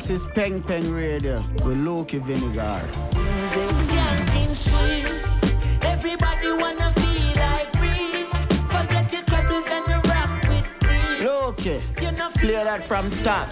this 0.00 0.22
is 0.22 0.26
Peng 0.32 0.62
Peng 0.62 0.94
Radio 0.94 1.44
with 1.62 1.76
Loki 1.76 2.18
Vinegar. 2.18 2.80
Skanking 3.52 4.56
sweet. 4.56 5.84
Everybody 5.84 6.52
wanna 6.52 6.90
feel 6.92 7.34
like 7.36 7.68
free. 7.76 8.24
Forget 8.72 9.12
your 9.12 9.22
troubles 9.24 9.66
and 9.68 9.86
rock 10.08 10.30
with 10.48 10.68
me. 10.88 11.26
Loki, 11.26 11.80
play 12.40 12.64
that 12.64 12.82
from 12.82 13.10
top. 13.22 13.48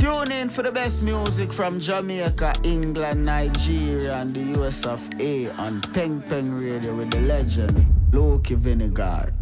Tune 0.00 0.32
in 0.32 0.48
for 0.48 0.62
the 0.62 0.72
best 0.72 1.02
music 1.02 1.52
from 1.52 1.78
Jamaica, 1.78 2.54
England, 2.64 3.26
Nigeria, 3.26 4.16
and 4.16 4.34
the 4.34 4.58
US 4.58 4.86
of 4.86 5.06
A 5.20 5.50
on 5.58 5.82
Peng 5.92 6.22
Peng 6.22 6.54
Radio 6.58 6.96
with 6.96 7.10
the 7.10 7.20
legend 7.20 7.84
Loki 8.12 8.54
Vinegar. 8.54 9.35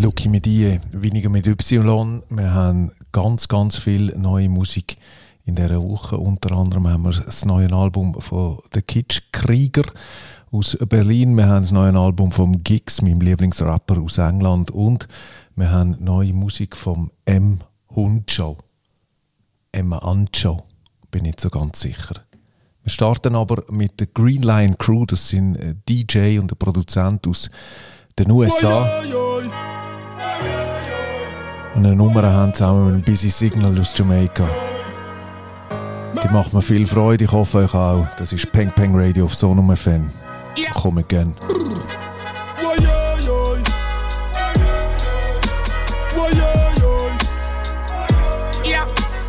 Lucky 0.00 0.28
I, 0.28 0.78
weniger 0.92 1.28
mit 1.28 1.48
Y. 1.48 2.22
Wir 2.30 2.54
haben 2.54 2.92
ganz, 3.10 3.48
ganz 3.48 3.76
viel 3.76 4.16
neue 4.16 4.48
Musik 4.48 4.96
in 5.44 5.56
dieser 5.56 5.82
Woche. 5.82 6.16
Unter 6.16 6.56
anderem 6.56 6.86
haben 6.86 7.02
wir 7.02 7.10
das 7.10 7.44
neue 7.44 7.72
Album 7.72 8.14
von 8.20 8.58
The 8.72 8.80
Kitsch 8.80 9.22
Krieger 9.32 9.82
aus 10.52 10.78
Berlin. 10.88 11.36
Wir 11.36 11.48
haben 11.48 11.62
das 11.62 11.72
neue 11.72 11.98
Album 11.98 12.30
vom 12.30 12.62
Gix, 12.62 13.02
meinem 13.02 13.20
Lieblingsrapper 13.20 14.00
aus 14.00 14.18
England. 14.18 14.70
Und 14.70 15.08
wir 15.56 15.72
haben 15.72 15.96
neue 15.98 16.32
Musik 16.32 16.76
vom 16.76 17.10
M. 17.24 17.58
Huncho. 17.90 18.56
Emma 19.72 19.98
Ancho, 19.98 20.62
bin 21.10 21.24
nicht 21.24 21.40
so 21.40 21.48
ganz 21.48 21.80
sicher. 21.80 22.14
Wir 22.84 22.90
starten 22.90 23.34
aber 23.34 23.64
mit 23.68 23.98
der 23.98 24.06
Green 24.06 24.42
Line 24.42 24.76
Crew. 24.78 25.06
Das 25.06 25.28
sind 25.28 25.56
ein 25.56 25.82
DJ 25.88 26.38
und 26.38 26.52
ein 26.52 26.56
Produzent 26.56 27.26
aus 27.26 27.50
den 28.16 28.30
USA. 28.30 28.88
Und 31.74 31.86
eine 31.86 31.94
Nummer 31.94 32.22
haben 32.24 32.52
zusammen 32.52 32.86
mit 32.86 32.94
einem 32.94 33.02
Busy 33.02 33.30
Signal 33.30 33.78
aus 33.78 33.96
Jamaica. 33.96 34.44
Die 36.22 36.32
macht 36.32 36.52
mir 36.52 36.62
viel 36.62 36.86
Freude, 36.86 37.24
ich 37.24 37.32
hoffe 37.32 37.58
euch 37.58 37.74
auch. 37.74 38.06
Das 38.18 38.32
ist 38.32 38.50
Peng 38.50 38.70
Peng 38.72 38.92
Radio 38.94 39.26
auf 39.26 39.34
Sonum 39.34 39.74
FM. 39.76 40.10
Komm 40.74 40.98
again. 40.98 41.34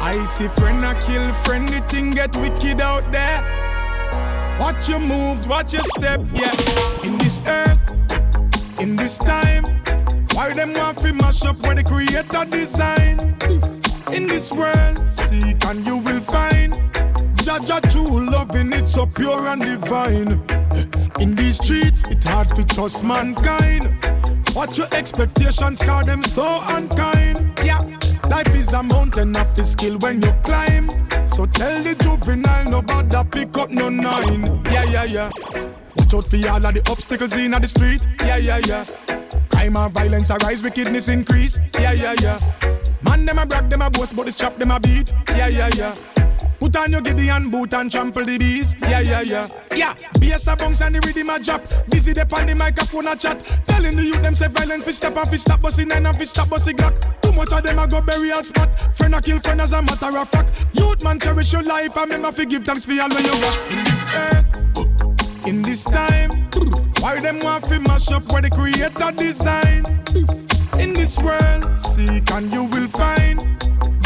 I 0.01 0.23
see 0.23 0.47
friend 0.47 0.83
I 0.83 0.95
kill 0.95 1.31
friend, 1.43 1.69
the 1.69 1.81
thing 1.81 2.11
get 2.11 2.35
wicked 2.37 2.81
out 2.81 3.03
there. 3.11 3.43
Watch 4.59 4.89
your 4.89 4.99
moves, 4.99 5.47
watch 5.47 5.73
your 5.73 5.83
step, 5.83 6.19
yeah. 6.33 6.51
In 7.03 7.17
this 7.19 7.43
earth, 7.45 7.79
in 8.79 8.95
this 8.95 9.19
time, 9.19 9.65
why 10.33 10.53
them 10.53 10.73
want 10.73 10.97
to 10.99 11.13
mash 11.13 11.43
up 11.45 11.57
where 11.65 11.75
the 11.75 11.83
creator 11.83 12.45
design? 12.49 13.19
In 14.13 14.27
this 14.27 14.51
world, 14.51 15.01
seek 15.11 15.63
and 15.65 15.85
you 15.85 15.97
will 15.97 16.21
find. 16.21 16.73
Jaja 17.45 17.79
true 17.91 18.29
loving 18.29 18.73
it 18.73 18.87
so 18.87 19.05
pure 19.05 19.47
and 19.47 19.61
divine. 19.61 20.39
In 21.19 21.35
these 21.35 21.57
streets, 21.57 22.03
it's 22.09 22.27
hard 22.27 22.47
to 22.49 22.63
trust 22.63 23.03
mankind. 23.03 23.85
What 24.53 24.77
your 24.77 24.87
expectations, 24.93 25.81
cause 25.83 26.05
them 26.05 26.23
so 26.23 26.61
unkind. 26.69 27.59
Yeah. 27.63 27.79
Life 28.29 28.53
is 28.55 28.73
a 28.73 28.83
mountain 28.83 29.35
of 29.35 29.55
the 29.55 29.63
skill 29.63 29.97
when 29.99 30.21
you 30.21 30.31
climb. 30.43 30.89
So 31.27 31.45
tell 31.45 31.81
the 31.83 31.95
juvenile 31.95 32.69
no 32.69 32.81
bother 32.81 33.23
pick 33.23 33.57
up 33.57 33.69
no 33.69 33.89
nine. 33.89 34.63
Yeah, 34.65 34.83
yeah, 34.85 35.03
yeah. 35.05 35.31
Watch 35.97 36.13
out 36.13 36.25
for 36.25 36.49
all 36.49 36.65
of 36.65 36.73
the 36.73 36.83
obstacles 36.89 37.35
in 37.35 37.51
the 37.51 37.67
street. 37.67 38.05
Yeah, 38.21 38.37
yeah, 38.37 38.59
yeah. 38.65 38.85
Crime 39.59 39.75
and 39.75 39.93
violence 39.93 40.31
arise, 40.31 40.63
wickedness 40.63 41.09
increase. 41.09 41.59
Yeah, 41.77 41.91
yeah, 41.91 42.15
yeah. 42.21 42.39
Man 43.01 43.25
them 43.25 43.39
a 43.39 43.45
brag, 43.45 43.69
them 43.69 43.81
a 43.81 43.89
boast, 43.89 44.15
but 44.15 44.25
this 44.25 44.37
chop 44.37 44.55
them 44.55 44.71
a 44.71 44.79
beat. 44.79 45.11
Yeah, 45.35 45.49
yeah, 45.49 45.69
yeah. 45.75 45.93
Put 46.61 46.77
on 46.77 46.93
your 46.93 47.01
Gideon 47.01 47.49
boot 47.51 47.73
and 47.73 47.91
trample 47.91 48.23
the 48.23 48.37
bees. 48.37 48.73
Yeah, 48.79 49.01
yeah, 49.01 49.19
yeah. 49.19 49.49
Yeah, 49.75 49.95
bass 50.17 50.47
a 50.47 50.55
bounce 50.55 50.79
and 50.79 50.95
the 50.95 51.01
rhythm 51.01 51.29
a 51.29 51.39
drop. 51.39 51.67
Busy 51.89 52.13
the 52.13 52.21
on 52.33 52.47
the 52.47 52.55
microphone 52.55 53.07
a 53.07 53.17
chat. 53.17 53.41
Telling 53.67 53.97
the 53.97 54.03
youth 54.03 54.21
them 54.21 54.33
say 54.33 54.47
violence 54.47 54.85
fi 54.85 54.91
stop 54.91 55.17
and 55.17 55.29
fi 55.29 55.35
stop 55.35 55.61
busting 55.61 55.91
and 55.91 56.07
fi 56.07 56.23
stop 56.23 56.49
busting 56.49 56.77
glock. 56.77 57.21
Too 57.21 57.33
much 57.33 57.51
of 57.51 57.61
them 57.61 57.79
a 57.79 57.85
go 57.87 57.99
bury 57.99 58.31
out 58.31 58.45
spot. 58.45 58.79
Friend 58.95 59.13
a 59.13 59.19
kill 59.21 59.39
friend 59.39 59.59
as 59.59 59.73
a 59.73 59.81
matter 59.81 60.17
of 60.17 60.29
fact. 60.29 60.67
Youth 60.71 61.03
man 61.03 61.19
cherish 61.19 61.51
your 61.51 61.63
life 61.63 61.97
and 61.97 62.11
remember 62.11 62.31
fi 62.31 62.45
give 62.45 62.63
thanks 62.63 62.85
for 62.85 62.93
all 62.93 63.09
when 63.09 63.25
you 63.25 63.41
got 63.41 63.71
in 63.71 63.83
this 63.83 64.05
earth, 64.13 65.08
in 65.45 65.61
this 65.61 65.83
time. 65.83 66.31
Why 66.99 67.19
them 67.19 67.39
want 67.43 67.65
fi 67.65 67.77
mash 67.79 68.11
up 68.11 68.31
where 68.31 68.41
the 68.41 68.49
creator 68.49 69.11
design? 69.15 69.85
In 70.79 70.93
this 70.93 71.17
world, 71.17 71.77
seek 71.77 72.31
and 72.31 72.51
you 72.51 72.65
will 72.65 72.87
find. 72.87 73.39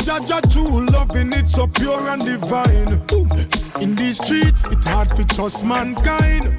Jaja 0.04 0.42
true 0.52 0.86
loving 0.88 1.32
it 1.34 1.48
so 1.48 1.68
pure 1.68 2.10
and 2.10 2.24
divine. 2.24 3.02
In 3.82 3.96
these 3.96 4.18
streets, 4.18 4.66
it's 4.66 4.88
hard 4.88 5.10
to 5.10 5.24
trust 5.26 5.66
mankind. 5.66 6.58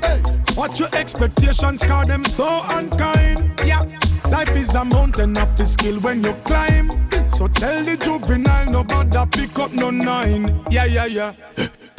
What 0.54 0.78
your 0.78 0.88
expectations, 0.94 1.82
cause 1.84 2.06
them 2.06 2.24
so 2.24 2.62
unkind. 2.70 3.60
Yeah, 3.64 3.82
life 4.30 4.54
is 4.56 4.74
a 4.74 4.84
mountain 4.84 5.36
of 5.38 5.66
skill 5.66 6.00
when 6.00 6.22
you 6.24 6.32
climb. 6.44 6.90
So 7.24 7.48
tell 7.48 7.84
the 7.84 7.96
juvenile, 7.96 8.70
no 8.70 8.84
bother 8.84 9.26
pick 9.26 9.58
up 9.58 9.72
no 9.72 9.90
nine. 9.90 10.64
Yeah, 10.70 10.84
yeah, 10.84 11.06
yeah. 11.06 11.32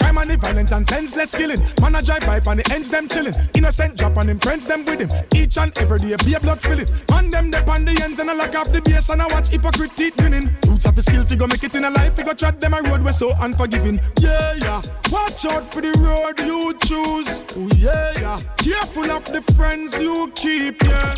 Crime 0.05 0.19
and 0.19 0.29
the 0.29 0.38
violence 0.38 0.71
and 0.71 0.88
senseless 0.88 1.33
killing. 1.33 1.59
Man 1.81 1.95
a 1.95 2.01
drive 2.01 2.23
by 2.27 2.38
and 2.38 2.59
the 2.59 2.71
ends 2.71 2.91
them 2.91 3.07
chilling. 3.07 3.33
Innocent 3.55 3.97
drop 3.97 4.17
and 4.17 4.29
them 4.29 4.38
friends 4.38 4.67
them 4.67 4.85
with 4.85 5.01
him. 5.01 5.09
Each 5.33 5.57
and 5.57 5.75
every 5.79 5.97
day 5.97 6.16
be 6.23 6.35
a 6.35 6.39
blood 6.39 6.61
spilling. 6.61 6.85
Man 7.09 7.31
them 7.31 7.49
dep 7.49 7.67
on 7.67 7.85
the 7.85 7.99
ends 8.03 8.19
and 8.19 8.29
I 8.29 8.35
lock 8.35 8.53
off 8.53 8.71
the 8.71 8.83
base 8.83 9.09
and 9.09 9.19
I 9.19 9.25
watch 9.33 9.49
hypocrite 9.49 10.16
grinning. 10.17 10.51
Roots 10.67 10.85
of 10.85 10.95
the 10.95 11.01
skill 11.01 11.25
figure 11.25 11.47
make 11.47 11.63
it 11.63 11.73
in 11.73 11.85
a 11.85 11.89
life 11.89 12.13
figure 12.13 12.35
trot 12.35 12.61
them 12.61 12.75
a 12.75 12.83
road 12.83 13.01
we 13.01 13.11
so 13.13 13.33
unforgiving. 13.41 13.99
Yeah 14.19 14.53
yeah. 14.61 14.83
Watch 15.11 15.43
out 15.45 15.66
for 15.73 15.81
the 15.81 15.93
road 15.97 16.39
you 16.45 16.77
choose. 16.85 17.43
Oh 17.57 17.67
yeah 17.75 18.13
yeah. 18.22 18.39
Careful 18.57 19.09
of 19.09 19.25
the 19.25 19.41
friends 19.57 19.99
you 19.99 20.31
keep 20.35 20.83
yeah. 20.83 21.16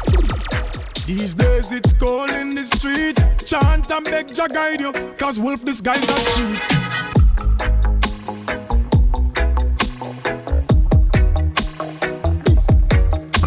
These 1.05 1.35
days 1.35 1.73
it's 1.73 1.91
cold 1.91 2.31
in 2.31 2.55
the 2.55 2.63
street. 2.63 3.19
Chant 3.45 3.91
and 3.91 4.05
beg 4.05 4.33
Jah 4.33 4.47
guide 4.47 4.79
you, 4.79 4.93
cause 5.19 5.37
wolf 5.37 5.65
disguise 5.65 6.07
as 6.07 6.35
sheep. 6.35 6.96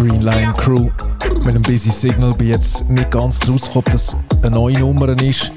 Green 0.01 0.23
Line 0.23 0.55
Crew 0.57 0.89
mit 1.45 1.49
einem 1.49 1.61
Busy 1.61 1.91
Signal 1.91 2.31
bin 2.33 2.49
jetzt 2.49 2.89
nicht 2.89 3.11
ganz 3.11 3.39
rausgekommen, 3.47 3.75
ob 3.75 3.85
das 3.93 4.17
eine 4.41 4.51
neue 4.53 4.79
Nummer 4.79 5.09
ist, 5.21 5.53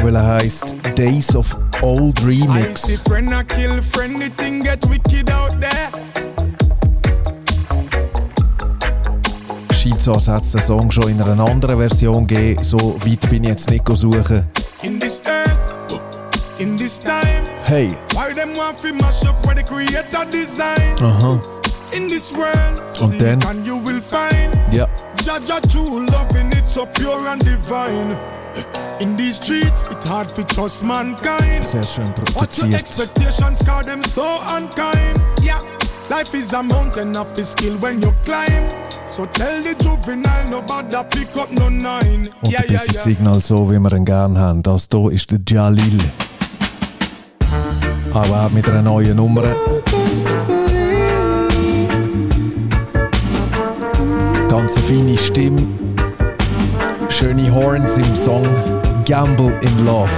weil 0.00 0.16
er 0.16 0.26
heißt 0.36 0.74
Days 0.96 1.36
of 1.36 1.54
Old 1.82 2.18
I 2.20 2.22
see 2.22 2.26
Remix. 2.26 2.98
friend 3.06 3.32
a 3.34 3.42
kill 3.42 3.82
friend, 3.82 4.18
the 4.18 4.30
thing 4.42 4.62
get 4.62 4.82
wicked 4.88 5.30
out 5.30 5.50
there. 5.60 5.90
Scheint 9.74 10.00
so, 10.00 10.12
als 10.12 10.26
hätte 10.26 10.40
es 10.40 10.52
den 10.52 10.62
Song 10.62 10.90
schon 10.90 11.10
in 11.10 11.20
einer 11.20 11.46
anderen 11.46 11.76
Version 11.78 12.26
gegeben. 12.26 12.64
So 12.64 12.98
weit 13.04 13.28
bin 13.28 13.44
ich 13.44 13.50
jetzt 13.50 13.68
nicht 13.68 13.84
suchen. 13.94 14.46
In 14.82 14.98
this 14.98 15.20
earth, 15.26 16.00
in 16.58 16.78
this 16.78 16.98
time, 16.98 17.42
Hey, 17.66 17.90
why 18.14 18.32
them 18.34 18.56
want 18.56 18.78
to 18.80 18.94
mash 18.94 19.22
up 19.26 19.44
where 19.44 19.54
the 19.54 19.62
creator 19.62 20.24
design? 20.30 20.94
aha, 21.02 21.38
In 21.94 22.08
this 22.08 22.32
world, 22.34 22.82
Und 23.00 23.20
dann? 23.20 23.40
and 23.48 23.66
you 23.66 23.76
will 23.84 24.00
find. 24.00 24.52
ja. 24.72 24.88
Jaja 25.24 25.60
true 25.68 26.00
loving 26.10 26.50
it 26.52 26.66
so 26.68 26.84
pure 26.86 27.28
and 27.30 27.40
divine. 27.44 28.16
In 29.00 29.16
these 29.16 29.36
streets, 29.36 29.84
it's 29.90 30.08
hard 30.08 30.28
to 30.34 30.42
trust 30.44 30.84
mankind. 30.84 31.62
Sehr 31.64 31.82
schön 31.82 32.12
What 32.34 32.56
your 32.58 32.68
expectations, 32.74 33.60
cause 33.64 33.86
them 33.86 34.02
so 34.04 34.22
unkind. 34.56 35.20
Yeah, 35.42 35.58
life 36.10 36.34
is 36.36 36.52
a 36.52 36.62
mountain 36.62 37.16
of 37.16 37.28
skill 37.44 37.76
when 37.80 38.00
you 38.02 38.12
climb. 38.24 38.68
So 39.06 39.26
tell 39.26 39.62
the 39.62 39.74
juvenile, 39.82 40.48
no 40.50 40.62
bother 40.62 41.04
pick 41.04 41.36
up 41.36 41.50
no 41.52 41.68
nine. 41.68 42.28
Und 42.42 42.50
Yeah, 42.50 42.60
ein 42.60 42.70
yeah, 42.72 42.82
yeah. 42.92 43.02
Signal, 43.02 43.40
so 43.40 43.70
wie 43.70 43.78
wir 43.78 43.92
ihn 43.92 44.04
gerne 44.04 44.38
haben. 44.38 44.62
Das 44.62 44.88
hier 44.90 45.10
ist 45.12 45.30
der 45.30 45.40
Jalil. 45.46 45.98
Aber 48.12 48.46
auch 48.46 48.50
mit 48.50 48.68
einer 48.68 48.82
neuen 48.82 49.16
Nummer. 49.16 49.42
Ganz 54.64 54.78
eine 54.78 54.86
feine 54.86 55.18
Stimme. 55.18 55.62
Schöne 57.10 57.54
Horns 57.54 57.98
im 57.98 58.16
Song 58.16 58.46
Gamble 59.04 59.52
in 59.60 59.84
Love. 59.84 60.08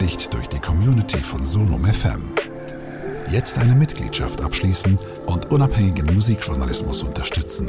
Ermöglicht 0.00 0.32
durch 0.32 0.48
die 0.48 0.58
Community 0.58 1.18
von 1.18 1.46
Sonum 1.46 1.84
FM. 1.84 2.22
Jetzt 3.30 3.58
eine 3.58 3.74
Mitgliedschaft 3.74 4.40
abschließen 4.40 4.98
und 5.26 5.50
unabhängigen 5.52 6.14
Musikjournalismus 6.14 7.02
unterstützen. 7.02 7.68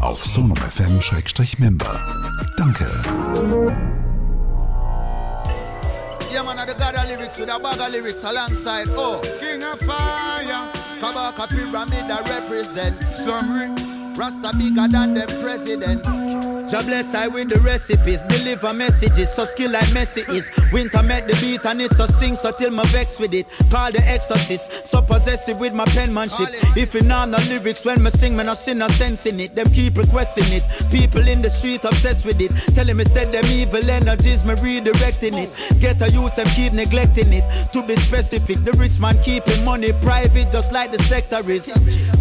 Auf 0.00 0.24
sonumfm-member. 0.24 2.00
Danke. 2.56 2.86
Yeah, 6.32 6.42
man, 6.42 6.56
the 6.56 6.72
God 6.72 6.96
of 6.96 7.06
lyrics 7.06 7.38
with 7.38 7.50
a 7.50 7.58
bag 7.58 7.78
of 7.78 7.92
lyrics 7.92 8.24
alongside. 8.24 8.88
Oh, 8.96 9.20
King 9.40 9.62
of 9.62 9.78
Fire. 9.80 10.70
Kabaka 11.00 11.46
Pyramid 11.48 12.08
that 12.08 12.26
represent. 12.30 12.96
Summary. 13.12 13.70
Rasta 14.16 14.56
bigger 14.56 14.88
than 14.88 15.14
the 15.14 15.26
president. 15.42 16.21
God 16.72 16.86
bless 16.86 17.14
I 17.14 17.28
with 17.28 17.50
the 17.50 17.60
recipes, 17.60 18.22
deliver 18.22 18.72
messages, 18.72 19.28
so 19.28 19.44
skill 19.44 19.72
like 19.72 19.84
Messi 19.88 20.26
is. 20.32 20.50
Winter 20.72 21.02
met 21.02 21.28
the 21.28 21.36
beat 21.38 21.66
and 21.66 21.82
it's 21.82 22.00
a 22.00 22.08
sting, 22.08 22.34
so 22.34 22.50
till 22.50 22.70
my 22.70 22.82
vex 22.84 23.18
with 23.18 23.34
it. 23.34 23.46
Call 23.70 23.92
the 23.92 24.00
exorcist, 24.08 24.86
so 24.86 25.02
possessive 25.02 25.60
with 25.60 25.74
my 25.74 25.84
penmanship. 25.92 26.48
If 26.74 26.94
you 26.94 27.02
know 27.02 27.26
the 27.26 27.36
lyrics 27.50 27.84
when 27.84 28.02
me 28.02 28.08
sing, 28.08 28.34
me 28.34 28.44
no 28.44 28.54
see 28.54 28.72
no 28.72 28.88
sense 28.88 29.26
in 29.26 29.38
it. 29.38 29.54
Them 29.54 29.66
keep 29.66 29.98
requesting 29.98 30.48
it. 30.48 30.64
People 30.90 31.28
in 31.28 31.42
the 31.42 31.50
street 31.50 31.84
obsessed 31.84 32.24
with 32.24 32.40
it. 32.40 32.50
Telling 32.74 32.96
me 32.96 33.04
said 33.04 33.30
them 33.32 33.44
evil 33.52 33.84
energies, 33.90 34.42
me 34.42 34.54
redirecting 34.54 35.36
it. 35.36 35.52
Get 35.78 36.00
a 36.00 36.10
youth 36.10 36.38
and 36.38 36.48
keep 36.56 36.72
neglecting 36.72 37.34
it. 37.34 37.44
To 37.74 37.86
be 37.86 37.96
specific, 37.96 38.64
the 38.64 38.72
rich 38.80 38.98
man 38.98 39.22
keeping 39.22 39.62
money 39.62 39.92
private, 40.00 40.50
just 40.50 40.72
like 40.72 40.90
the 40.90 41.02
sector 41.02 41.44
is. 41.50 41.68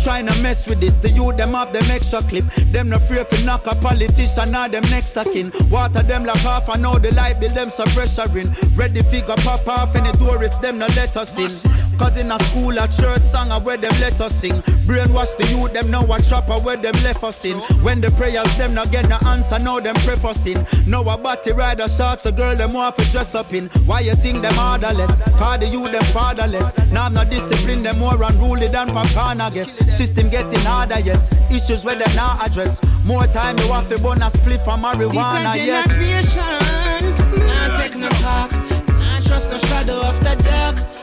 Trying 0.04 0.28
to 0.28 0.44
mess 0.44 0.68
with 0.68 0.82
this, 0.82 0.98
the 0.98 1.10
youth 1.10 1.38
them 1.38 1.54
have 1.54 1.72
them 1.72 1.90
extra 1.90 2.20
clip. 2.24 2.44
Them 2.74 2.90
no 2.90 3.00
fear 3.00 3.24
to 3.24 3.46
knock 3.46 3.66
a 3.66 3.76
politician 3.76 4.41
and 4.42 4.52
now 4.52 4.68
them 4.68 4.84
next 4.90 5.16
kin. 5.32 5.52
Water 5.70 6.04
them 6.04 6.26
like 6.26 6.38
half 6.40 6.68
and 6.70 6.82
now 6.82 6.98
the 6.98 7.14
light 7.14 7.40
bill 7.40 7.54
them 7.54 7.70
some 7.70 7.88
pressuring. 7.90 8.50
Ready 8.78 9.02
figure 9.04 9.36
pop 9.38 9.68
off 9.68 9.96
any 9.96 10.12
door 10.14 10.44
if 10.44 10.60
them 10.62 10.80
no 10.80 10.88
let 10.98 11.16
us 11.16 11.38
in. 11.38 11.91
Cause 11.98 12.18
in 12.18 12.32
a 12.32 12.40
school, 12.46 12.78
a 12.78 12.88
church 12.88 13.22
song, 13.22 13.50
where 13.64 13.78
them 13.78 13.94
let 14.00 14.20
us 14.22 14.34
sing. 14.36 14.62
Brainwash 14.86 15.38
the 15.38 15.46
youth, 15.52 15.74
them 15.74 15.90
know 15.92 16.02
a 16.12 16.22
trapper 16.22 16.60
where 16.62 16.78
them 16.78 16.94
left 17.04 17.24
us 17.24 17.46
in. 17.46 17.58
When 17.84 18.02
the 18.02 18.12
prayers, 18.12 18.58
them 18.58 18.74
not 18.74 18.92
get 18.92 19.08
no 19.08 19.18
answer, 19.26 19.60
now 19.60 19.80
them 19.80 19.96
prefacing. 19.96 20.66
Now 20.88 21.02
a 21.04 21.18
body 21.18 21.54
rider 21.54 21.88
shots, 21.88 22.26
a 22.26 22.32
girl, 22.32 22.56
them 22.56 22.74
want 22.74 22.98
to 22.98 23.12
dress 23.12 23.36
up 23.36 23.54
in. 23.54 23.68
Why 23.86 24.02
you 24.02 24.16
think 24.16 24.42
them 24.42 24.58
orderless? 24.58 25.18
Cause 25.38 25.60
the 25.60 25.68
youth, 25.68 25.92
them 25.92 26.04
fatherless. 26.12 26.74
Now 26.92 27.06
I'm 27.06 27.14
not 27.14 27.30
disciplined, 27.30 27.86
them 27.86 28.00
more 28.00 28.22
unruly 28.22 28.68
than 28.68 28.88
Papan, 28.88 29.40
I 29.42 29.50
guess. 29.52 29.72
System 29.96 30.30
getting 30.30 30.60
harder, 30.62 31.00
yes. 31.00 31.30
Issues 31.52 31.84
where 31.84 31.96
them 31.96 32.14
not 32.16 32.46
address. 32.46 32.82
More 33.06 33.28
time, 33.28 33.58
you 33.60 33.70
want 33.70 33.90
to 33.90 34.02
burn 34.02 34.22
a 34.22 34.30
split 34.32 34.62
from 34.64 34.84
marijuana, 34.84 35.56
yes. 35.56 35.88
This 35.88 36.36
generation, 36.36 37.48
not 37.48 37.80
take 37.80 37.96
no 37.98 38.10
talk. 38.20 38.52
Not 38.52 39.24
trust 39.24 39.52
no 39.52 39.58
shadow 39.60 40.00
of 40.02 40.20
the 40.24 40.36
dark 40.44 41.01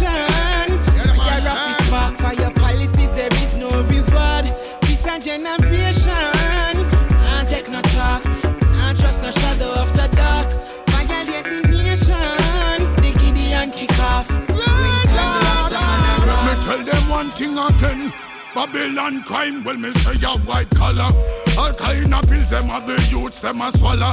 your 0.00 0.04
destination. 0.10 0.80
Your 0.96 1.14
is 1.70 1.76
spark 1.86 2.16
for 2.18 2.32
your 2.34 2.50
policies, 2.52 3.10
there 3.10 3.32
is 3.42 3.54
no 3.56 3.68
reward. 3.68 4.46
This 4.82 5.06
a 5.06 5.18
generation, 5.18 6.74
not 7.22 7.46
take 7.48 7.68
no 7.70 7.80
talk. 7.82 8.24
Not 8.78 8.96
trust 8.96 9.22
no 9.22 9.30
shadow 9.30 9.72
of 9.80 9.92
the 9.96 10.08
dark. 10.16 10.50
Violate 10.90 11.44
the 11.44 11.60
nation. 11.82 12.78
The 12.96 13.12
Gideon 13.20 13.70
kick 13.70 13.98
off. 14.00 14.28
Let 14.30 14.48
me 16.46 16.54
tell 16.64 16.82
them 16.84 17.08
one 17.08 17.30
thing 17.30 17.56
again. 17.58 18.12
Babylon 18.54 19.22
crime, 19.24 19.64
well 19.64 19.76
me 19.76 19.90
say 19.92 20.14
a 20.24 20.28
white 20.46 20.70
collar. 20.70 21.08
All 21.58 21.72
kind 21.74 22.14
of 22.14 22.28
pills 22.28 22.50
them 22.50 22.64
have 22.64 22.86
the 22.86 22.96
youths 23.10 23.40
them 23.40 23.60
a 23.60 23.70
swallow. 23.72 24.12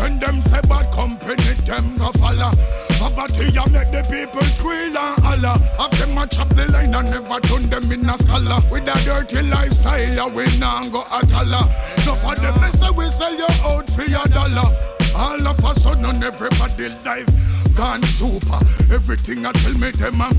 And 0.00 0.20
them 0.20 0.40
say 0.42 0.60
bad 0.68 0.90
company 0.92 1.36
them 1.66 1.96
go 1.98 2.10
follow. 2.18 2.50
Poverty 2.98 3.52
a 3.56 3.64
make 3.70 3.92
the 3.92 4.02
people 4.08 4.42
squeal 4.56 4.96
and 4.96 5.18
holler. 5.20 5.56
Have 5.78 5.92
them 5.98 6.18
a 6.18 6.26
chop 6.26 6.48
the 6.48 6.64
line 6.72 6.94
and 6.94 7.10
never 7.10 7.40
turn 7.40 7.68
them 7.68 7.90
in 7.92 8.08
a 8.08 8.16
scholar. 8.18 8.58
With 8.70 8.88
a 8.88 8.96
dirty 9.04 9.42
lifestyle, 9.48 10.30
we 10.34 10.46
nah 10.58 10.84
go 10.88 11.04
a 11.12 11.20
dollar. 11.26 11.64
No 12.06 12.14
for 12.16 12.34
them 12.34 12.54
they 12.60 12.72
say 12.78 12.90
we 12.96 13.06
sell 13.10 13.34
you 13.34 13.50
out 13.64 13.88
for 13.90 14.06
your 14.08 14.24
dollar. 14.32 14.70
All 15.14 15.46
of 15.46 15.58
a 15.60 15.72
sudden 15.78 16.22
everybody 16.22 16.88
life 17.04 17.28
gone 17.74 18.02
super. 18.02 18.58
Everything 18.92 19.44
I 19.46 19.52
tell 19.52 19.74
me 19.74 19.90
them 19.92 20.20
a 20.20 20.30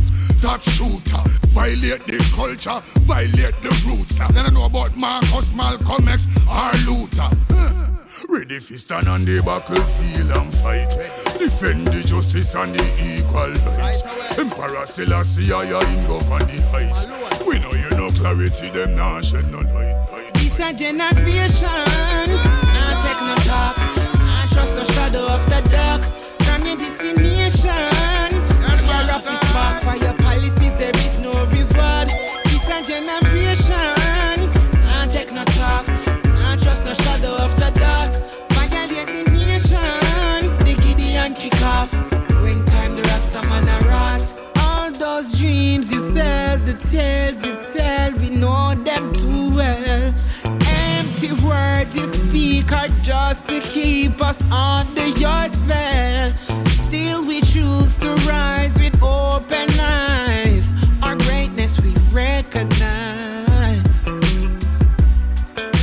top 0.41 0.61
shooter. 0.61 1.23
Violate 1.53 2.05
the 2.07 2.17
culture, 2.35 2.81
violate 3.05 3.55
the 3.61 3.69
roots. 3.85 4.17
Then 4.17 4.45
I 4.45 4.49
know 4.49 4.65
about 4.65 4.95
Marcus, 4.97 5.53
Malcolm 5.53 6.07
X, 6.07 6.27
or 6.49 6.73
Luther. 6.89 7.92
Ready 8.29 8.59
for 8.59 8.77
stand 8.77 9.07
on 9.07 9.25
the 9.25 9.41
battlefield 9.43 10.31
and 10.31 10.53
fight. 10.55 10.89
Defend 11.39 11.87
the 11.87 12.01
justice 12.07 12.55
and 12.55 12.73
the 12.73 12.85
equal 13.19 13.51
rights. 13.77 14.03
Emperor 14.39 14.85
Selassie, 14.85 15.51
I 15.51 15.65
the 16.47 16.59
heights. 16.71 17.05
We 17.45 17.59
know 17.59 17.71
you 17.71 17.89
know 17.97 18.09
clarity, 18.15 18.69
them 18.69 18.95
now 18.95 19.21
shed 19.21 19.51
no 19.51 19.59
light. 19.59 20.33
This 20.35 20.59
a 20.59 20.73
generation, 20.73 21.67
not 22.73 22.95
take 23.03 23.21
no 23.21 23.35
talk, 23.43 23.77
not 24.17 24.49
trust 24.51 24.75
no 24.75 24.83
shadow 24.85 25.25
of 25.27 25.43
the 25.49 25.61
dark. 25.69 26.03
From 26.43 26.65
your 26.65 26.77
destination, 26.77 28.02
the 46.59 46.73
tales 46.91 47.45
you 47.45 47.55
tell, 47.73 48.11
we 48.19 48.29
know 48.29 48.75
them 48.75 49.13
too 49.13 49.55
well. 49.55 50.13
Empty 50.67 51.33
words 51.43 51.95
you 51.95 52.05
speak 52.05 52.71
are 52.71 52.89
just 53.01 53.47
to 53.47 53.59
keep 53.61 54.21
us 54.21 54.41
under 54.51 55.07
your 55.07 55.47
spell. 55.49 56.29
Still 56.87 57.25
we 57.25 57.41
choose 57.41 57.95
to 57.97 58.13
rise 58.27 58.77
with 58.77 58.95
open 59.01 59.69
eyes. 59.79 60.73
Our 61.01 61.15
greatness 61.15 61.79
we 61.81 61.93
recognize. 62.11 63.93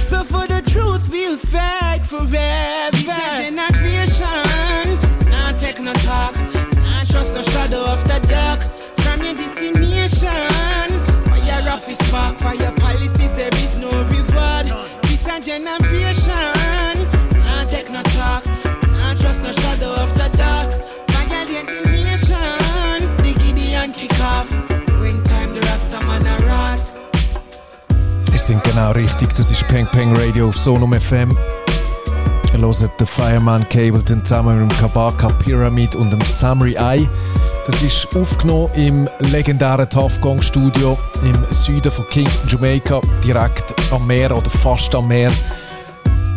So 0.08 0.24
for 0.24 0.46
the 0.46 0.62
truth 0.70 1.08
we'll 1.10 1.36
fight 1.36 2.02
forever. 2.04 2.90
This 2.92 3.06
generation, 3.48 5.30
not 5.30 5.58
take 5.58 5.80
no 5.80 5.92
talk, 5.94 6.34
not 6.76 7.06
trust 7.08 7.34
no 7.34 7.42
shadow 7.42 7.82
of 7.84 8.02
the 8.04 8.20
dark. 8.28 8.62
From 9.00 9.22
your 9.24 9.34
destination, 9.34 10.49
spark, 12.10 12.36
for 12.38 12.54
your 12.54 12.72
policies 12.72 13.32
there 13.32 13.54
is 13.64 13.76
no 13.76 13.90
reward. 14.14 14.66
This 15.06 15.26
a 15.26 15.38
generation, 15.40 16.94
not 17.46 17.68
take 17.68 17.90
no 17.90 18.02
talk, 18.18 18.42
not 18.98 19.16
trust 19.20 19.42
no 19.42 19.52
shadow 19.52 19.92
of 20.02 20.10
the 20.18 20.28
dark. 20.36 20.70
Violate 21.14 21.66
the 21.66 21.90
nation, 22.08 22.98
the 23.24 23.32
Gideon 23.40 23.92
kick 23.92 24.18
off. 24.20 24.50
When 25.00 25.22
time 25.22 25.54
the 25.54 25.60
Rasta 25.68 25.98
man 26.06 26.26
a 26.26 26.36
rot. 26.50 26.82
Ihr 28.32 28.38
sind 28.38 28.62
genau 28.64 28.90
richtig, 28.92 29.34
das 29.36 29.50
ist 29.50 29.66
Peng 29.68 29.86
Peng 29.86 30.14
Radio 30.16 30.48
auf 30.48 30.56
Sonum 30.56 30.92
FM. 30.92 31.28
Hört 32.60 33.00
den 33.00 33.06
Fireman 33.06 33.66
Cableton 33.70 34.22
zusammen 34.22 34.60
mit 34.60 34.70
dem 34.70 34.78
Kabaka 34.78 35.28
Pyramid 35.28 35.94
und 35.94 36.10
dem 36.10 36.20
Samurai 36.20 36.72
Eye. 36.72 37.08
Das 37.66 37.82
ist 37.82 38.06
aufgenommen 38.14 38.70
im 38.74 39.08
legendären 39.30 39.88
Tough 39.88 40.20
Gong 40.20 40.40
Studio 40.42 40.96
im 41.22 41.42
Süden 41.50 41.90
von 41.90 42.06
Kingston, 42.08 42.50
Jamaica, 42.50 43.00
direkt 43.24 43.74
am 43.90 44.06
Meer 44.06 44.36
oder 44.36 44.50
fast 44.50 44.94
am 44.94 45.08
Meer. 45.08 45.32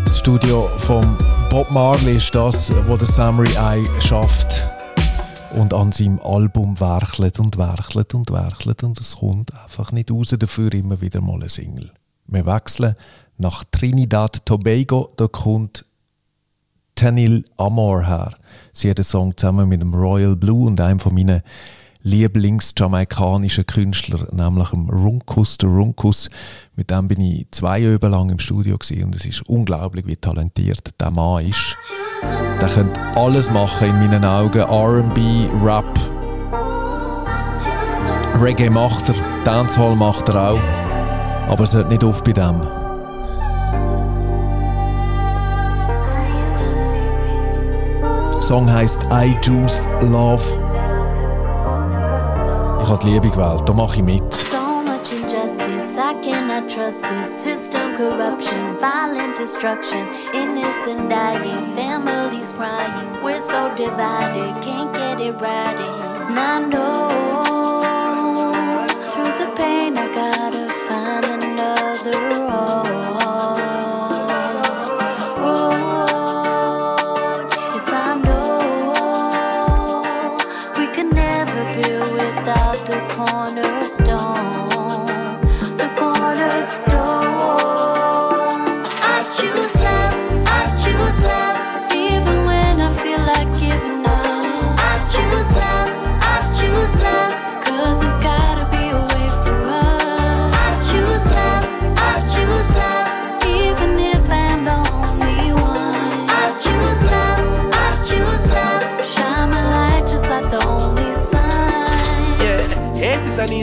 Das 0.06 0.20
Studio 0.20 0.70
vom 0.77 1.18
Bob 1.50 1.70
Marley 1.70 2.15
ist 2.15 2.34
das, 2.34 2.72
was 2.88 3.00
der 3.00 3.08
Samurai 3.08 3.77
Eye 3.77 4.01
schafft 4.01 4.70
und 5.56 5.74
an 5.74 5.92
seinem 5.92 6.20
Album 6.22 6.80
werkelt 6.80 7.39
und 7.39 7.58
werkelt 7.58 8.13
und 8.15 8.32
werkelt 8.32 8.82
und 8.84 9.00
es 9.00 9.18
kommt 9.18 9.53
einfach 9.53 9.92
nicht 9.92 10.10
raus, 10.10 10.34
dafür 10.39 10.74
immer 10.74 11.00
wieder 11.01 11.20
mal 11.20 11.44
ein 11.44 11.50
Single. 11.50 11.92
Wir 12.27 12.46
wechseln 12.46 12.96
nach 13.38 13.65
Trinidad 13.72 14.46
Tobago, 14.46 15.12
da 15.18 15.27
kommt 15.27 15.86
Tanil 16.95 17.45
Amor 17.57 18.05
her. 18.05 18.35
Sie 18.71 18.89
hat 18.89 18.97
einen 18.97 19.03
Song 19.03 19.35
zusammen 19.35 19.69
mit 19.69 19.81
dem 19.81 19.93
Royal 19.93 20.35
Blue 20.35 20.67
und 20.67 20.79
einem 20.79 21.00
von 21.00 21.13
meinen 21.13 21.41
Lieblings-jamaikanischen 22.03 23.65
Künstler, 23.65 24.27
nämlich 24.33 24.69
dem 24.69 24.89
Runkus, 24.89 25.57
der 25.57 25.69
Runkus. 25.69 26.29
Mit 26.75 26.89
dem 26.89 27.07
bin 27.07 27.21
ich 27.21 27.47
zwei 27.51 27.79
Jahre 27.79 28.09
lang 28.09 28.29
im 28.29 28.39
Studio 28.39 28.73
und 28.75 29.15
es 29.15 29.25
ist 29.25 29.41
unglaublich, 29.47 30.05
wie 30.05 30.17
talentiert 30.17 31.00
der 31.00 31.12
Mann 31.12 31.45
ist. 31.45 31.77
Der 32.59 32.69
könnte 32.69 33.00
alles 33.15 33.50
machen 33.51 33.88
in 33.88 34.00
meinen 34.00 34.25
Augen. 34.25 34.59
R&B, 34.59 35.47
Rap, 35.63 36.00
Reggae 38.41 38.69
macht 38.69 39.09
er, 39.09 39.15
Dancehall 39.45 39.95
macht 39.95 40.27
er 40.27 40.51
auch. 40.51 41.50
Aber 41.50 41.63
es 41.63 41.73
hört 41.73 41.89
nicht 41.89 42.03
auf 42.03 42.23
bei 42.23 42.33
dem. 42.33 42.82
Song 48.43 48.69
heißt 48.69 49.00
I 49.09 49.33
Choose 49.41 49.88
Love. 50.01 50.43
Ich 52.83 52.89
habe 52.89 53.00
die 53.05 53.12
Liebe 53.12 53.29
gewählt, 53.29 53.63
da 53.65 53.71
mache 53.71 53.95
ich 53.95 54.03
mit. 54.03 54.33
So 54.33 54.57
much 54.83 55.13
injustice, 55.13 55.97
I 55.97 56.13
cannot 56.21 56.69
trust 56.69 57.03
this 57.03 57.29
system 57.29 57.95
corruption, 57.95 58.75
violent 58.81 59.38
destruction, 59.38 60.05
innocent 60.33 61.09
dying, 61.09 61.73
families 61.73 62.53
crying. 62.53 63.23
We're 63.23 63.39
so 63.39 63.69
divided, 63.77 64.62
can't 64.62 64.93
get 64.93 65.21
it 65.21 65.39
right. 65.39 65.77
And 66.27 66.38
I 66.38 66.59
know 66.67 67.07
through 69.13 69.39
the 69.39 69.55
pain 69.55 69.97
I 69.97 70.13
gotta 70.13 70.62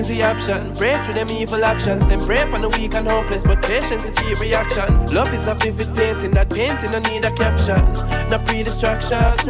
easy 0.01 0.23
option. 0.23 0.75
Pray 0.77 1.03
through 1.03 1.15
them 1.15 1.29
evil 1.31 1.63
actions. 1.65 2.05
Then 2.07 2.25
pray 2.27 2.43
on 2.43 2.63
the 2.63 2.71
weak 2.71 2.95
and 2.95 3.07
hopeless, 3.07 3.45
but 3.45 3.63
patience 3.63 4.03
defeat 4.03 4.39
reaction. 4.41 4.89
Love 5.13 5.33
is 5.35 5.47
a 5.47 5.55
vivid 5.55 5.95
painting. 5.95 6.31
That 6.33 6.49
painting 6.49 6.93
don't 6.93 7.07
need 7.09 7.25
a 7.25 7.33
caption, 7.33 7.83
no 8.31 8.39
pre-distractions. 8.47 9.43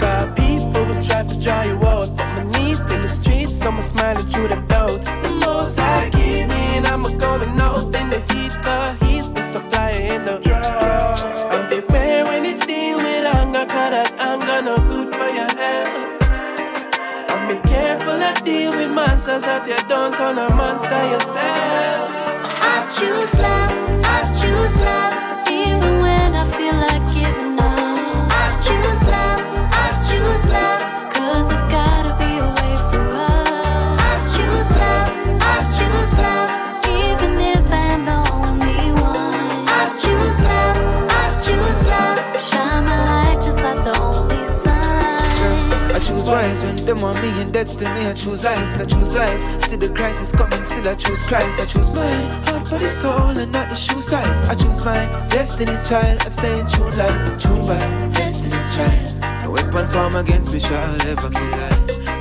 Cause 0.00 0.26
people 0.38 0.82
will 0.88 1.02
try 1.02 1.22
to 1.22 1.34
draw 1.40 1.62
you 1.62 1.76
out, 1.92 2.16
but 2.16 2.28
my 2.36 2.44
need 2.56 2.78
in 2.94 3.02
the 3.02 3.08
streets, 3.08 3.58
someone 3.58 3.84
smiling 3.84 4.26
through 4.26 4.48
them 4.48 4.66
doubt. 4.66 5.04
The 5.04 5.30
most 5.44 5.80
I 5.80 6.08
give 6.10 6.48
me, 6.50 6.62
and 6.78 6.86
I'm 6.86 7.04
a 7.06 7.12
golden 7.16 7.60
that 19.44 19.66
you 19.66 19.76
don't 19.88 20.14
turn 20.14 20.38
a 20.38 20.48
monster 20.48 21.04
yourself. 21.12 22.08
I 22.64 22.88
choose 22.96 23.34
love, 23.38 23.93
them 46.94 47.02
want 47.02 47.20
me 47.20 47.28
and 47.40 47.52
dead 47.52 47.68
still 47.68 47.92
me. 47.94 48.06
I 48.06 48.12
choose 48.12 48.42
life, 48.42 48.80
I 48.80 48.84
choose 48.84 49.12
lies. 49.12 49.42
See 49.64 49.76
the 49.76 49.88
crisis 49.88 50.32
coming, 50.32 50.62
still 50.62 50.88
I 50.88 50.94
choose 50.94 51.22
Christ. 51.24 51.60
I 51.60 51.66
choose 51.66 51.92
mine, 51.92 52.30
heart, 52.46 52.70
body, 52.70 52.88
soul, 52.88 53.36
and 53.36 53.52
not 53.52 53.68
the 53.70 53.76
shoe 53.76 54.00
size. 54.00 54.40
I 54.42 54.54
choose 54.54 54.84
my 54.84 55.00
destiny's 55.28 55.88
child. 55.88 56.22
I 56.24 56.28
stay 56.28 56.58
in 56.58 56.66
tune 56.66 56.96
like 56.96 57.38
tuned 57.38 57.66
by 57.66 57.78
destiny's 58.12 58.74
child. 58.76 59.42
No 59.42 59.50
weapon 59.50 59.86
form 59.88 60.16
against 60.16 60.52
me 60.52 60.60
shall 60.60 61.02
ever 61.08 61.30
kill 61.30 61.54
I. 61.54 61.68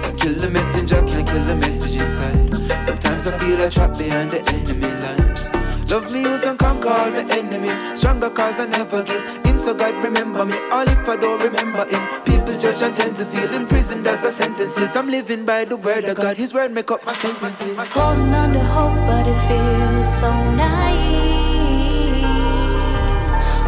Can 0.03 0.15
kill 0.17 0.35
the 0.35 0.49
messenger, 0.49 1.01
can't 1.03 1.27
kill 1.27 1.43
the 1.43 1.55
message 1.55 2.01
inside. 2.01 2.83
Sometimes 2.83 3.27
I 3.27 3.37
feel 3.39 3.61
I 3.61 3.69
trapped 3.69 3.97
behind 3.97 4.31
the 4.31 4.41
enemy 4.53 4.91
lines. 5.03 5.51
Love 5.91 6.11
me, 6.11 6.21
use 6.21 6.43
and 6.43 6.57
conquer 6.57 6.89
all 6.89 7.11
my 7.11 7.25
enemies. 7.31 7.79
Stronger 7.99 8.29
cause 8.29 8.59
I 8.59 8.65
never 8.65 9.03
give 9.03 9.42
so 9.63 9.73
God 9.73 10.03
remember 10.03 10.45
me. 10.45 10.57
All 10.71 10.87
if 10.87 11.07
I 11.07 11.15
don't 11.15 11.41
remember 11.41 11.85
him. 11.85 12.01
People 12.25 12.57
judge 12.59 12.81
and 12.81 12.93
tend 12.93 13.15
to 13.15 13.25
feel 13.25 13.53
imprisoned 13.53 14.05
as 14.07 14.23
a 14.25 14.31
sentences. 14.31 14.95
I'm 14.95 15.09
living 15.09 15.45
by 15.45 15.63
the 15.63 15.77
word 15.77 16.03
of 16.03 16.17
God, 16.17 16.35
His 16.35 16.53
word 16.53 16.71
make 16.71 16.91
up 16.91 17.05
my 17.05 17.13
sentences. 17.13 17.79
Holding 17.89 18.33
on 18.33 18.51
to 18.53 18.59
hope, 18.59 18.95
but 19.07 19.25
it 19.25 19.39
feels 19.47 20.19
so 20.19 20.29
naive. 20.55 22.25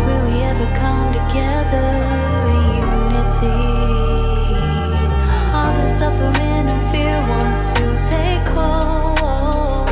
Will 0.06 0.22
we 0.28 0.36
ever 0.52 0.68
come 0.84 1.08
together 1.20 1.88
in 2.56 2.64
unity? 2.84 3.62
All 5.56 5.72
the 5.80 5.88
suffering 6.00 6.66
and 6.74 6.84
fear 6.92 7.18
wants 7.32 7.74
to 7.75 7.86
take 8.12 8.46
hold, 8.58 9.88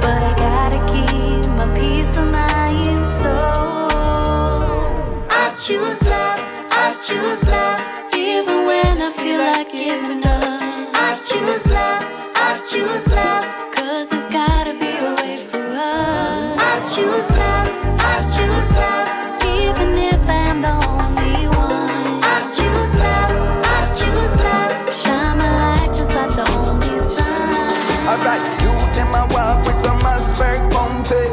but 0.00 0.20
I 0.30 0.32
gotta 0.46 0.80
keep 0.92 1.44
my 1.52 1.66
peace 1.78 2.16
of 2.16 2.32
mind. 2.32 2.53
Choose 7.06 7.46
love, 7.46 7.80
even 8.16 8.64
when 8.64 9.02
I 9.02 9.12
feel 9.12 9.38
like 9.38 9.70
giving 9.70 10.24
up. 10.24 10.60
I 10.96 11.20
choose 11.28 11.66
love. 11.68 12.02
I 12.36 12.60
choose 12.70 13.06
love, 13.08 13.44
cause 13.74 14.12
it's 14.12 14.26
gotta 14.28 14.72
be 14.72 14.88
a 14.88 15.12
way 15.20 15.36
for 15.50 15.60
us. 15.60 16.56
I 16.56 16.74
choose 16.94 17.30
love, 17.42 17.68
I 18.00 18.16
choose 18.34 18.70
love, 18.82 19.08
even 19.44 19.90
if 20.12 20.20
I'm 20.28 20.62
the 20.62 20.74
only 20.92 21.48
one. 21.48 22.20
I 22.24 22.40
choose 22.56 22.94
love, 22.96 23.32
I 23.76 23.80
choose 23.98 24.34
love, 24.48 24.72
shine 24.96 25.36
my 25.38 25.50
light 25.60 25.90
just 25.94 26.14
like 26.16 26.32
the 26.40 26.46
only 26.56 26.98
sign. 26.98 28.08
Alright, 28.08 28.44
you 28.62 28.72
them 28.96 29.12
a 29.12 29.26
walk 29.34 29.58
with 29.66 29.78
some 29.84 30.00
Asperg 30.00 30.60
bumpy. 30.72 31.24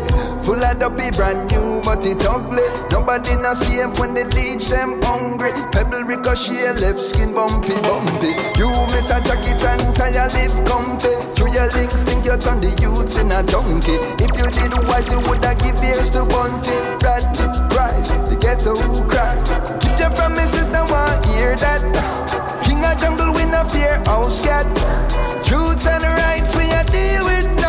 Full 0.45 0.63
of 0.63 0.79
dopey, 0.79 1.11
brand 1.11 1.49
new, 1.51 1.60
but 2.01 2.09
it 2.09 2.25
ugly. 2.27 2.63
Nobody 2.91 3.35
not 3.35 3.57
safe 3.57 3.99
when 3.99 4.13
they 4.13 4.23
leech 4.25 4.69
them 4.69 5.01
hungry. 5.03 5.51
Pebble 5.71 6.03
ricochet, 6.03 6.73
left 6.81 6.99
skin 6.99 7.33
bumpy, 7.33 7.73
bumpy. 7.81 8.33
You 8.57 8.69
miss 8.91 9.09
a 9.11 9.21
jacket 9.21 9.63
and 9.63 9.95
tire 9.95 10.27
lift 10.33 10.65
comfy. 10.65 11.13
Through 11.35 11.53
your 11.53 11.67
links, 11.77 12.03
think 12.03 12.25
you 12.25 12.37
turn 12.37 12.59
the 12.59 12.71
youths 12.81 13.17
in 13.17 13.31
a 13.31 13.43
donkey. 13.43 13.97
If 14.17 14.31
you 14.37 14.49
did 14.49 14.73
wise, 14.87 15.11
you 15.11 15.19
woulda 15.27 15.55
give 15.61 15.83
ears 15.83 16.09
to 16.11 16.25
Bunty. 16.25 16.75
Radney, 17.05 17.47
Rice, 17.75 18.11
the 18.29 18.35
ghetto 18.39 18.73
cries. 19.05 19.45
Keep 19.81 19.99
your 19.99 20.11
promises, 20.11 20.69
now 20.69 20.85
I 20.85 21.21
hear 21.27 21.55
that. 21.57 21.81
King 22.63 22.83
of 22.85 22.97
jungle, 22.97 23.33
we 23.33 23.45
no 23.45 23.63
fear 23.65 24.01
house 24.05 24.43
cat. 24.43 24.65
Truths 25.45 25.85
and 25.85 26.03
rights 26.03 26.55
we 26.55 26.65
a 26.71 26.83
deal 26.85 27.25
with 27.25 27.60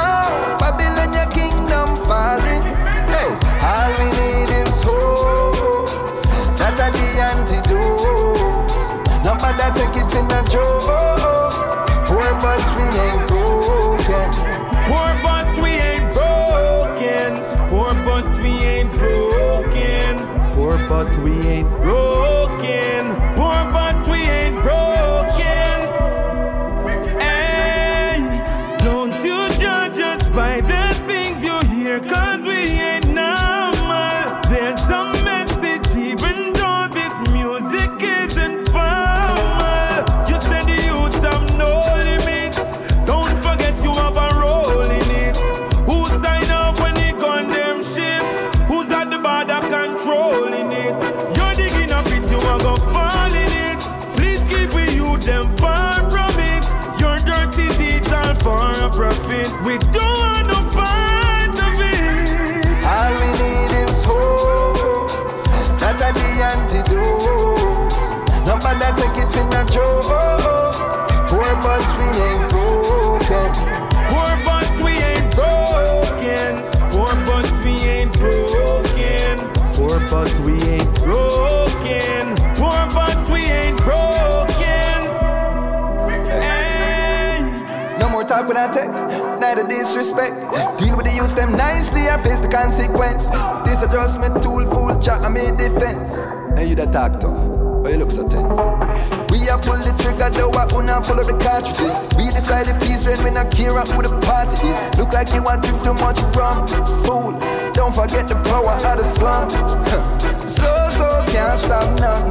I 88.62 88.70
take, 88.70 88.94
neither 89.40 89.66
disrespect. 89.66 90.38
Deal 90.78 90.94
with 90.94 91.06
the 91.06 91.12
use 91.18 91.34
them 91.34 91.56
nicely 91.58 92.06
I 92.06 92.14
face 92.22 92.38
the 92.38 92.46
consequence. 92.46 93.26
This 93.66 93.82
adjustment 93.82 94.40
tool, 94.40 94.62
full 94.70 94.94
chat, 95.02 95.18
I 95.26 95.28
made 95.28 95.58
defense. 95.58 96.18
And 96.54 96.70
you 96.70 96.76
that 96.76 96.92
talk 96.92 97.18
tough, 97.18 97.34
but 97.82 97.90
you 97.90 97.98
look 97.98 98.12
so 98.14 98.22
tense. 98.22 98.54
We 99.34 99.50
a 99.50 99.58
pull 99.58 99.82
the 99.82 99.90
trigger, 99.98 100.30
though 100.30 100.54
I 100.54 100.70
wanna 100.70 101.02
follow 101.02 101.26
the 101.26 101.34
cartridges. 101.42 102.06
We 102.14 102.30
decide 102.30 102.70
if 102.70 102.78
peace 102.78 103.02
reign, 103.02 103.18
we 103.26 103.34
not 103.34 103.50
care 103.50 103.74
who 103.74 103.98
the 103.98 104.14
party 104.22 104.54
is. 104.62 104.78
Look 104.94 105.10
like 105.10 105.34
you 105.34 105.42
want 105.42 105.66
drink 105.66 105.82
too 105.82 105.98
much 105.98 106.22
rum, 106.38 106.62
fool. 107.02 107.34
Don't 107.74 107.90
forget 107.90 108.30
the 108.30 108.38
power 108.46 108.78
of 108.78 108.94
the 108.94 109.02
slum. 109.02 109.50
so, 110.46 110.70
so, 110.94 111.06
can't 111.26 111.58
stop 111.58 111.90
nothing. 111.98 112.30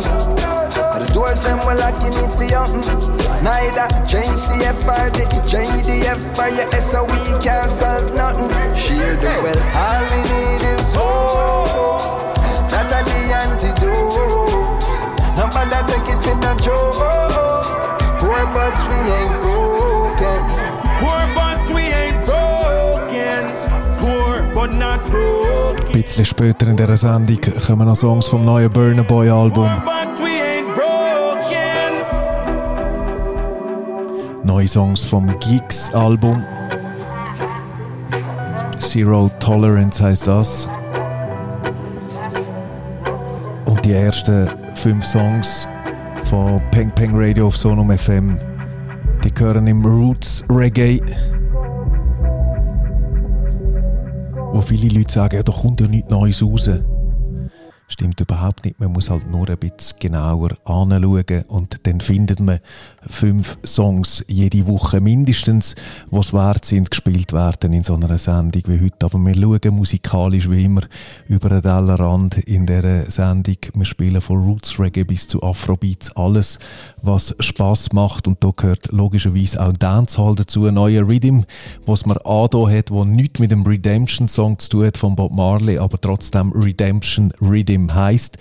The 0.95 1.11
doors 1.11 1.43
them 1.43 1.59
well 1.67 1.83
you 1.99 2.09
need 2.15 2.31
for 2.31 2.47
young. 2.47 3.20
Neither 3.43 3.87
change 4.05 4.37
CFR, 4.37 5.11
the 5.13 5.25
JDF 5.49 6.37
or 6.37 6.49
your 6.49 6.69
SOE 6.79 7.39
can't 7.41 7.69
solve 7.69 8.13
nothing. 8.13 8.51
Sheer 8.75 9.15
the 9.15 9.33
wealth, 9.41 9.75
all 9.75 10.03
we 10.11 10.19
need 10.29 10.61
is 10.77 10.93
hope. 10.93 12.21
That 12.69 12.93
are 12.93 13.03
the 13.03 13.19
antidote. 13.41 14.61
Nobody 15.35 15.79
take 15.89 16.09
it 16.13 16.25
in 16.29 16.43
a 16.43 16.53
joke. 16.61 17.01
Poor 18.19 18.45
but 18.53 18.77
we 18.87 18.99
ain't 19.17 19.41
broken. 19.41 20.41
Poor 21.01 21.23
but 21.33 21.65
we 21.73 21.81
ain't 21.81 22.23
broken. 22.23 23.43
Poor 23.97 24.53
but 24.53 24.71
not 24.71 25.01
broken. 25.09 25.87
Ein 25.87 26.03
bisschen 26.03 26.25
später 26.25 26.67
in 26.67 26.77
dieser 26.77 26.95
Sendung 26.95 27.39
kommen 27.65 27.87
noch 27.87 27.95
Songs 27.95 28.27
vom 28.27 28.45
neuen 28.45 28.69
Burner 28.69 29.03
Boy 29.03 29.29
Album. 29.31 29.67
But 29.83 30.20
Neue 34.51 34.67
Songs 34.67 35.05
vom 35.05 35.27
Geeks 35.39 35.93
Album. 35.93 36.43
Zero 38.79 39.31
Tolerance 39.39 40.03
heißt 40.03 40.27
das. 40.27 40.67
Und 43.63 43.85
die 43.85 43.93
ersten 43.93 44.49
fünf 44.73 45.05
Songs 45.05 45.65
von 46.25 46.61
Peng 46.71 46.91
Peng 46.91 47.11
Radio 47.13 47.47
auf 47.47 47.55
Sonum 47.55 47.97
FM, 47.97 48.37
die 49.23 49.33
gehören 49.33 49.67
im 49.67 49.85
Roots 49.85 50.43
Reggae. 50.49 51.01
Wo 54.51 54.59
viele 54.59 54.93
Leute 54.93 55.13
sagen, 55.13 55.37
ja, 55.37 55.43
da 55.43 55.53
kommt 55.53 55.79
ja 55.79 55.87
nichts 55.87 56.11
Neues 56.11 56.43
raus. 56.43 56.69
Stimmt 57.91 58.21
überhaupt 58.21 58.63
nicht. 58.63 58.79
Man 58.79 58.93
muss 58.93 59.09
halt 59.09 59.29
nur 59.29 59.49
ein 59.49 59.57
bisschen 59.57 59.99
genauer 59.99 60.51
anschauen 60.63 61.43
und 61.49 61.75
dann 61.83 61.99
findet 61.99 62.39
man 62.39 62.59
fünf 63.05 63.57
Songs 63.65 64.23
jede 64.29 64.65
Woche 64.65 65.01
mindestens, 65.01 65.75
es 66.09 66.31
wert 66.31 66.63
sind, 66.63 66.89
gespielt 66.89 67.33
werden 67.33 67.73
in 67.73 67.83
so 67.83 67.95
einer 67.95 68.17
Sendung 68.17 68.61
wie 68.67 68.79
heute. 68.79 69.05
Aber 69.05 69.19
wir 69.19 69.35
schauen 69.35 69.75
musikalisch 69.75 70.49
wie 70.49 70.63
immer 70.63 70.83
über 71.27 71.49
den 71.49 71.63
Tellerrand 71.63 72.37
in 72.37 72.65
dieser 72.65 73.11
Sendung. 73.11 73.57
Wir 73.73 73.85
spielen 73.85 74.21
von 74.21 74.41
Roots 74.41 74.79
Reggae 74.79 75.03
bis 75.03 75.27
zu 75.27 75.43
Afrobeats 75.43 76.15
alles, 76.15 76.59
was 77.01 77.35
Spaß 77.39 77.93
macht. 77.93 78.27
Und 78.27 78.43
da 78.43 78.51
gehört 78.55 78.91
logischerweise 78.91 79.61
auch 79.61 79.73
Dancehall 79.73 80.35
dazu, 80.35 80.65
ein 80.65 80.75
neuer 80.75 81.07
Rhythm, 81.07 81.41
was 81.85 82.05
man 82.05 82.17
da 82.23 82.69
hat, 82.69 82.89
der 82.89 83.05
nichts 83.05 83.39
mit 83.39 83.51
dem 83.51 83.63
Redemption-Song 83.63 84.59
zu 84.59 84.69
tun 84.69 84.85
hat 84.85 84.97
von 84.97 85.15
Bob 85.15 85.31
Marley, 85.33 85.77
aber 85.77 85.99
trotzdem 85.99 86.51
Redemption 86.51 87.31
Rhythm 87.41 87.93
heißt. 87.93 88.37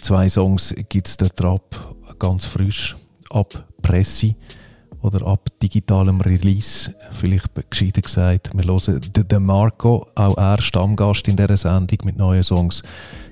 Zwei 0.00 0.28
Songs 0.28 0.74
gibt 0.88 1.08
es 1.08 1.16
dort 1.16 1.44
ab, 1.44 1.94
ganz 2.18 2.46
frisch, 2.46 2.96
ab 3.30 3.64
Presse 3.82 4.34
oder 5.02 5.26
ab 5.26 5.48
digitalem 5.62 6.20
Release. 6.20 6.94
Vielleicht 7.12 7.48
gescheiter 7.70 8.02
gesagt, 8.02 8.50
wir 8.54 8.64
hören 8.64 9.00
den 9.16 9.28
De 9.28 9.38
Marco, 9.38 10.06
auch 10.14 10.36
er 10.36 10.60
Stammgast 10.60 11.28
in 11.28 11.36
dieser 11.36 11.56
Sendung 11.56 11.98
mit 12.04 12.16
neuen 12.16 12.42
Songs. 12.42 12.82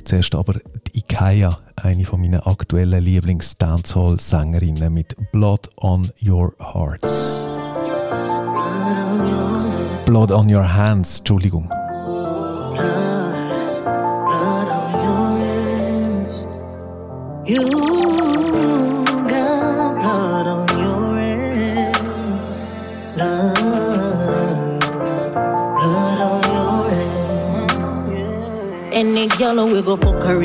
Zuerst 0.05 0.35
aber 0.35 0.55
die 0.55 0.99
Ikea, 0.99 1.59
eine 1.85 2.05
von 2.05 2.21
meinen 2.21 2.41
aktuellen 2.41 3.03
Lieblings-Dancehall-Sängerinnen 3.03 4.93
mit 4.93 5.15
Blood 5.33 5.69
on 5.77 6.11
Your 6.21 6.53
Hearts. 6.61 7.39
Blood 10.07 10.31
on 10.33 10.49
Your 10.49 10.65
Hands, 10.65 11.19
Entschuldigung. 11.19 11.71
You 17.47 17.65
got 19.27 19.95
blood 19.95 20.47
on 20.47 20.69
your 20.79 21.17
hands. 21.17 21.99
Blood, 23.15 23.55
blood 25.75 26.21
on 26.21 26.43
your 26.53 26.91
hands. 26.91 28.09
Any 28.93 29.29
girl 29.29 29.67
we 29.67 29.81
go 29.83 29.97
fuck 29.97 30.23
her 30.25 30.39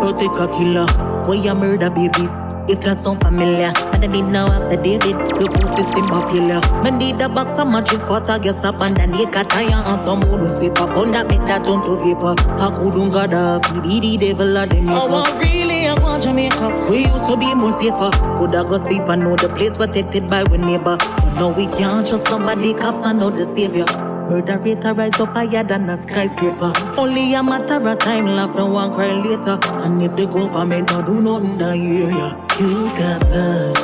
rapist. 0.00 0.18
Protect 0.18 0.36
a 0.36 0.58
killer. 0.58 0.86
Why 1.26 1.34
you 1.34 1.54
murder 1.54 1.90
babies? 1.90 2.30
If 2.70 2.82
that 2.82 3.02
sound 3.02 3.22
familiar, 3.22 3.72
and 3.92 4.04
I 4.04 4.06
need 4.06 4.26
now 4.28 4.46
after 4.46 4.76
David, 4.76 5.16
the 5.16 5.48
pussy 5.48 5.82
simple 5.90 6.20
failure. 6.28 6.60
Man 6.82 6.98
need 6.98 7.18
a 7.18 7.28
box 7.28 7.52
of 7.58 7.66
matches, 7.66 8.00
quarter 8.00 8.38
gas 8.38 8.62
up 8.62 8.82
and 8.82 8.94
then 8.94 9.12
make 9.12 9.34
a 9.34 9.42
tire 9.44 9.72
and 9.72 10.04
some 10.04 10.20
bonus 10.20 10.52
paper. 10.58 10.86
Bond 10.86 11.14
that 11.14 11.28
make 11.28 11.40
that 11.48 11.64
turn 11.64 11.82
to 11.84 11.96
vapor. 11.96 12.34
I 12.38 12.70
couldn't 12.70 13.08
got 13.08 13.32
a 13.32 13.58
the 13.72 14.16
devil 14.18 14.56
of 14.56 14.68
the 14.68 14.80
maker. 14.82 15.00
Oh, 15.00 15.38
really, 15.40 15.86
I 15.86 15.94
want 15.94 16.22
Jamaica. 16.22 16.88
We 16.90 17.06
used 17.08 17.26
to 17.26 17.36
be 17.38 17.54
more 17.54 17.72
safer. 17.72 18.10
Could 18.38 18.54
I 18.54 18.62
go 18.68 18.82
sleep 18.84 19.08
and 19.08 19.22
know 19.22 19.36
the 19.36 19.48
place 19.48 19.78
protected 19.78 20.26
by 20.26 20.44
we 20.44 20.58
neighbor. 20.58 20.98
But 20.98 21.34
now 21.36 21.56
we 21.56 21.66
can't 21.68 22.06
trust 22.06 22.28
somebody, 22.28 22.74
cops 22.74 22.98
and 23.06 23.18
know 23.18 23.30
the 23.30 23.46
savior. 23.46 24.07
Murder 24.28 24.58
rate 24.58 24.84
a 24.84 24.92
rise 24.92 25.18
up 25.20 25.32
higher 25.34 25.64
than 25.64 25.88
a 25.88 25.96
skyscraper. 25.96 26.72
Only 26.98 27.34
a 27.34 27.42
matter 27.42 27.76
of 27.88 27.98
time, 27.98 28.26
love 28.26 28.54
no 28.54 28.66
one 28.66 28.92
cry 28.94 29.12
later. 29.22 29.58
And 29.84 30.02
if 30.02 30.14
the 30.16 30.26
government 30.26 30.88
don't 30.88 31.06
do 31.06 31.22
nothing, 31.22 31.56
the 31.56 31.70
area, 31.70 32.28
you 32.60 32.88
got 32.98 33.20
blood, 33.30 33.74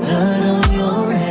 blood 0.00 0.44
on 0.54 0.72
your 0.74 1.12
hands. 1.12 1.23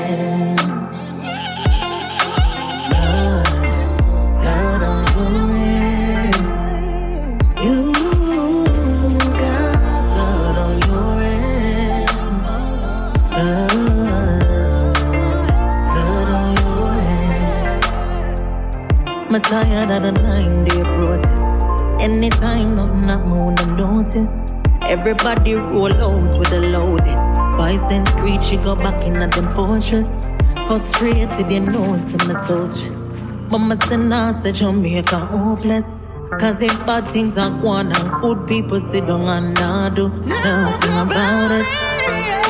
I'm 19.34 19.42
tired 19.42 19.90
of 19.90 20.04
the 20.04 20.22
nine 20.22 20.64
day 20.66 20.84
protest. 20.84 21.66
Anytime 22.00 22.68
nothing 22.68 23.10
up, 23.10 23.22
I 23.22 23.28
wanna 23.28 23.66
notice. 23.76 24.54
Everybody 24.84 25.56
roll 25.56 25.92
out 25.92 26.38
with 26.38 26.52
the 26.52 26.60
loudest. 26.60 27.92
And 27.92 28.08
screech, 28.10 28.44
she 28.44 28.58
go 28.58 28.76
back 28.76 29.04
in 29.04 29.16
at 29.16 29.32
them 29.32 29.52
fortress. 29.56 30.30
Frustrated, 30.68 31.52
you 31.52 31.62
know, 31.62 31.96
see 31.96 32.28
me 32.28 32.36
so 32.48 32.64
stressed. 32.64 33.10
But 33.50 33.58
my 33.58 33.76
son 33.88 34.44
say 34.44 34.52
Jamaica 34.52 35.28
oh, 35.32 35.56
hopeless. 35.56 36.06
Cause 36.40 36.62
if 36.62 36.86
bad 36.86 37.12
things 37.12 37.36
are 37.36 37.50
going 37.50 37.92
on, 37.92 38.22
good 38.22 38.48
people 38.48 38.80
sit 38.80 39.08
down 39.08 39.28
and 39.28 39.56
not 39.56 39.96
do 39.96 40.10
nothing 40.10 40.98
about 41.00 41.50
it. 41.50 41.66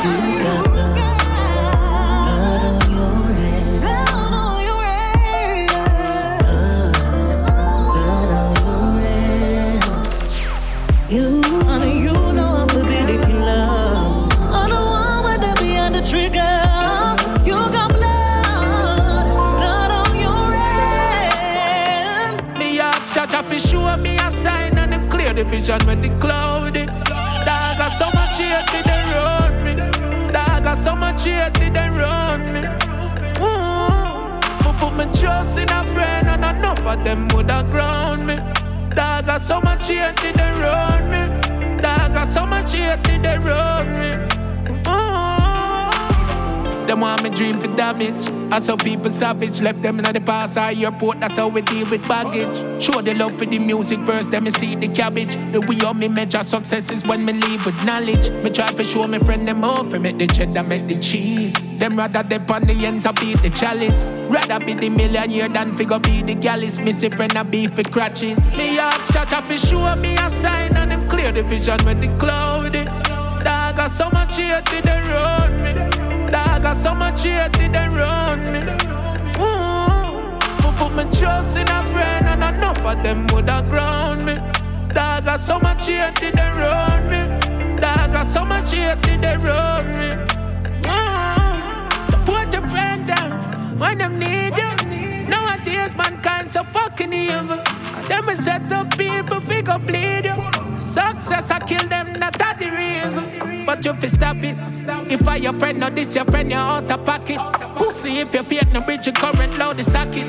You 0.04 0.44
got 0.44 1.03
you. 11.14 11.42
You 12.04 12.14
know 12.34 12.66
I'm 12.66 12.68
the 12.68 12.84
beauty 12.90 13.18
killer. 13.26 13.68
The 14.72 14.80
one 14.80 15.22
with 15.26 15.42
the 15.46 15.54
behind 15.62 15.94
the 15.94 16.02
trigger. 16.02 16.56
You 17.46 17.58
got 17.76 17.90
blood, 17.94 19.26
blood 19.60 19.92
on 20.02 20.12
your 20.20 20.46
hands. 20.58 22.42
Me 22.58 22.80
ask 22.80 23.02
Jaja 23.14 23.42
for 23.48 23.60
sure 23.60 23.98
me 23.98 24.18
a 24.18 24.32
sign 24.32 24.78
and 24.78 24.94
him 24.94 25.08
clear 25.08 25.34
the 25.34 25.44
vision 25.44 25.80
with 25.86 26.02
the 26.02 26.10
clouded. 26.20 26.88
Dog 26.88 27.78
got 27.78 27.92
so 27.92 28.06
much 28.06 28.38
hate 28.40 28.68
they 28.72 28.82
done 28.82 29.08
run 29.14 29.54
me. 29.64 29.74
Dog 30.34 30.64
got 30.64 30.80
so 30.80 30.96
much 30.96 31.24
hate 31.24 31.54
they 31.54 31.70
done 31.70 31.94
run 31.96 32.42
me. 32.54 32.62
Ooh, 33.40 34.74
put 34.80 34.94
me 34.98 35.06
trust 35.20 35.60
in 35.60 35.70
a 35.70 35.84
friend 35.94 36.28
and 36.28 36.44
enough 36.44 36.80
of 36.80 37.04
them 37.04 37.28
woulda 37.30 37.64
ground 37.68 38.26
me. 38.26 38.63
Dog 39.24 39.36
got 39.36 39.42
so 39.42 39.62
much 39.62 39.88
hate 39.88 40.18
they 40.18 40.52
run 40.60 41.10
me. 41.10 41.22
Dog 41.82 42.14
got 42.14 42.30
so 42.30 42.46
much 42.46 42.74
hate 42.74 43.02
they 43.04 43.38
run 43.38 43.88
me. 43.98 44.18
Oh. 44.86 46.84
Them 46.86 47.00
want 47.00 47.24
me 47.24 47.30
dream 47.30 47.58
for 47.58 47.74
damage. 47.74 48.28
I 48.52 48.60
saw 48.60 48.76
people 48.76 49.10
savage, 49.10 49.62
left 49.62 49.82
them 49.82 50.00
in 50.00 50.14
the 50.14 50.20
past 50.20 50.58
or 50.58 50.72
airport. 50.78 51.22
That's 51.22 51.38
how 51.38 51.48
we 51.48 51.62
deal 51.62 51.90
with 51.90 52.06
baggage. 52.06 52.84
Show 52.84 53.00
the 53.00 53.14
love 53.14 53.38
for 53.38 53.46
the 53.46 53.60
music 53.60 54.02
first, 54.02 54.32
then 54.32 54.44
me 54.44 54.52
see 54.52 54.76
the 54.76 54.90
cabbage. 54.90 55.38
The 55.54 55.62
way 55.62 55.80
of 55.88 55.96
me 55.96 56.10
measure 56.10 56.44
success 56.44 56.92
is 56.92 57.06
when 57.06 57.24
me 57.24 57.32
leave 57.32 57.66
with 57.66 57.82
knowledge. 57.86 58.30
Me 58.30 58.50
try 58.50 58.68
to 58.68 58.84
show 58.84 59.08
me 59.08 59.20
friend 59.20 59.48
them 59.48 59.64
off, 59.64 59.94
and 59.94 60.04
make 60.04 60.18
the 60.18 60.28
cheddar, 60.28 60.64
make 60.64 60.86
the 60.88 61.00
cheese. 61.00 61.56
Them 61.84 61.98
rather 61.98 62.24
dip 62.24 62.50
on 62.50 62.62
the 62.62 62.86
ends, 62.86 63.06
I 63.06 63.12
beat 63.12 63.42
the 63.42 63.50
chalice. 63.50 64.08
Rather 64.30 64.58
be 64.66 64.74
the 64.74 64.88
millionaire 64.88 65.50
than 65.50 65.76
figure 65.76 66.00
be 66.00 66.22
the 66.22 66.34
gallus. 66.34 66.80
Missy 66.80 67.10
friend, 67.10 67.36
I 67.36 67.44
be 67.44 67.68
for 67.68 67.84
crutches. 67.84 68.38
Me 68.56 68.80
up, 68.80 68.94
shut 69.12 69.34
up, 69.34 69.52
show 69.52 69.94
me 69.98 70.16
a 70.16 70.30
sign, 70.30 70.74
and 70.78 70.92
them 70.92 71.06
clear 71.10 71.34
the 71.34 71.44
vision 71.44 71.84
with 71.84 72.00
the 72.00 72.08
cloudy. 72.18 72.86
Dog 72.86 73.76
got 73.76 73.92
so 73.92 74.10
much 74.12 74.38
hate, 74.38 74.64
they 74.82 75.02
run 75.12 75.62
me. 75.62 75.74
Dog 76.32 76.62
got 76.64 76.78
so 76.78 76.96
much 76.96 77.22
hate, 77.22 77.52
they 77.52 77.88
run 77.90 78.40
me. 78.54 78.60
Ooh, 79.44 80.72
put 80.80 80.94
my 80.96 81.04
trust 81.12 81.58
in 81.58 81.68
a 81.68 81.84
friend, 81.92 82.28
and 82.28 82.56
enough 82.56 82.80
of 82.80 83.04
them 83.04 83.28
would 83.34 83.50
have 83.50 83.68
ground 83.70 84.26
me. 84.26 84.36
Dog 84.88 85.26
got 85.26 85.42
so 85.42 85.60
much 85.60 85.86
hate, 85.86 86.16
they 86.16 86.32
run 86.32 87.10
me. 87.10 87.76
Dog 87.76 88.14
got 88.14 88.30
so 88.30 88.46
much 88.46 88.72
hate, 88.72 89.02
they 89.20 89.36
run 89.36 90.00
me. 90.00 90.43
When 93.84 93.98
them 93.98 94.18
need 94.18 94.56
you. 94.56 95.28
Nowadays, 95.28 95.96
mankind 95.98 96.50
so 96.50 96.64
fucking 96.64 97.12
evil. 97.12 97.60
Them 98.08 98.30
a 98.30 98.36
set 98.36 98.72
up 98.72 98.98
people, 98.98 99.42
figure 99.42 99.80
bleed 99.80 100.26
you. 100.26 100.82
Success, 100.82 101.52
I 101.52 101.60
kill 101.60 101.88
them, 101.88 102.20
not 102.20 102.38
that 102.40 102.60
the 102.60 102.70
reason. 102.72 103.66
But 103.66 103.84
you 103.86 103.94
fi 103.94 104.08
stop 104.08 104.38
it. 104.38 104.56
If 105.12 105.28
I 105.28 105.38
your 105.38 105.54
friend, 105.54 105.80
not 105.80 105.96
this 105.96 106.16
your 106.16 106.26
friend, 106.26 106.50
you're 106.50 106.60
out 106.60 106.92
of 106.92 107.06
pocket. 107.06 107.40
Pussy, 107.76 108.20
if 108.20 108.34
you 108.34 108.44
fear 108.44 108.64
no 108.74 108.82
bridge, 108.82 109.08
you 109.08 109.14
current 109.14 109.58
loud 109.58 109.78
the 109.78 109.84
socket. 109.84 110.28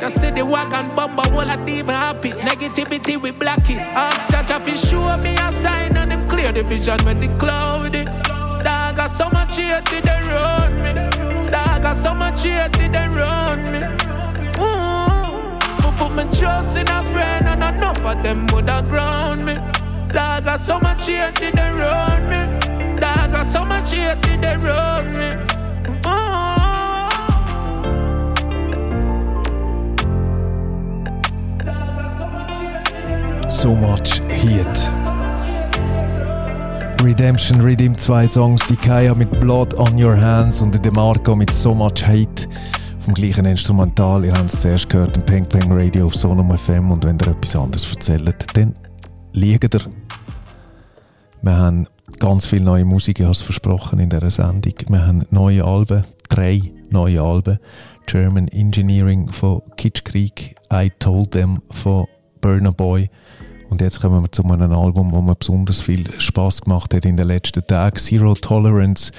Just 0.00 0.20
see 0.20 0.30
the 0.30 0.44
wagon 0.44 0.94
bumper, 0.96 1.28
wall 1.32 1.48
and 1.48 1.68
even 1.68 1.94
happy. 1.94 2.30
Negativity, 2.30 3.20
we 3.20 3.30
block 3.30 3.68
it. 3.70 3.78
Ask 3.78 4.30
judge, 4.30 4.50
if 4.50 4.68
you 4.68 4.76
show 4.76 5.16
me 5.18 5.34
a 5.36 5.52
sign, 5.52 5.96
and 5.96 6.10
them 6.10 6.28
clear 6.28 6.52
the 6.52 6.62
vision 6.62 6.98
with 7.04 7.20
the 7.20 7.28
cloudy. 7.38 8.04
Dog 8.64 8.96
got 8.96 9.10
so 9.10 9.28
much 9.30 9.56
hate, 9.56 9.84
they 9.86 10.20
run 10.30 10.82
me. 10.82 11.50
Dog 11.50 11.82
got 11.82 11.96
so 11.96 12.14
much 12.14 12.42
hate, 12.42 12.72
they 12.72 12.88
run 12.88 12.93
in 16.42 16.88
a 16.88 17.04
friend, 17.12 17.46
and 17.46 17.62
enough 17.76 18.04
of 18.04 18.22
them 18.22 18.46
would 18.52 18.68
have 18.68 18.88
ground 18.88 19.44
me. 19.44 19.54
Dog 20.08 20.58
so 20.58 20.78
much 20.80 21.06
hate, 21.06 21.40
me. 21.40 22.40
Dog 22.98 23.46
so 23.46 23.64
much 23.64 23.92
hate, 23.92 24.38
me. 24.40 25.54
So 33.50 33.74
much 33.74 34.20
Heat. 34.28 34.90
Redemption 37.02 37.60
Riddim 37.60 37.96
zwei 37.96 38.26
Songs, 38.26 38.66
die 38.66 38.76
Kaya 38.76 39.14
mit 39.14 39.30
Blood 39.40 39.74
on 39.74 40.02
Your 40.02 40.16
Hands 40.20 40.60
und 40.60 40.84
der 40.84 40.92
Marco 40.92 41.34
mit 41.34 41.54
So 41.54 41.74
Much 41.74 42.06
Hate 42.06 42.48
vom 43.04 43.12
gleichen 43.12 43.44
Instrumental. 43.44 44.24
Ihr 44.24 44.32
habt 44.32 44.50
es 44.50 44.60
zuerst 44.60 44.88
gehört 44.88 45.14
im 45.18 45.26
Peng 45.26 45.46
Peng 45.46 45.70
Radio 45.70 46.06
auf 46.06 46.14
Sonum 46.14 46.56
FM 46.56 46.90
und 46.90 47.04
wenn 47.04 47.18
ihr 47.18 47.28
etwas 47.28 47.54
anderes 47.54 47.90
erzählt, 47.90 48.46
dann 48.54 48.74
liegt 49.34 49.74
ihr. 49.74 49.80
Wir 51.42 51.56
haben 51.56 51.86
ganz 52.18 52.46
viel 52.46 52.60
neue 52.60 52.86
Musik, 52.86 53.20
ich 53.20 53.24
habe 53.24 53.32
es 53.32 53.42
versprochen 53.42 53.98
in 53.98 54.08
dieser 54.08 54.30
Sendung. 54.30 54.72
Wir 54.88 55.06
haben 55.06 55.26
neue 55.30 55.62
Alben, 55.62 56.04
drei 56.30 56.62
neue 56.88 57.20
Alben. 57.20 57.58
German 58.06 58.48
Engineering 58.48 59.30
von 59.30 59.60
Kitschkrieg, 59.76 60.56
I 60.72 60.90
Told 60.98 61.32
Them 61.32 61.60
von 61.70 62.06
Burner 62.40 62.72
Boy. 62.72 63.10
Und 63.68 63.82
jetzt 63.82 64.00
kommen 64.00 64.22
wir 64.22 64.32
zu 64.32 64.44
einem 64.44 64.72
Album, 64.72 65.12
wo 65.12 65.20
mir 65.20 65.34
besonders 65.34 65.82
viel 65.82 66.04
Spaß 66.18 66.62
gemacht 66.62 66.94
hat 66.94 67.04
in 67.04 67.18
den 67.18 67.26
letzten 67.26 67.66
Tagen. 67.66 67.96
Zero 67.96 68.32
Tolerance 68.34 69.12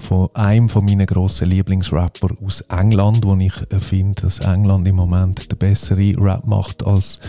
von 0.00 0.28
einem 0.34 0.68
von 0.68 0.84
meinen 0.84 1.06
grossen 1.06 1.48
Lieblingsrapper 1.48 2.28
aus 2.44 2.62
England, 2.62 3.24
wo 3.24 3.36
ich 3.36 3.52
finde, 3.78 4.22
dass 4.22 4.40
England 4.40 4.88
im 4.88 4.96
Moment 4.96 5.50
der 5.50 5.56
bessere 5.56 6.14
Rap 6.18 6.46
macht 6.46 6.84
als 6.86 7.20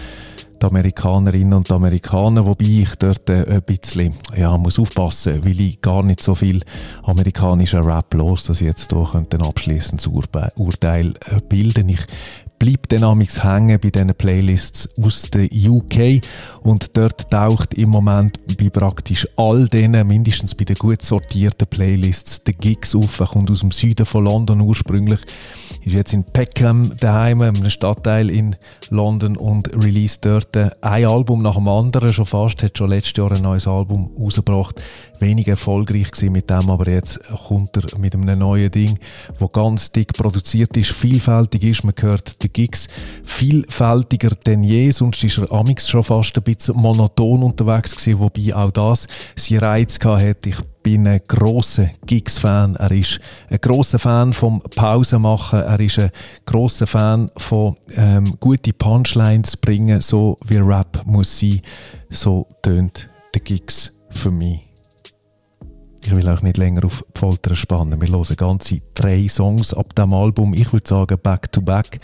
die 0.62 0.65
Amerikanerinnen 0.65 1.53
und 1.53 1.69
die 1.69 1.73
Amerikaner, 1.73 2.45
wobei 2.45 2.65
ich 2.65 2.95
dort 2.95 3.29
äh, 3.29 3.45
ein 3.47 3.63
bisschen 3.63 4.13
ja, 4.36 4.57
muss 4.57 4.79
aufpassen 4.79 5.43
weil 5.43 5.60
ich 5.60 5.81
gar 5.81 6.03
nicht 6.03 6.21
so 6.21 6.36
viel 6.36 6.62
amerikanischen 7.03 7.84
Rap 7.84 8.13
los, 8.13 8.45
dass 8.45 8.62
ich 8.62 8.67
jetzt 8.67 8.91
hier 8.91 9.25
ein 9.31 9.41
abschließendes 9.41 10.07
Urteil 10.07 11.13
äh, 11.25 11.39
bilden. 11.47 11.89
Ich 11.89 12.05
bleibt 12.62 12.91
dann 12.91 13.19
hängen 13.19 13.80
bei 13.80 13.89
diesen 13.89 14.13
Playlists 14.13 14.88
aus 15.02 15.24
der 15.32 15.45
UK 15.52 16.24
und 16.62 16.95
dort 16.95 17.32
taucht 17.32 17.74
im 17.74 17.89
Moment 17.89 18.39
bei 18.56 18.69
praktisch 18.69 19.28
all 19.36 19.67
denen, 19.67 20.08
mindestens 20.08 20.54
bei 20.54 20.65
den 20.65 20.76
gut 20.76 21.02
sortierten 21.02 21.67
Playlists, 21.67 22.43
der 22.43 22.54
Gigs 22.54 22.95
auf. 22.95 23.19
Er 23.19 23.26
kommt 23.26 23.50
aus 23.50 23.62
dem 23.62 23.71
Süden 23.71 24.06
von 24.06 24.26
London 24.26 24.62
ursprünglich, 24.62 25.21
ist 25.84 25.95
jetzt 25.95 26.13
in 26.13 26.24
Peckham 26.24 26.95
daheim, 27.00 27.41
einem 27.41 27.67
Stadtteil 27.67 28.30
in 28.30 28.56
London 28.91 29.38
und 29.38 29.74
released 29.74 30.24
dort 30.24 30.56
ein 30.56 31.06
Album 31.06 31.41
nach 31.41 31.56
dem 31.56 31.67
anderen 31.67 32.13
schon 32.13 32.26
fast, 32.26 32.62
hat 32.62 32.78
schon 32.78 32.91
letztes 32.91 33.17
Jahr 33.17 33.32
ein 33.32 33.41
neues 33.41 33.65
Album 33.65 34.12
rausgebracht 34.19 34.80
wenig 35.21 35.47
erfolgreich 35.47 36.12
gewesen 36.12 36.34
mit 36.34 36.50
dem, 36.50 36.69
aber 36.69 36.89
jetzt 36.89 37.21
kommt 37.47 37.78
er 37.78 37.97
mit 37.97 38.13
einem 38.13 38.39
neuen 38.39 38.71
Ding, 38.71 39.00
wo 39.39 39.47
ganz 39.47 39.91
dick 39.91 40.13
produziert 40.13 40.76
ist, 40.76 40.91
vielfältig 40.91 41.63
ist. 41.63 41.84
Man 41.84 41.93
hört 41.97 42.41
die 42.43 42.51
Gigs 42.54 42.88
vielfältiger 43.24 44.32
denn 44.46 44.64
je, 44.64 44.92
sonst 44.92 45.24
ist 45.24 45.38
er 45.38 45.52
amix 45.52 45.90
schon 45.90 46.04
fast 46.04 46.38
ein 46.38 46.44
bisschen 46.44 46.76
monoton 46.76 47.44
unterwegs 47.44 47.96
gewesen, 47.96 48.20
wobei 48.20 48.56
auch 48.56 48.72
das 48.72 49.08
seinen 49.36 49.60
Reiz 49.60 50.00
hatte. 50.04 50.50
Ich 50.50 50.58
bin 50.84 51.08
ein 51.08 51.22
grosser 51.28 51.90
Gigs-Fan. 52.06 52.76
Er 52.76 52.92
ist 52.92 53.20
ein 53.50 53.60
grosser 53.62 54.00
Fan 54.00 54.34
vom 54.34 54.62
Pausenmachen. 54.62 55.60
Er 55.60 55.80
ist 55.80 56.00
ein 56.00 56.12
grosser 56.46 56.88
Fan 56.88 57.30
von 57.38 57.76
ähm, 57.96 58.36
gute 58.40 58.74
Punchlines 58.74 59.58
bringen, 59.58 60.02
so 60.02 60.38
wie 60.46 60.58
Rap 60.58 61.04
muss 61.06 61.40
sein. 61.40 61.62
So 62.10 62.48
tönt 62.62 63.10
der 63.34 63.42
Gigs 63.42 63.94
für 64.10 64.32
mich. 64.32 64.70
Ich 66.04 66.16
will 66.16 66.28
euch 66.28 66.42
nicht 66.42 66.58
länger 66.58 66.86
auf 66.86 67.04
die 67.16 67.20
Folter 67.20 67.54
spannen. 67.54 68.02
Wir 68.02 68.08
hören 68.08 68.36
ganze 68.36 68.82
drei 68.96 69.28
Songs 69.28 69.72
ab 69.72 69.94
dem 69.94 70.14
Album. 70.14 70.56
Ich 70.56 70.74
würde 70.74 70.88
sagen, 70.88 71.18
back 71.22 71.52
to 71.52 71.62
back. 71.62 72.00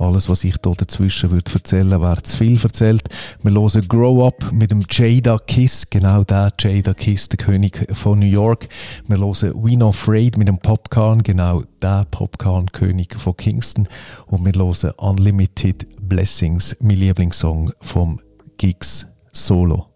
Alles, 0.00 0.28
was 0.28 0.42
ich 0.42 0.56
hier 0.62 0.74
dazwischen 0.74 1.30
würde 1.30 1.52
erzählen, 1.54 2.00
wäre 2.02 2.22
zu 2.22 2.36
viel 2.36 2.60
erzählt. 2.60 3.08
Wir 3.42 3.52
hören 3.52 3.86
Grow 3.86 4.26
Up 4.26 4.52
mit 4.52 4.72
dem 4.72 4.82
Jada 4.90 5.38
Kiss. 5.38 5.88
Genau 5.88 6.24
der 6.24 6.52
Jada 6.58 6.92
Kiss, 6.92 7.28
der 7.28 7.38
König 7.38 7.86
von 7.92 8.18
New 8.18 8.26
York. 8.26 8.68
Wir 9.06 9.18
hören 9.18 9.52
We 9.62 9.76
Not 9.76 9.94
Afraid 9.94 10.36
mit 10.36 10.48
dem 10.48 10.58
Popcorn. 10.58 11.22
Genau 11.22 11.62
der 11.80 12.04
Popcorn-König 12.10 13.14
von 13.16 13.36
Kingston. 13.36 13.88
Und 14.26 14.44
wir 14.44 14.60
hören 14.60 14.90
Unlimited 14.96 15.86
Blessings, 16.00 16.76
mein 16.80 16.96
Lieblingssong 16.96 17.72
vom 17.80 18.20
Gigs 18.56 19.06
Solo. 19.32 19.86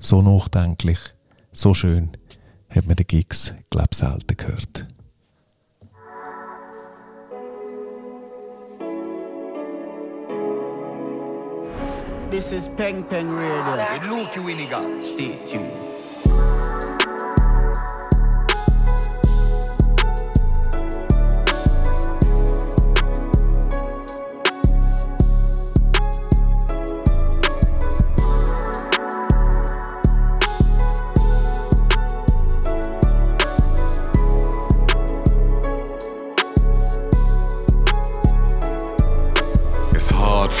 So 0.00 0.20
nachdenklich, 0.20 0.98
so 1.54 1.72
schön 1.72 2.10
hat 2.74 2.86
man 2.86 2.96
den 2.96 3.06
Gigs, 3.06 3.54
glaube 3.70 3.88
ich, 3.90 3.98
selten 3.98 4.36
gehört. 4.36 4.86
This 12.30 12.50
is 12.50 12.68
Peng 12.76 13.04
Peng 13.04 13.28
Radio. 13.28 14.16
Luke 14.16 14.44
Winiga. 14.44 14.80
Stay 15.00 15.38
tuned. 15.46 15.93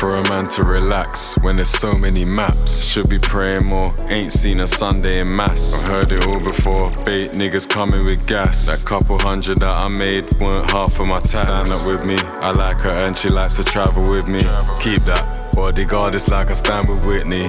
For 0.04 0.16
a 0.16 0.28
man 0.28 0.46
to 0.46 0.62
relax 0.62 1.34
when 1.42 1.56
there's 1.56 1.70
so 1.70 1.90
many 1.92 2.24
maps. 2.24 2.84
Should 2.84 3.08
be 3.08 3.18
praying 3.18 3.64
more, 3.64 3.94
ain't 4.08 4.32
seen 4.32 4.60
a 4.60 4.66
Sunday 4.66 5.20
in 5.20 5.34
mass. 5.34 5.72
I 5.74 5.92
heard 5.92 6.12
it 6.12 6.26
all 6.26 6.38
before, 6.44 6.90
bait 7.04 7.32
niggas 7.32 7.68
coming 7.68 8.04
with 8.04 8.26
gas. 8.28 8.66
That 8.66 8.86
couple 8.86 9.18
hundred 9.18 9.58
that 9.58 9.74
I 9.74 9.88
made 9.88 10.28
weren't 10.40 10.70
half 10.70 11.00
of 11.00 11.06
my 11.06 11.20
tax. 11.20 11.46
Stand 11.46 11.68
up 11.68 11.86
with 11.88 12.06
me, 12.06 12.16
I 12.42 12.52
like 12.52 12.80
her 12.80 12.90
and 12.90 13.16
she 13.16 13.30
likes 13.30 13.56
to 13.56 13.64
travel 13.64 14.08
with 14.08 14.28
me. 14.28 14.40
Keep 14.80 15.00
that 15.10 15.50
bodyguard, 15.54 16.14
it's 16.14 16.28
like 16.28 16.50
I 16.50 16.54
stand 16.54 16.86
with 16.88 17.04
Whitney. 17.06 17.46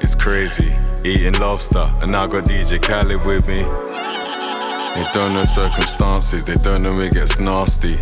It's 0.00 0.16
crazy, 0.16 0.74
eating 1.04 1.38
lobster, 1.38 1.88
and 2.00 2.16
I 2.16 2.26
got 2.26 2.44
DJ 2.44 2.82
Khaled 2.82 3.24
with 3.24 3.46
me. 3.46 4.25
They 4.96 5.04
don't 5.12 5.34
know 5.34 5.44
circumstances, 5.44 6.42
they 6.42 6.54
don't 6.54 6.82
know 6.82 6.98
it 7.00 7.12
gets 7.12 7.38
nasty. 7.38 7.98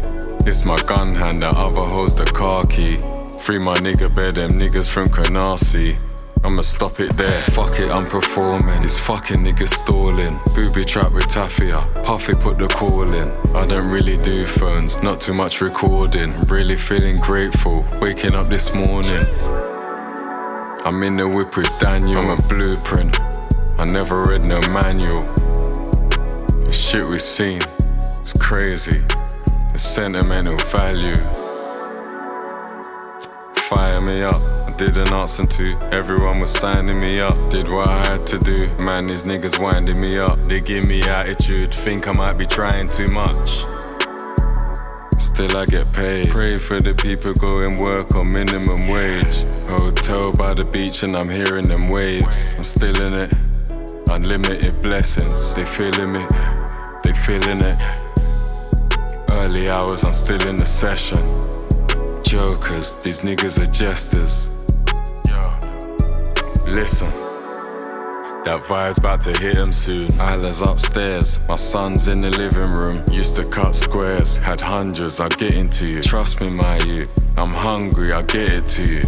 It's 0.46 0.64
my 0.64 0.76
gun 0.76 1.16
hand, 1.16 1.42
the 1.42 1.48
other 1.48 1.82
holds 1.82 2.14
the 2.14 2.24
car 2.24 2.62
key. 2.64 2.98
Free 3.42 3.58
my 3.58 3.74
nigga 3.78 4.14
bear 4.14 4.30
them 4.30 4.50
niggas 4.50 4.88
from 4.88 5.06
Canarsie. 5.06 6.00
I'ma 6.44 6.62
stop 6.62 7.00
it 7.00 7.16
there. 7.16 7.40
Fuck 7.40 7.80
it, 7.80 7.90
I'm 7.90 8.04
performing. 8.04 8.82
This 8.82 8.96
fucking 8.96 9.38
nigga 9.38 9.66
stalling. 9.66 10.38
Booby 10.54 10.84
trap 10.84 11.12
with 11.12 11.24
Tafia. 11.24 11.82
Puffy 12.04 12.34
put 12.34 12.58
the 12.58 12.68
call 12.68 13.12
in. 13.12 13.56
I 13.56 13.66
don't 13.66 13.90
really 13.90 14.16
do 14.18 14.46
phones, 14.46 15.02
not 15.02 15.20
too 15.20 15.34
much 15.34 15.60
recording. 15.60 16.38
Really 16.42 16.76
feeling 16.76 17.18
grateful. 17.18 17.84
Waking 18.00 18.34
up 18.34 18.50
this 18.50 18.72
morning. 18.72 19.26
I'm 20.84 21.02
in 21.02 21.16
the 21.16 21.28
whip 21.28 21.56
with 21.56 21.76
Daniel. 21.80 22.20
I'm 22.20 22.38
a 22.38 22.42
blueprint. 22.46 23.18
I 23.78 23.84
never 23.84 24.22
read 24.22 24.44
no 24.44 24.60
manual. 24.68 25.24
The 26.64 26.72
shit 26.72 27.06
we've 27.06 27.20
seen, 27.20 27.60
it's 28.20 28.32
crazy. 28.38 29.00
The 29.72 29.78
sentimental 29.78 30.56
value. 30.56 31.16
Fire 33.68 34.00
me 34.00 34.22
up. 34.22 34.40
I 34.68 34.74
didn't 34.76 35.10
them 35.10 35.46
to. 35.46 35.76
Everyone 35.92 36.40
was 36.40 36.50
signing 36.50 37.00
me 37.00 37.20
up. 37.20 37.34
Did 37.50 37.68
what 37.68 37.88
I 37.88 38.06
had 38.06 38.22
to 38.28 38.38
do. 38.38 38.68
Man, 38.84 39.06
these 39.06 39.24
niggas 39.24 39.58
winding 39.58 40.00
me 40.00 40.18
up. 40.18 40.36
They 40.48 40.60
give 40.60 40.88
me 40.88 41.02
attitude. 41.02 41.74
Think 41.74 42.06
I 42.08 42.12
might 42.12 42.34
be 42.34 42.46
trying 42.46 42.88
too 42.88 43.08
much. 43.08 43.64
Still 45.18 45.56
I 45.56 45.66
get 45.66 45.92
paid. 45.92 46.28
Pray 46.28 46.58
for 46.58 46.80
the 46.80 46.94
people 46.94 47.34
going 47.34 47.78
work 47.78 48.14
on 48.14 48.32
minimum 48.32 48.86
wage. 48.88 49.44
Hotel 49.66 50.30
by 50.32 50.54
the 50.54 50.64
beach 50.64 51.02
and 51.02 51.16
I'm 51.16 51.28
hearing 51.28 51.66
them 51.66 51.88
waves. 51.88 52.54
I'm 52.56 52.64
still 52.64 53.00
in 53.02 53.14
it. 53.14 53.34
Unlimited 54.10 54.80
blessings. 54.80 55.52
They 55.54 55.64
feeling 55.64 56.12
me. 56.12 56.24
Feeling 57.24 57.62
it. 57.62 57.78
Early 59.30 59.70
hours, 59.70 60.04
I'm 60.04 60.12
still 60.12 60.46
in 60.46 60.58
the 60.58 60.66
session. 60.66 61.18
Jokers, 62.22 62.96
these 62.96 63.22
niggas 63.22 63.62
are 63.62 63.72
jesters. 63.72 64.58
Listen. 66.66 67.08
That 68.44 68.62
vibe's 68.68 68.98
about 68.98 69.22
to 69.22 69.30
hit 69.38 69.56
him 69.56 69.72
soon. 69.72 70.10
Isla's 70.20 70.60
upstairs, 70.60 71.40
my 71.48 71.56
son's 71.56 72.08
in 72.08 72.20
the 72.20 72.30
living 72.30 72.70
room. 72.70 73.02
Used 73.10 73.36
to 73.36 73.48
cut 73.48 73.74
squares, 73.74 74.36
had 74.36 74.60
hundreds, 74.60 75.20
I'll 75.20 75.28
get 75.30 75.54
into 75.56 75.86
you. 75.86 76.02
Trust 76.02 76.40
me, 76.40 76.50
my 76.50 76.78
you, 76.80 77.08
I'm 77.36 77.54
hungry, 77.54 78.12
I'll 78.12 78.22
get 78.22 78.50
it 78.50 78.66
to 78.66 78.82
you. 78.82 79.00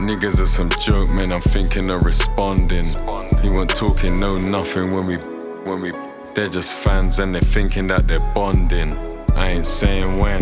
Niggas 0.00 0.40
are 0.40 0.46
some 0.46 0.68
joke, 0.80 1.08
man, 1.08 1.32
I'm 1.32 1.40
thinking 1.40 1.88
of 1.88 2.04
responding. 2.04 2.84
He 3.40 3.48
wasn't 3.48 3.76
talking 3.76 4.20
no 4.20 4.36
nothing 4.38 4.92
when 4.92 5.06
we, 5.06 5.16
when 5.64 5.80
we, 5.80 5.92
they're 6.38 6.48
just 6.48 6.72
fans 6.72 7.18
and 7.18 7.34
they're 7.34 7.42
thinking 7.42 7.88
that 7.88 8.02
they're 8.06 8.20
bonding. 8.32 8.96
I 9.36 9.48
ain't 9.48 9.66
saying 9.66 10.20
when. 10.20 10.40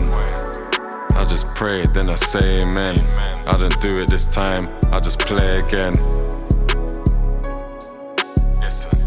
I 1.17 1.25
just 1.27 1.47
pray, 1.55 1.85
then 1.95 2.11
I 2.11 2.17
say 2.17 2.61
amen. 2.61 2.99
I 3.47 3.57
don't 3.57 3.81
do 3.81 4.01
it 4.01 4.11
this 4.11 4.27
time, 4.27 4.67
I 4.93 5.01
just 5.01 5.19
play 5.21 5.61
again. 5.61 5.95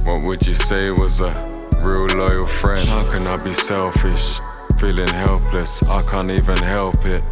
What 0.03 0.25
would 0.25 0.47
you 0.47 0.55
say 0.55 0.89
was 0.89 1.21
a 1.21 1.29
real 1.83 2.07
loyal 2.07 2.47
friend? 2.47 2.87
How 2.89 3.07
can 3.11 3.27
I 3.27 3.37
be 3.37 3.53
selfish? 3.53 4.39
Feeling 4.79 5.09
helpless, 5.09 5.87
I 5.87 6.01
can't 6.01 6.31
even 6.31 6.57
help 6.57 7.05
it. 7.05 7.23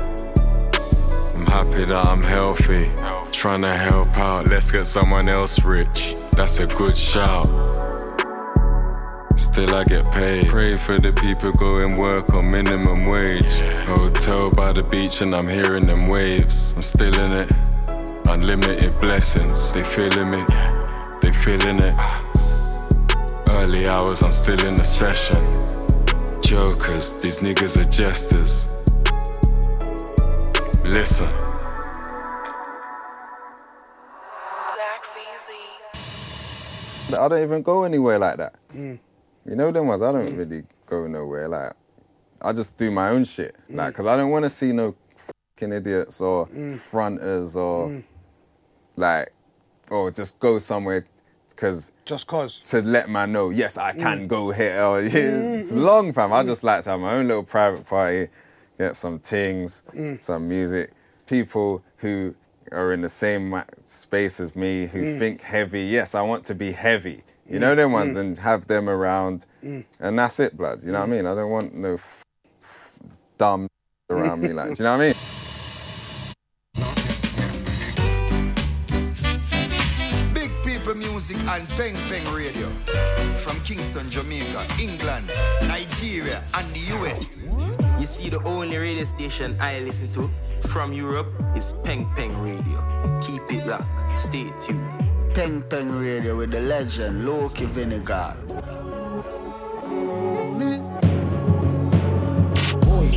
I'm 1.33 1.47
happy 1.47 1.83
that 1.85 2.05
I'm 2.05 2.21
healthy. 2.21 2.91
Trying 3.31 3.63
to 3.63 3.73
help 3.73 4.15
out, 4.19 4.49
let's 4.49 4.69
get 4.69 4.85
someone 4.85 5.27
else 5.27 5.65
rich. 5.65 6.13
That's 6.33 6.59
a 6.59 6.67
good 6.67 6.95
shout. 6.95 7.76
Still 9.37 9.75
I 9.75 9.83
get 9.83 10.11
paid. 10.11 10.47
Pray 10.47 10.77
for 10.77 10.99
the 10.99 11.13
people 11.13 11.51
going 11.51 11.95
work 11.95 12.33
on 12.33 12.49
minimum 12.49 13.05
wage. 13.05 13.61
Hotel 13.85 14.49
by 14.51 14.73
the 14.73 14.83
beach 14.83 15.21
and 15.21 15.35
I'm 15.35 15.47
hearing 15.47 15.85
them 15.85 16.07
waves. 16.07 16.73
I'm 16.75 16.81
still 16.81 17.13
in 17.19 17.31
it. 17.31 17.51
Unlimited 18.27 18.99
blessings. 18.99 19.71
They 19.71 19.83
feeling 19.83 20.31
me. 20.31 20.43
They 21.21 21.31
feeling 21.31 21.79
it. 21.79 21.95
Early 23.49 23.87
hours, 23.87 24.23
I'm 24.23 24.31
still 24.31 24.59
in 24.65 24.75
the 24.75 24.83
session. 24.83 25.37
Jokers, 26.41 27.13
these 27.13 27.39
niggas 27.39 27.77
are 27.79 27.89
jesters. 27.89 28.75
Listen. 30.83 31.27
I 37.09 37.27
don't 37.27 37.41
even 37.43 37.61
go 37.61 37.83
anywhere 37.83 38.19
like 38.19 38.37
that. 38.37 38.55
Mm. 38.75 38.99
You 39.47 39.55
know 39.55 39.71
them 39.71 39.87
ones. 39.87 40.01
I 40.01 40.11
don't 40.11 40.35
really 40.35 40.63
go 40.85 41.07
nowhere. 41.07 41.47
Like 41.47 41.73
I 42.41 42.53
just 42.53 42.77
do 42.77 42.91
my 42.91 43.09
own 43.09 43.23
shit. 43.23 43.55
Like 43.69 43.89
because 43.93 44.05
I 44.05 44.15
don't 44.17 44.29
want 44.29 44.45
to 44.45 44.49
see 44.49 44.71
no 44.71 44.95
fucking 45.55 45.73
idiots 45.73 46.21
or 46.21 46.47
fronters 46.77 47.55
or 47.55 48.03
like 48.95 49.31
or 49.89 50.11
just 50.11 50.39
go 50.39 50.59
somewhere 50.59 51.05
because 51.49 51.91
just 52.05 52.27
cause 52.27 52.59
to 52.69 52.81
let 52.81 53.09
man 53.09 53.31
know 53.31 53.49
yes 53.49 53.77
I 53.77 53.93
can 53.93 54.25
Mm. 54.25 54.27
go 54.27 54.51
here. 54.51 54.83
Or, 54.83 54.99
it's 55.03 55.71
Mm. 55.71 55.75
long 55.81 56.13
fam. 56.13 56.33
I 56.33 56.43
just 56.43 56.63
like 56.63 56.83
to 56.83 56.91
have 56.91 56.99
my 56.99 57.13
own 57.13 57.27
little 57.27 57.43
private 57.43 57.85
party, 57.85 58.27
get 58.77 58.95
some 58.95 59.19
things, 59.19 59.81
Mm. 59.95 60.21
some 60.23 60.47
music. 60.47 60.91
People 61.25 61.81
who 61.97 62.35
are 62.71 62.93
in 62.93 63.01
the 63.01 63.09
same 63.09 63.63
space 63.85 64.39
as 64.39 64.55
me 64.55 64.87
who 64.87 64.99
Mm. 65.03 65.17
think 65.19 65.41
heavy. 65.41 65.83
Yes, 65.85 66.15
I 66.15 66.21
want 66.21 66.43
to 66.45 66.53
be 66.55 66.71
heavy. 66.73 67.23
You 67.49 67.59
know 67.59 67.75
them 67.75 67.91
ones 67.93 68.15
Mm. 68.15 68.19
and 68.19 68.37
have 68.39 68.67
them 68.67 68.89
around, 68.89 69.45
Mm. 69.63 69.85
and 69.99 70.19
that's 70.19 70.39
it, 70.39 70.57
blood. 70.57 70.83
You 70.83 70.91
know 70.91 70.99
what 70.99 71.07
I 71.09 71.11
mean? 71.11 71.25
I 71.25 71.33
don't 71.35 71.49
want 71.49 71.73
no 71.73 71.93
f- 71.93 72.23
f- 72.61 72.91
dumb 73.37 73.67
around 74.09 74.41
me. 74.41 74.51
Like, 74.53 74.75
do 74.75 74.83
you 74.83 74.83
know 74.83 74.97
what 74.97 75.03
I 75.03 75.07
mean? 75.07 75.15
Big 80.33 80.51
people 80.63 80.95
music 80.95 81.37
and 81.47 81.67
Peng 81.69 81.95
Peng 82.09 82.25
Radio. 82.33 82.67
From 83.37 83.59
Kingston, 83.61 84.09
Jamaica, 84.09 84.65
England, 84.79 85.27
Nigeria, 85.67 86.43
and 86.55 86.67
the 86.75 86.81
US. 86.97 87.25
You 87.99 88.05
see, 88.05 88.29
the 88.29 88.41
only 88.43 88.77
radio 88.77 89.03
station 89.03 89.55
I 89.59 89.79
listen 89.79 90.11
to 90.13 90.29
from 90.67 90.91
Europe 90.93 91.27
is 91.55 91.73
Peng 91.83 92.05
Peng 92.15 92.37
Radio. 92.41 93.19
Keep 93.21 93.43
it 93.51 93.65
locked. 93.67 94.19
Stay 94.19 94.51
tuned. 94.59 95.06
Peng 95.37 95.61
Peng 95.69 95.91
Radio 95.99 96.35
with 96.35 96.49
the 96.49 96.61
legend 96.61 97.23
Loki 97.23 97.65
Vinegar. 97.65 98.35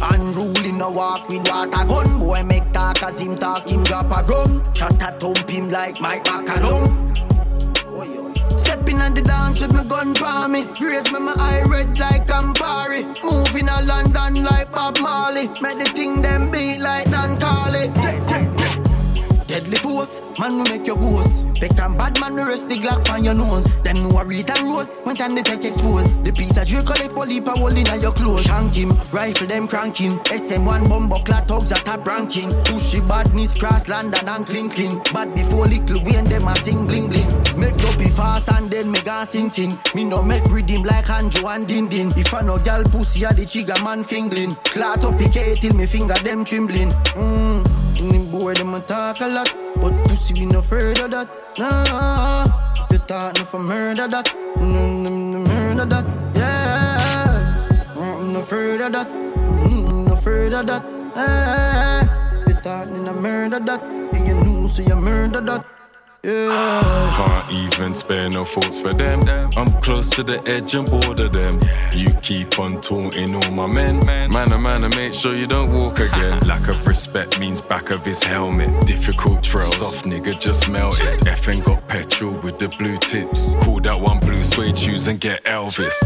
Unruly 0.03 0.73
no 0.73 0.91
walk 0.91 1.27
with 1.31 1.49
water 1.49 1.83
gun. 1.89 2.19
Boy 2.19 2.43
make 2.43 2.71
talk 2.75 3.03
as 3.03 3.19
him 3.19 3.37
talk 3.37 3.67
him 3.67 3.83
drop 3.85 4.13
a 4.13 4.21
rum 4.31 4.63
Shot 4.75 5.01
a 5.01 5.13
thump 5.19 5.49
him 5.49 5.71
like 5.71 5.99
Mike 6.03 6.25
Macalum 6.25 6.93
Stepping 8.61 9.01
on 9.01 9.15
the 9.15 9.23
dance 9.23 9.63
with 9.63 9.73
my 9.73 9.85
gun 9.85 10.15
for 10.15 10.47
me. 10.47 10.65
Grace 10.79 11.11
me 11.11 11.21
my 11.21 11.33
eye 11.39 11.63
red 11.71 11.99
like 11.99 12.27
Campari 12.27 13.01
Moving 13.25 13.71
a 13.71 13.81
London 13.89 14.45
like 14.45 14.71
Bob 14.71 15.01
Marley. 15.01 15.49
Make 15.63 15.79
the 15.79 15.91
thing 15.95 16.21
them 16.21 16.51
beat 16.51 16.81
like 16.81 17.11
Dan 17.11 17.39
Deadly 19.61 19.77
force, 19.77 20.23
man 20.39 20.57
we 20.57 20.71
make 20.71 20.87
your 20.87 20.97
boast. 20.97 21.45
Beck 21.61 21.79
and 21.81 21.99
bad 21.99 22.19
man 22.19 22.35
we 22.35 22.43
rest 22.45 22.71
the 22.71 22.77
Glock 22.77 23.11
on 23.11 23.23
your 23.23 23.35
nose. 23.35 23.69
Them 23.83 23.97
know 24.01 24.19
a 24.19 24.25
read 24.25 24.49
and 24.49 24.71
roast, 24.71 24.91
when 25.05 25.15
can 25.15 25.35
they 25.35 25.43
take 25.43 25.67
exposed 25.67 26.25
The 26.25 26.33
piece 26.33 26.57
of 26.57 26.67
Draco 26.67 26.95
left 26.95 27.13
for 27.13 27.27
leap 27.27 27.47
a 27.47 27.51
hole 27.51 27.69
in 27.69 27.85
your 28.01 28.13
clothes. 28.13 28.45
Shank 28.45 28.73
him, 28.73 28.89
rifle 29.13 29.47
them 29.47 29.69
cranking. 29.69 30.13
SM1 30.33 30.89
bomb 30.89 31.11
buckler 31.11 31.45
thugs 31.45 31.73
at 31.73 31.87
a 31.87 32.01
ranking 32.01 32.49
Pushy 32.65 33.07
badness 33.07 33.59
cross 33.59 33.87
London 33.87 34.27
and 34.27 34.47
clean 34.47 34.71
clean. 34.71 34.97
Bad 35.13 35.35
before 35.35 35.67
little 35.67 36.03
Wayne 36.05 36.25
them 36.25 36.49
a 36.49 36.57
sing 36.65 36.87
bling 36.87 37.11
bling. 37.11 37.29
Make 37.61 37.77
dopey 37.77 38.09
fast 38.09 38.51
and 38.57 38.71
then 38.71 38.91
make 38.91 39.07
a 39.07 39.27
sing 39.27 39.51
sing. 39.51 39.77
Me 39.95 40.05
no 40.05 40.23
make 40.23 40.45
rhythm 40.49 40.85
like 40.85 41.11
Andrew 41.11 41.47
and 41.49 41.69
Din 41.69 41.87
Din 41.87 42.09
If 42.17 42.33
I 42.33 42.41
no 42.41 42.57
gal 42.57 42.83
pussy 42.85 43.25
a 43.25 43.35
the 43.35 43.45
trigger 43.45 43.77
man 43.85 44.05
fingling. 44.05 44.53
Clot 44.73 45.05
up 45.05 45.19
the 45.19 45.29
K 45.29 45.55
till 45.57 45.77
me 45.77 45.85
finger 45.85 46.17
them 46.25 46.47
trembling. 46.47 46.89
Mmm, 47.13 47.90
them 48.09 48.31
boy 48.31 48.55
them 48.55 48.75
a 48.75 48.81
talk 48.81 49.21
a 49.21 49.29
lot. 49.29 49.53
But 49.77 49.93
pussy 50.07 50.35
we 50.41 50.47
no 50.47 50.61
afraid 50.61 50.99
of 51.01 51.11
that. 51.11 51.29
Nah, 51.59 52.47
you 52.91 52.99
talk 52.99 53.37
no 53.39 53.45
for 53.45 53.61
murder 53.61 54.09
that. 54.09 54.33
No, 54.57 55.03
no, 55.03 55.11
no 55.11 55.39
murder 55.41 55.85
that. 55.85 56.07
Yeah, 56.35 57.97
I'm 57.97 58.33
no 58.33 58.41
afraid 58.41 58.81
of 58.81 58.93
that. 58.93 59.09
Mm, 59.09 59.87
mm 59.87 60.07
no 60.07 60.13
afraid 60.13 60.53
of 60.53 60.67
that. 60.67 60.85
Eh, 61.17 62.07
you 62.49 62.55
in 62.97 63.09
a 63.09 63.13
murder 63.13 63.61
that, 63.61 63.83
you 64.15 64.35
know, 64.35 64.67
so 64.67 64.83
you 64.83 64.97
murder 64.97 65.41
that. 65.41 65.80
Yeah. 66.23 67.13
Can't 67.17 67.53
even 67.53 67.95
spare 67.95 68.29
no 68.29 68.45
thoughts 68.45 68.79
for 68.79 68.93
them. 68.93 69.21
I'm 69.57 69.73
close 69.81 70.11
to 70.11 70.23
the 70.23 70.43
edge 70.47 70.75
and 70.75 70.89
border 70.89 71.29
them. 71.29 71.59
You 71.95 72.13
keep 72.21 72.59
on 72.59 72.81
taunting 72.83 73.35
all 73.35 73.51
my 73.53 73.67
men. 73.67 74.05
Man, 74.05 74.53
a 74.53 74.59
man, 74.59 74.85
oh, 74.85 74.89
make 74.91 75.15
sure 75.15 75.35
you 75.35 75.47
don't 75.47 75.73
walk 75.73 75.99
again. 75.99 76.41
Lack 76.41 76.69
of 76.69 76.87
respect 76.87 77.41
means 77.41 77.63
back 77.63 77.91
of 77.91 78.05
his 78.05 78.23
helmet. 78.23 78.87
Difficult 78.87 79.43
trails. 79.43 79.77
Soft 79.77 80.05
nigga 80.05 80.39
just 80.39 80.69
melted. 80.69 81.21
FN 81.21 81.65
got 81.65 81.87
petrol 81.89 82.35
with 82.41 82.59
the 82.59 82.69
blue 82.79 82.99
tips. 82.99 83.55
Call 83.65 83.81
that 83.81 83.99
one 83.99 84.21
blue 84.21 84.43
suede 84.43 84.77
shoes 84.77 85.09
and 85.09 85.19
get 85.21 85.43
Elvis. 85.45 85.99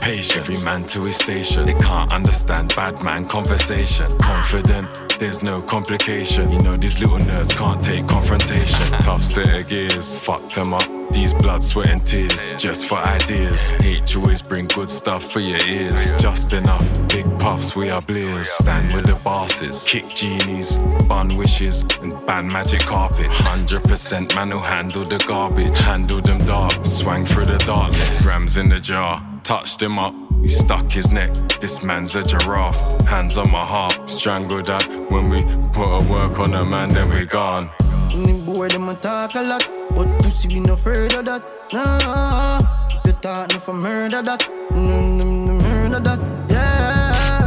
Patience. 0.00 0.36
Every 0.36 0.64
man 0.64 0.86
to 0.88 1.00
his 1.00 1.16
station. 1.16 1.66
They 1.66 1.74
can't 1.74 2.12
understand 2.12 2.74
bad 2.76 3.02
man 3.02 3.26
conversation. 3.26 4.06
Confident, 4.18 5.18
there's 5.18 5.42
no 5.42 5.60
complication. 5.62 6.52
You 6.52 6.60
know 6.62 6.76
these 6.76 7.00
little 7.00 7.18
nerds 7.18 7.56
can't 7.56 7.82
take 7.82 8.06
confrontation. 8.06 8.92
Tough 9.00 9.22
set 9.22 9.47
of 9.48 9.68
gears, 9.68 10.18
fucked 10.18 10.54
them 10.54 10.74
up. 10.74 10.84
These 11.10 11.32
blood, 11.34 11.64
sweat, 11.64 11.88
and 11.88 12.04
tears, 12.04 12.54
just 12.54 12.86
for 12.86 12.98
ideas. 12.98 13.72
Hate 13.80 14.14
you 14.14 14.20
always 14.20 14.42
bring 14.42 14.66
good 14.66 14.90
stuff 14.90 15.32
for 15.32 15.40
your 15.40 15.58
ears. 15.66 16.12
Just 16.20 16.52
enough, 16.52 16.86
big 17.08 17.26
puffs, 17.38 17.74
we 17.74 17.90
are 17.90 18.02
blears. 18.02 18.48
Stand 18.50 18.94
with 18.94 19.06
the 19.06 19.14
bosses, 19.24 19.84
kick 19.84 20.08
genies, 20.08 20.78
bun 21.08 21.28
wishes, 21.36 21.82
and 22.02 22.14
ban 22.26 22.48
magic 22.48 22.80
carpets. 22.80 23.40
100% 23.42 24.34
man 24.34 24.50
who 24.50 24.58
handle 24.58 25.04
the 25.04 25.18
garbage. 25.26 25.78
Handle 25.78 26.20
them 26.20 26.44
dark, 26.44 26.84
swang 26.84 27.24
through 27.24 27.46
the 27.46 27.58
darkness. 27.58 28.24
Grams 28.24 28.58
in 28.58 28.68
the 28.68 28.80
jar, 28.80 29.22
touched 29.44 29.82
him 29.82 29.98
up. 29.98 30.14
He 30.42 30.48
stuck 30.48 30.90
his 30.92 31.10
neck, 31.10 31.34
this 31.60 31.82
man's 31.82 32.14
a 32.14 32.22
giraffe. 32.22 33.00
Hands 33.02 33.36
on 33.38 33.50
my 33.50 33.64
heart, 33.64 34.08
strangled 34.08 34.66
that. 34.66 34.86
When 35.10 35.30
we 35.30 35.42
put 35.72 35.90
a 35.90 36.04
work 36.04 36.38
on 36.38 36.54
a 36.54 36.64
man, 36.64 36.94
then 36.94 37.10
we 37.10 37.24
gone. 37.24 37.70
The 38.18 38.32
boy 38.44 38.66
them 38.66 38.88
a 38.88 38.94
talk 38.96 39.36
a 39.36 39.42
lot, 39.42 39.62
but 39.94 40.08
pussy 40.18 40.48
we 40.48 40.58
no 40.58 40.72
afraid 40.72 41.14
of 41.14 41.24
that. 41.26 41.40
Nah, 41.72 42.58
you 43.06 43.12
thought 43.12 43.52
no 43.52 43.60
for 43.60 43.72
murder 43.72 44.22
that, 44.22 44.40
mm, 44.40 45.20
mm, 45.20 45.46
mm, 45.46 45.62
murder 45.62 46.00
that, 46.00 46.18
yeah. 46.50 47.46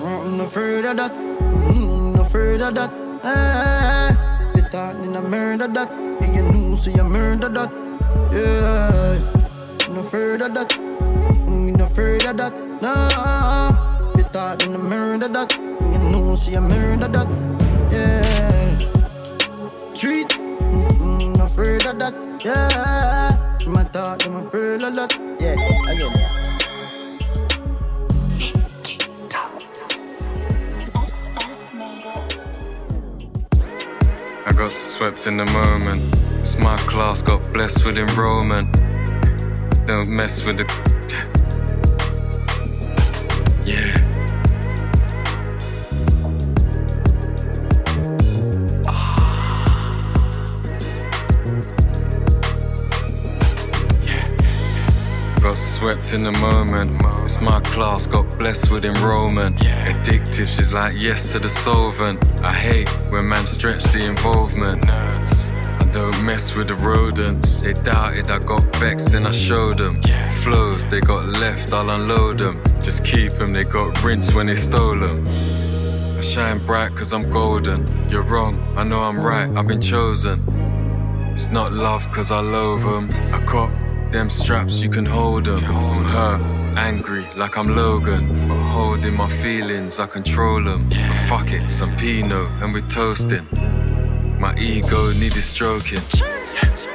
Mm, 0.00 0.38
no 0.38 0.44
afraid 0.44 0.86
of 0.86 0.96
that, 0.96 1.12
mm, 1.12 2.14
no 2.14 2.22
afraid 2.22 2.62
of 2.62 2.74
that. 2.74 2.90
Yeah. 3.22 4.16
You 4.56 5.04
in 5.04 5.16
a 5.16 5.20
murder 5.20 5.68
that, 5.68 5.90
and 5.90 6.34
you 6.34 6.42
know 6.42 6.74
so 6.74 6.88
you 6.88 7.04
murder 7.04 7.50
that, 7.50 7.70
yeah. 8.32 9.92
No 9.92 10.00
afraid 10.00 10.40
of 10.40 10.54
that, 10.54 10.70
mm, 10.70 11.76
no 11.76 11.84
afraid 11.84 12.24
of 12.24 12.36
that. 12.38 12.54
Nah, 12.80 14.16
you 14.16 14.24
in 14.66 14.74
a 14.74 14.78
murder 14.78 15.28
that, 15.28 15.54
and 15.54 15.92
you 15.92 16.10
know 16.10 16.34
so 16.34 16.50
you 16.50 16.62
murder 16.62 17.08
that, 17.08 17.28
yeah 17.92 18.27
Mm-mm, 19.98 21.40
afraid 21.40 21.84
of 21.84 21.98
that, 21.98 22.14
yeah. 22.44 23.66
My 23.66 23.82
thought, 23.82 24.24
lot, 24.28 25.12
yeah. 25.40 25.56
Again. 25.90 26.12
I 34.46 34.52
got 34.52 34.70
swept 34.70 35.26
in 35.26 35.36
the 35.36 35.46
moment. 35.46 36.00
It's 36.42 36.56
my 36.56 36.76
class, 36.76 37.20
got 37.20 37.42
blessed 37.52 37.84
with 37.84 37.98
enrollment. 37.98 38.72
Don't 39.88 40.08
mess 40.08 40.44
with 40.46 40.58
the. 40.58 40.66
Yeah. 43.66 43.97
Swept 55.58 56.12
in 56.12 56.22
the 56.22 56.30
moment. 56.30 57.02
It's 57.24 57.40
my 57.40 57.58
class, 57.60 58.06
got 58.06 58.26
blessed 58.38 58.70
with 58.70 58.84
enrollment. 58.84 59.56
Addictive, 59.58 60.46
she's 60.46 60.72
like 60.72 60.94
yes 60.96 61.32
to 61.32 61.40
the 61.40 61.48
solvent. 61.48 62.24
I 62.42 62.52
hate 62.52 62.88
when 63.10 63.28
man 63.28 63.44
stretch 63.44 63.82
the 63.84 64.04
involvement. 64.04 64.88
I 64.88 65.90
don't 65.92 66.24
mess 66.24 66.54
with 66.54 66.68
the 66.68 66.74
rodents. 66.74 67.60
They 67.60 67.72
doubted 67.72 68.30
I 68.30 68.38
got 68.38 68.62
vexed 68.76 69.14
and 69.14 69.26
I 69.26 69.32
showed 69.32 69.78
them. 69.78 70.00
Flows, 70.44 70.86
they 70.86 71.00
got 71.00 71.26
left, 71.26 71.72
I'll 71.72 71.90
unload 71.90 72.38
them. 72.38 72.62
Just 72.80 73.04
keep 73.04 73.32
them, 73.32 73.52
they 73.52 73.64
got 73.64 74.04
rinsed 74.04 74.36
when 74.36 74.46
they 74.46 74.54
stole 74.54 74.96
them. 74.96 75.26
I 75.26 76.20
shine 76.20 76.64
bright 76.66 76.94
cause 76.94 77.12
I'm 77.12 77.28
golden. 77.30 78.08
You're 78.08 78.22
wrong, 78.22 78.62
I 78.76 78.84
know 78.84 79.00
I'm 79.00 79.20
right, 79.20 79.50
I've 79.56 79.66
been 79.66 79.80
chosen. 79.80 80.38
It's 81.32 81.50
not 81.50 81.72
love 81.72 82.10
cause 82.12 82.30
I 82.30 82.40
loathe 82.40 82.84
them. 82.84 83.10
I 83.34 83.44
cop 83.44 83.70
them 84.10 84.30
straps, 84.30 84.80
you 84.80 84.88
can 84.88 85.04
hold 85.04 85.44
them. 85.44 85.64
I'm 85.64 86.04
hurt, 86.04 86.40
angry, 86.78 87.26
like 87.36 87.56
I'm 87.56 87.74
Logan. 87.74 88.48
But 88.48 88.62
holding 88.62 89.14
my 89.16 89.28
feelings, 89.28 90.00
I 90.00 90.06
control 90.06 90.62
them. 90.62 90.88
But 90.88 91.28
fuck 91.28 91.52
it, 91.52 91.70
some 91.70 91.96
Pinot, 91.96 92.48
and 92.62 92.72
we're 92.72 92.88
toasting. 92.88 93.46
My 94.40 94.54
ego 94.56 95.12
needed 95.14 95.42
stroking. 95.42 96.00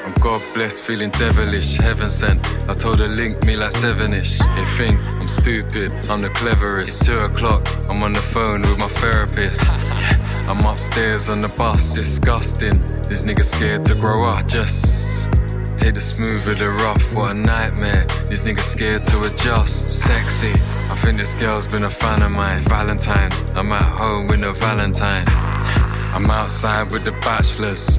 I'm 0.05 0.13
God 0.21 0.41
blessed, 0.53 0.81
feeling 0.81 1.11
devilish, 1.11 1.77
heaven 1.77 2.09
sent. 2.09 2.39
I 2.67 2.73
told 2.73 2.99
her 2.99 3.07
link 3.07 3.45
me 3.45 3.55
like 3.55 3.71
seven-ish. 3.71 4.39
They 4.39 4.65
think 4.77 4.99
I'm 5.19 5.27
stupid, 5.27 5.91
I'm 6.09 6.21
the 6.21 6.29
cleverest. 6.29 7.01
It's 7.01 7.05
two 7.05 7.17
o'clock, 7.17 7.67
I'm 7.89 8.01
on 8.03 8.13
the 8.13 8.21
phone 8.21 8.61
with 8.61 8.77
my 8.77 8.87
therapist. 8.87 9.61
I'm 10.49 10.65
upstairs 10.65 11.29
on 11.29 11.41
the 11.41 11.47
bus, 11.49 11.93
disgusting. 11.93 12.73
This 13.03 13.23
nigga 13.23 13.43
scared 13.43 13.85
to 13.85 13.95
grow 13.95 14.25
up, 14.25 14.47
just 14.47 15.12
take 15.83 15.95
the 15.95 16.01
smooth 16.01 16.45
with 16.47 16.59
the 16.59 16.69
rough. 16.69 17.13
What 17.13 17.31
a 17.31 17.33
nightmare. 17.33 18.05
These 18.29 18.43
niggas 18.43 18.71
scared 18.75 19.05
to 19.07 19.23
adjust. 19.23 20.01
Sexy. 20.05 20.51
I 20.91 20.95
think 20.95 21.17
this 21.17 21.35
girl's 21.35 21.67
been 21.67 21.83
a 21.83 21.89
fan 21.89 22.21
of 22.21 22.31
mine. 22.31 22.59
Valentine's. 22.59 23.41
I'm 23.51 23.71
at 23.73 23.83
home 23.83 24.27
with 24.27 24.39
no 24.39 24.53
Valentine. 24.53 25.25
I'm 26.15 26.29
outside 26.31 26.89
with 26.91 27.03
the 27.03 27.11
bachelors. 27.27 27.97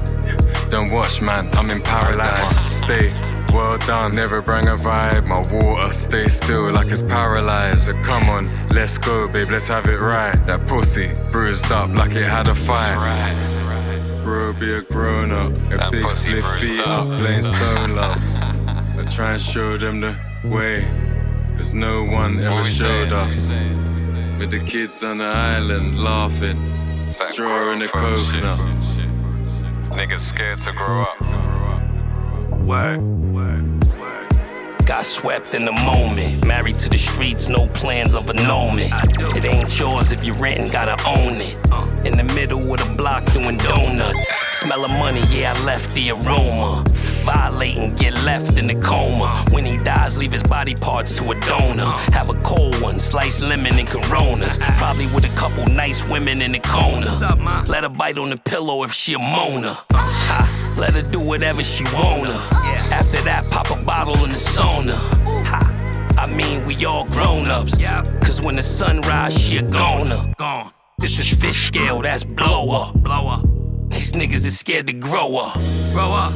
Don't 0.69 0.89
watch, 0.89 1.21
man. 1.21 1.47
I'm 1.53 1.69
in 1.69 1.81
paradise. 1.81 2.57
Stay. 2.83 3.13
Well 3.53 3.77
done, 3.79 4.15
never 4.15 4.41
bring 4.41 4.67
a 4.67 4.75
vibe. 4.75 5.27
My 5.27 5.41
water 5.53 5.91
stay 5.91 6.27
still 6.27 6.71
like 6.71 6.87
it's 6.87 7.03
paralyzed. 7.03 7.83
So 7.83 7.93
come 8.03 8.27
on, 8.29 8.49
let's 8.69 8.97
go, 8.97 9.27
babe, 9.31 9.49
let's 9.51 9.67
have 9.69 9.85
it 9.85 9.99
right. 9.99 10.35
That 10.47 10.67
pussy 10.67 11.11
bruised 11.31 11.71
up 11.71 11.89
like 11.91 12.15
it 12.15 12.25
had 12.25 12.47
a 12.47 12.55
fight. 12.55 13.54
Bro, 14.25 14.53
be 14.53 14.73
a 14.73 14.81
grown 14.81 15.31
up. 15.31 15.51
A 15.51 15.91
big 15.91 16.01
bruised 16.01 16.25
feet 16.59 16.79
up. 16.81 17.05
playing 17.19 17.43
stone 17.43 17.95
love. 17.95 18.17
I 18.97 19.05
try 19.07 19.33
and 19.33 19.41
show 19.41 19.77
them 19.77 20.01
the 20.01 20.17
way. 20.43 20.83
Cause 21.55 21.75
no 21.75 22.03
one 22.03 22.39
ever 22.39 22.63
showed 22.63 23.13
us. 23.13 23.59
With 24.39 24.49
the 24.49 24.63
kids 24.65 25.03
on 25.03 25.19
the 25.19 25.25
island 25.25 26.03
laughing, 26.03 26.57
straw 27.11 27.71
in 27.73 27.79
the 27.79 27.87
coconut. 27.87 28.57
Niggas 29.93 30.21
scared 30.21 30.59
to 30.63 30.71
grow 30.71 31.03
up. 31.03 31.21
Word, 32.61 33.01
Got 34.85 35.05
swept 35.05 35.55
in 35.55 35.65
the 35.65 35.71
moment. 35.71 36.45
Married 36.45 36.77
to 36.79 36.89
the 36.89 36.97
streets, 36.97 37.49
no 37.49 37.65
plans 37.67 38.13
of 38.13 38.29
annulment. 38.29 38.91
It 39.35 39.43
ain't 39.45 39.79
yours 39.79 40.11
if 40.11 40.23
you're 40.23 40.35
renting, 40.35 40.71
gotta 40.71 40.95
own 41.09 41.41
it. 41.41 41.57
In 42.05 42.15
the 42.15 42.23
middle 42.35 42.71
of 42.71 42.79
the 42.79 42.93
block 42.95 43.25
doing 43.33 43.57
donuts. 43.57 44.27
Smell 44.59 44.85
of 44.85 44.91
money, 44.91 45.23
yeah, 45.31 45.55
I 45.55 45.63
left 45.65 45.91
the 45.95 46.11
aroma. 46.11 46.83
Violating, 47.25 47.95
get 47.95 48.13
left 48.23 48.59
in 48.59 48.67
the 48.67 48.75
coma. 48.75 49.43
When 49.49 49.65
he 49.65 49.77
dies, 49.77 50.19
leave 50.19 50.31
his 50.31 50.43
body 50.43 50.75
parts 50.75 51.17
to 51.17 51.31
a 51.31 51.39
donor. 51.41 51.89
Have 52.13 52.29
a 52.29 52.39
cold 52.43 52.79
one, 52.79 52.99
sliced 52.99 53.41
lemon 53.41 53.73
and 53.79 53.87
coronas. 53.87 54.59
Probably 54.77 55.07
with 55.07 55.25
a 55.25 55.35
couple 55.35 55.65
nice 55.65 56.07
women 56.07 56.43
in 56.43 56.51
the 56.51 56.59
corner. 56.59 57.07
Let 57.67 57.81
her 57.81 57.89
bite 57.89 58.19
on 58.19 58.29
the 58.29 58.37
pillow 58.37 58.83
if 58.83 58.93
she 58.93 59.15
a 59.15 59.17
moaner. 59.17 59.75
Let 60.77 60.93
her 60.93 61.01
do 61.01 61.19
whatever 61.19 61.63
she 61.63 61.85
wanna. 61.85 62.64
After 62.91 63.17
that, 63.23 63.45
pop 63.51 63.69
a 63.71 63.83
bottle 63.83 64.15
in 64.25 64.31
the 64.31 64.37
sauna. 64.37 64.95
Ha, 65.45 66.15
I 66.17 66.25
mean, 66.33 66.65
we 66.65 66.85
all 66.85 67.05
grown 67.07 67.47
ups. 67.47 67.81
Cause 68.23 68.41
when 68.41 68.55
the 68.55 68.63
sun 68.63 69.01
rise, 69.01 69.39
she 69.39 69.57
a 69.57 69.61
goner. 69.61 70.33
Gone. 70.37 70.71
This 70.97 71.19
is 71.19 71.33
fish 71.39 71.67
scale, 71.67 72.01
that's 72.01 72.23
blow 72.23 72.71
up. 72.71 72.95
Blow 72.95 73.27
up. 73.27 73.45
These 73.89 74.13
niggas 74.13 74.45
is 74.45 74.57
scared 74.59 74.87
to 74.87 74.93
grow 74.93 75.37
up. 75.37 75.55
Grow 75.93 76.11
up. 76.11 76.33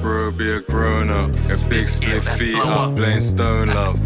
Bro, 0.00 0.32
be 0.32 0.50
a 0.52 0.60
grown 0.60 1.10
up. 1.10 1.30
A 1.30 1.68
big 1.68 1.84
split 1.84 2.24
feet 2.24 2.56
up, 2.56 2.96
playing 2.96 3.20
stone 3.20 3.68
love. 3.68 4.00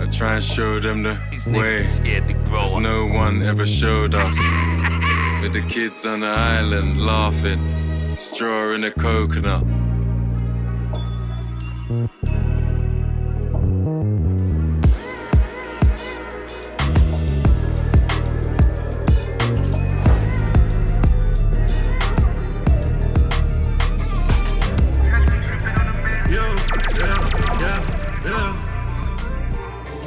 I 0.00 0.06
try 0.06 0.34
and 0.34 0.44
show 0.44 0.78
them 0.80 1.02
the 1.02 1.18
way. 1.52 1.82
Scared 1.82 2.28
to 2.28 2.34
grow 2.34 2.60
Cause 2.62 2.76
no 2.76 3.06
one 3.06 3.42
ever 3.42 3.66
showed 3.66 4.14
us. 4.14 4.36
With 5.42 5.52
the 5.52 5.64
kids 5.68 6.04
on 6.06 6.20
the 6.20 6.28
island 6.28 7.00
laughing, 7.00 8.16
straw 8.16 8.74
in 8.74 8.84
a 8.84 8.90
coconut 8.90 9.64
thank 11.88 12.10
you 12.22 12.45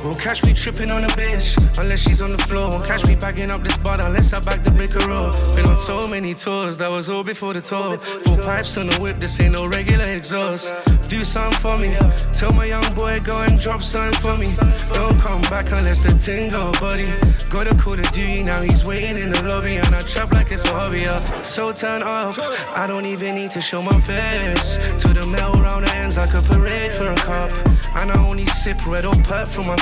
Won't 0.04 0.20
catch 0.20 0.43
me 0.45 0.54
tripping 0.54 0.91
on 0.91 1.04
a 1.04 1.08
bitch 1.10 1.58
unless 1.78 2.00
she's 2.00 2.22
on 2.22 2.32
the 2.32 2.38
floor. 2.38 2.70
Won't 2.70 2.86
catch 2.86 3.06
me 3.06 3.16
bagging 3.16 3.52
up 3.52 3.64
this 3.64 3.76
bar 3.78 4.00
unless 4.02 4.32
I 4.34 4.39
back 4.39 4.64
the 4.64 4.72
breaker 4.72 5.06
roll. 5.08 5.32
Been 5.56 5.66
on 5.66 5.78
so 5.78 6.08
many 6.08 6.34
tours, 6.34 6.78
that 6.78 6.89
was 6.89 7.10
all 7.10 7.24
before 7.24 7.54
the 7.54 7.62
tour. 7.62 7.97
Full 7.97 8.38
pipes 8.38 8.78
on 8.78 8.88
the 8.88 8.97
whip, 9.00 9.20
this 9.20 9.39
ain't 9.39 9.54
no 9.54 9.68
regular 9.68 10.06
exhaust. 10.06 10.74
Do 11.10 11.20
something 11.20 11.60
for 11.60 11.78
me. 11.78 11.95
Tell 12.32 12.54
my 12.54 12.66
young 12.66 12.93
boy 12.95 13.20
go 13.26 13.41
and 13.41 13.60
drop 13.60 13.82
something 13.82 14.20
for 14.22 14.38
me. 14.38 14.56
Don't 14.93 15.20
come 15.20 15.41
back 15.43 15.66
unless 15.66 16.04
the 16.04 16.14
thing 16.18 16.50
go, 16.50 16.72
buddy. 16.80 17.08
Gotta 17.50 17.76
call 17.76 17.97
the 17.97 18.04
duty 18.14 18.43
now, 18.43 18.62
he's 18.62 18.86
waiting 18.86 19.20
in 19.20 19.32
the 19.32 19.43
lobby 19.43 19.76
and 19.76 19.93
I 19.93 20.02
trap 20.04 20.32
like 20.34 20.52
it's 20.52 20.66
a 20.66 20.80
hobby. 20.80 21.02
Yeah. 21.02 21.20
So 21.43 21.74
turn 21.74 22.04
off, 22.04 22.39
I 22.74 22.88
don't 22.88 23.06
even 23.06 23.36
need 23.36 23.52
to 23.52 23.62
show 23.62 23.82
my 23.82 24.00
face. 24.00 24.78
To 25.02 25.14
the 25.14 25.26
mail 25.26 25.52
round 25.54 25.89
ends 25.89 26.18
like 26.18 26.34
a 26.34 26.41
parade 26.41 26.93
for 26.93 27.12
a 27.12 27.16
cop. 27.16 27.52
And 27.95 28.12
I 28.12 28.24
only 28.26 28.45
sip 28.45 28.86
red 28.86 29.04
or 29.04 29.16
perp 29.16 29.47
from 29.47 29.68
my 29.68 29.76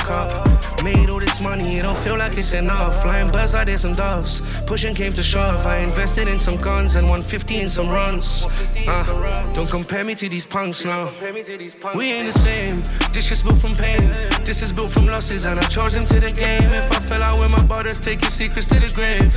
Made 0.82 1.10
all 1.10 1.20
this 1.20 1.38
money, 1.40 1.76
it 1.76 1.82
don't 1.82 1.98
feel 1.98 2.16
like 2.16 2.38
it's 2.38 2.52
enough. 2.52 3.02
Flying 3.02 3.30
birds, 3.30 3.54
I 3.54 3.64
did 3.64 3.78
some 3.78 3.94
doves. 3.94 4.40
Pushing 4.66 4.94
came 4.94 5.12
to 5.12 5.22
shove. 5.22 5.66
I 5.66 5.78
invested 5.78 6.28
in 6.28 6.40
some 6.40 6.56
guns 6.56 6.96
and 6.96 7.06
150 7.06 7.60
in 7.60 7.68
some 7.68 7.90
runs. 7.90 8.46
Uh, 8.86 9.52
don't 9.54 9.68
compare 9.68 10.04
me 10.04 10.14
to 10.14 10.28
these 10.28 10.46
punks 10.46 10.84
now. 10.84 11.10
We 11.94 12.12
ain't 12.12 12.32
the 12.32 12.38
same. 12.38 12.82
This 13.12 13.30
is 13.30 13.42
built 13.42 13.58
from 13.58 13.74
pain. 13.74 14.08
This 14.44 14.62
is 14.62 14.72
built 14.72 14.90
from 14.90 15.06
losses, 15.06 15.44
and 15.44 15.60
I 15.60 15.62
charge 15.68 15.92
them 15.92 16.06
to 16.06 16.20
the 16.20 16.32
game. 16.32 16.62
If 16.62 16.90
I 16.90 17.00
fell 17.00 17.22
out 17.22 17.38
with 17.38 17.50
my 17.50 17.66
brothers, 17.66 18.00
your 18.06 18.30
secrets 18.30 18.66
to 18.68 18.80
the 18.80 18.90
grave. 18.94 19.30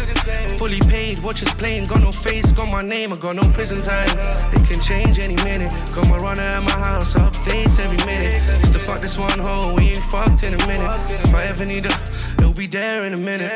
Fully 0.58 0.80
paid, 0.90 1.20
watch 1.20 1.44
us 1.44 1.54
playing. 1.56 1.88
Got 1.88 2.02
no 2.02 2.14
face, 2.14 2.52
got 2.54 2.70
my 2.70 2.82
name, 2.82 3.12
I 3.12 3.18
got 3.18 3.36
no 3.36 3.44
prison 3.54 3.82
time. 3.82 4.08
It 4.54 4.66
can 4.70 4.80
change 4.80 5.20
any 5.20 5.36
minute. 5.44 5.72
Got 5.94 6.08
my 6.08 6.18
runner 6.18 6.42
at 6.42 6.64
my 6.64 6.72
house, 6.72 7.16
updates 7.16 7.78
every 7.84 7.98
minute. 8.06 8.32
Just 8.32 8.74
to 8.74 8.80
fuck 8.80 9.00
this 9.00 9.18
one 9.18 9.38
hole, 9.40 9.76
we 9.76 9.90
ain't 9.90 10.04
fucked 10.04 10.44
in 10.44 10.54
a 10.54 10.61
minute. 10.68 10.94
If 11.10 11.34
I 11.34 11.44
ever 11.44 11.66
need 11.66 11.86
her, 11.86 12.14
it'll 12.40 12.54
be 12.54 12.68
there 12.68 13.06
in 13.06 13.14
a 13.14 13.18
minute. 13.18 13.52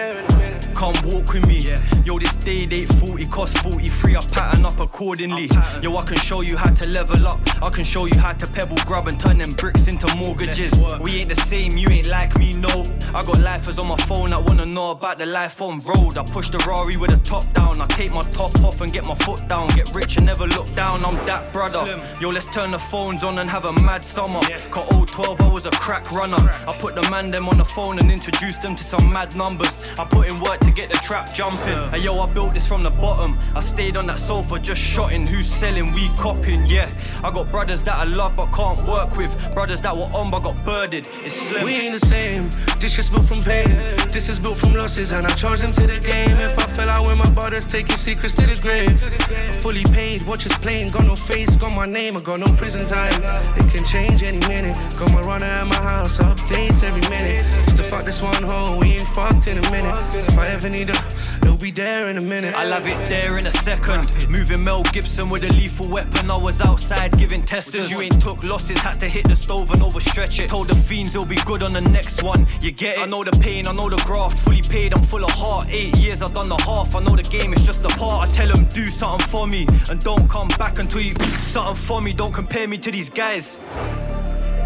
Come 0.75 0.93
walk 1.05 1.33
with 1.33 1.47
me. 1.47 1.73
Yo, 2.03 2.19
this 2.19 2.35
day 2.35 2.65
date 2.65 2.87
40 2.87 3.25
cost 3.25 3.57
43. 3.59 4.15
I 4.15 4.19
pattern 4.25 4.65
up 4.65 4.79
accordingly. 4.79 5.49
Yo, 5.81 5.95
I 5.95 6.03
can 6.03 6.17
show 6.17 6.41
you 6.41 6.57
how 6.57 6.71
to 6.71 6.85
level 6.87 7.27
up. 7.27 7.39
I 7.63 7.69
can 7.69 7.85
show 7.85 8.05
you 8.05 8.17
how 8.17 8.33
to 8.33 8.45
pebble 8.47 8.77
grub 8.85 9.07
and 9.07 9.19
turn 9.19 9.37
them 9.37 9.51
bricks 9.51 9.87
into 9.87 10.13
mortgages. 10.15 10.73
We 11.01 11.17
ain't 11.21 11.29
the 11.29 11.35
same, 11.35 11.77
you 11.77 11.87
ain't 11.89 12.07
like 12.07 12.37
me, 12.37 12.53
no. 12.53 12.83
I 13.13 13.23
got 13.23 13.39
lifers 13.39 13.79
on 13.79 13.87
my 13.87 13.97
phone 13.97 14.31
that 14.31 14.43
wanna 14.43 14.65
know 14.65 14.91
about 14.91 15.17
the 15.17 15.25
life 15.25 15.61
on 15.61 15.79
road. 15.81 16.17
I 16.17 16.23
push 16.23 16.49
the 16.49 16.57
Rari 16.67 16.97
with 16.97 17.11
the 17.11 17.17
top 17.17 17.51
down. 17.53 17.79
I 17.79 17.85
take 17.87 18.13
my 18.13 18.21
top 18.21 18.53
off 18.63 18.81
and 18.81 18.91
get 18.91 19.05
my 19.05 19.15
foot 19.15 19.47
down. 19.47 19.69
Get 19.69 19.93
rich 19.95 20.17
and 20.17 20.25
never 20.25 20.47
look 20.47 20.67
down. 20.75 20.99
I'm 21.05 21.25
that 21.25 21.53
brother. 21.53 22.01
Yo, 22.19 22.29
let's 22.29 22.47
turn 22.47 22.71
the 22.71 22.79
phones 22.79 23.23
on 23.23 23.39
and 23.39 23.49
have 23.49 23.65
a 23.65 23.73
mad 23.73 24.03
summer. 24.03 24.41
Got 24.71 24.91
old 24.93 25.07
12, 25.07 25.41
I 25.41 25.47
was 25.47 25.65
a 25.65 25.71
crack 25.71 26.11
runner. 26.11 26.51
I 26.67 26.75
put 26.79 26.94
the 26.95 27.09
man 27.09 27.31
them 27.31 27.49
on 27.49 27.57
the 27.57 27.65
phone 27.65 27.99
and 27.99 28.11
introduced 28.11 28.61
them 28.61 28.75
to 28.75 28.83
some 28.83 29.11
mad 29.11 29.35
numbers. 29.35 29.85
I 29.99 30.05
put 30.05 30.27
in 30.27 30.35
work 30.41 30.59
to 30.61 30.71
get 30.71 30.89
the 30.89 30.97
trap 30.97 31.33
jumping. 31.33 31.77
Hey 31.91 31.99
yo, 31.99 32.19
I 32.19 32.27
built 32.31 32.53
this 32.53 32.67
from 32.67 32.83
the 32.83 32.89
bottom. 32.89 33.37
I 33.53 33.59
stayed 33.59 33.97
on 33.97 34.07
that 34.07 34.19
sofa 34.19 34.59
just 34.59 34.81
shotting. 34.81 35.27
Who's 35.27 35.47
selling? 35.47 35.91
We 35.93 36.09
copping, 36.17 36.65
yeah. 36.65 36.89
I 37.23 37.31
got 37.31 37.51
brothers 37.51 37.83
that 37.83 37.97
I 37.97 38.05
love 38.05 38.35
but 38.35 38.51
can't 38.53 38.81
work 38.87 39.17
with. 39.17 39.31
Brothers 39.53 39.81
that 39.81 39.95
were 39.95 40.09
on 40.13 40.31
but 40.31 40.39
got 40.39 40.63
birded. 40.65 41.07
It's 41.23 41.35
slim. 41.35 41.65
We 41.65 41.73
ain't 41.73 41.99
the 41.99 42.05
same. 42.05 42.49
This 42.79 42.97
is 42.97 43.09
built 43.09 43.25
from 43.25 43.43
pain. 43.43 43.67
This 44.11 44.29
is 44.29 44.39
built 44.39 44.57
from 44.57 44.73
losses, 44.73 45.11
and 45.11 45.25
I 45.25 45.29
charge 45.35 45.61
them 45.61 45.71
to 45.73 45.87
the 45.87 45.99
game. 45.99 46.29
If 46.29 46.57
I 46.59 46.67
fell 46.67 46.89
out 46.89 47.05
with 47.05 47.17
my 47.17 47.33
brothers, 47.33 47.67
take 47.67 47.89
your 47.89 47.97
secrets 47.97 48.33
to 48.35 48.47
the 48.47 48.55
grave. 48.61 49.01
I'm 49.03 49.53
Fully 49.61 49.83
paid, 49.85 50.21
watch 50.23 50.45
us 50.45 50.57
playing. 50.57 50.91
Got 50.91 51.05
no 51.05 51.15
face, 51.15 51.55
got 51.55 51.73
my 51.73 51.85
name, 51.85 52.15
I 52.17 52.21
got 52.21 52.39
no 52.39 52.47
prison 52.57 52.85
time. 52.85 53.21
It 53.57 53.69
can 53.71 53.83
change 53.83 54.23
any 54.23 54.39
minute. 54.47 54.77
Got 54.99 55.11
my 55.11 55.21
runner 55.21 55.45
at 55.45 55.67
my 55.67 55.75
house, 55.75 56.19
updates 56.19 56.83
every 56.85 57.01
minute. 57.09 57.43
To 57.77 57.83
fuck 57.83 58.03
this 58.03 58.21
one 58.21 58.43
hole, 58.43 58.79
we 58.79 58.93
ain't 58.93 59.07
fucked 59.07 59.47
in 59.47 59.57
a 59.57 59.71
minute. 59.71 59.97
If 60.13 60.37
I 60.37 60.47
ever 60.47 60.69
need 60.69 60.89
her, 60.89 61.37
it'll 61.41 61.57
be 61.57 61.71
there 61.71 62.09
in 62.09 62.17
a 62.17 62.21
minute. 62.21 62.53
I 62.53 62.63
love 62.63 62.87
it 62.87 62.97
there 63.09 63.37
in 63.37 63.47
a 63.47 63.51
second. 63.51 64.09
Moving 64.29 64.63
Mel 64.63 64.83
Gibson 64.83 65.29
with 65.29 65.49
a 65.49 65.53
lethal 65.53 65.89
weapon. 65.89 66.29
I 66.29 66.37
was 66.37 66.61
outside 66.61 67.17
giving 67.17 67.43
testers. 67.43 67.89
You 67.89 68.01
ain't 68.01 68.21
took 68.21 68.43
losses, 68.43 68.77
had 68.77 68.99
to 68.99 69.09
hit 69.09 69.27
the 69.27 69.35
stove 69.35 69.71
and 69.71 69.81
overstretch 69.81 70.43
it. 70.43 70.49
Told 70.49 70.67
the 70.67 70.75
fiends 70.75 71.15
it'll 71.15 71.27
be 71.27 71.37
good 71.45 71.63
on 71.63 71.73
the 71.73 71.81
next 71.81 72.23
one. 72.23 72.47
You 72.61 72.71
get 72.71 72.97
it? 72.97 73.01
I 73.01 73.05
know 73.05 73.23
the 73.23 73.37
pain, 73.39 73.67
I 73.67 73.73
know 73.73 73.89
the 73.89 74.01
graft. 74.05 74.37
Fully 74.39 74.61
paid, 74.61 74.93
I'm 74.93 75.03
full 75.03 75.23
of 75.23 75.31
heart. 75.31 75.67
Eight 75.69 75.95
years, 75.97 76.21
I've 76.21 76.33
done 76.33 76.49
the 76.49 76.57
half. 76.57 76.95
I 76.95 76.99
know 77.01 77.15
the 77.15 77.23
game 77.23 77.53
is 77.53 77.65
just 77.65 77.83
a 77.83 77.89
part. 77.89 78.27
I 78.27 78.31
tell 78.31 78.47
them 78.47 78.65
do 78.65 78.87
something 78.87 79.27
for 79.27 79.47
me 79.47 79.67
and 79.89 79.99
don't 79.99 80.29
come 80.29 80.49
back 80.59 80.79
until 80.79 81.01
you 81.01 81.13
something 81.41 81.75
for 81.75 82.01
me. 82.01 82.13
Don't 82.13 82.33
compare 82.33 82.67
me 82.67 82.77
to 82.77 82.91
these 82.91 83.09
guys. 83.09 83.57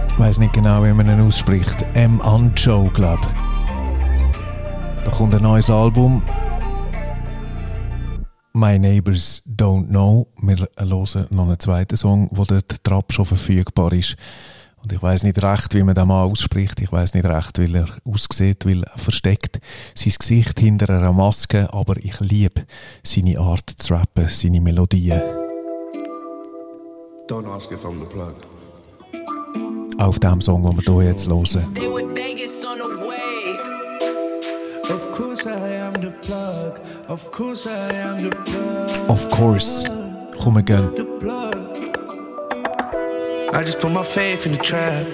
Ich 0.10 0.20
weiß 0.20 0.40
nicht 0.40 0.54
genau, 0.54 0.84
wie 0.84 0.92
man 0.92 1.08
ihn 1.08 1.22
ausspricht. 1.22 1.86
M. 1.94 2.22
Anjo, 2.22 2.90
glaube 2.94 3.22
Da 5.06 5.12
kommt 5.12 5.34
ein 5.34 5.42
neues 5.42 5.70
Album. 5.70 6.22
My 8.54 8.78
Neighbors 8.78 9.42
Don't 9.48 9.88
Know. 9.88 10.28
Wir 10.42 10.58
hören 10.58 11.28
noch 11.30 11.46
einen 11.46 11.60
zweiten 11.60 11.96
Song, 11.96 12.28
wo 12.32 12.44
der 12.44 12.62
Trap 12.84 13.14
schon 13.14 13.26
verfügbar 13.26 13.94
ist. 13.94 14.18
Und 14.82 14.94
ich 14.94 15.02
weiß 15.02 15.24
nicht 15.24 15.42
recht, 15.44 15.74
wie 15.74 15.84
man 15.84 15.96
den 15.96 16.08
mal 16.08 16.24
ausspricht. 16.24 16.80
Ich 16.82 16.92
weiß 16.92 17.14
nicht 17.14 17.26
recht, 17.26 17.60
wie 17.60 17.74
er 17.74 17.88
aussieht, 18.06 18.66
weil 18.66 18.84
er 18.84 18.98
versteckt 18.98 19.60
sein 19.94 20.14
Gesicht 20.18 20.60
hinter 20.60 20.90
einer 20.90 21.14
Maske. 21.14 21.72
Aber 21.74 21.98
ich 21.98 22.20
liebe 22.20 22.66
seine 23.04 23.40
Art 23.40 23.70
zu 23.70 23.94
rappen, 23.94 24.28
seine 24.28 24.62
Melodien. 24.62 25.22
Don't 27.28 27.48
ask 27.48 27.72
if 27.72 27.86
I'm 27.86 28.00
the 28.00 28.06
plug. 28.06 28.49
Auf 30.00 30.18
dem 30.18 30.40
Song, 30.40 30.64
den 30.64 30.78
wir 30.78 31.02
hier 31.02 31.12
jetzt 31.12 31.28
hören. 31.28 31.46
Stay 31.46 31.60
with 31.82 32.16
Vegas 32.16 32.64
on 32.64 32.78
the 32.78 32.86
wave. 33.06 33.60
Of 34.90 35.12
course 35.12 35.46
I 35.46 35.76
am 35.76 35.94
the 35.94 36.12
plug. 36.22 36.80
Of 37.10 37.30
course 37.32 37.68
I 37.68 37.94
am 37.98 38.24
the 38.24 38.30
plug. 38.30 39.10
Of 39.10 39.30
course. 39.30 39.84
Komm 40.42 40.56
again. 40.56 40.90
I 43.52 43.62
just 43.62 43.80
put 43.80 43.92
my 43.92 44.04
faith 44.04 44.46
in 44.46 44.54
the 44.54 44.64
trap. 44.64 45.06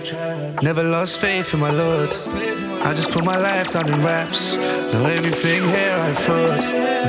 Never 0.62 0.84
lost 0.84 1.20
faith 1.20 1.56
in 1.56 1.62
my 1.62 1.72
Lord. 1.72 2.10
I 2.84 2.94
just 2.94 3.10
put 3.10 3.26
my 3.26 3.38
life 3.38 3.72
down 3.74 3.88
in 3.92 4.04
raps. 4.04 4.56
Now 4.94 5.08
everything 5.08 5.64
here 5.64 5.98
I 5.98 6.14
thought. 6.14 6.60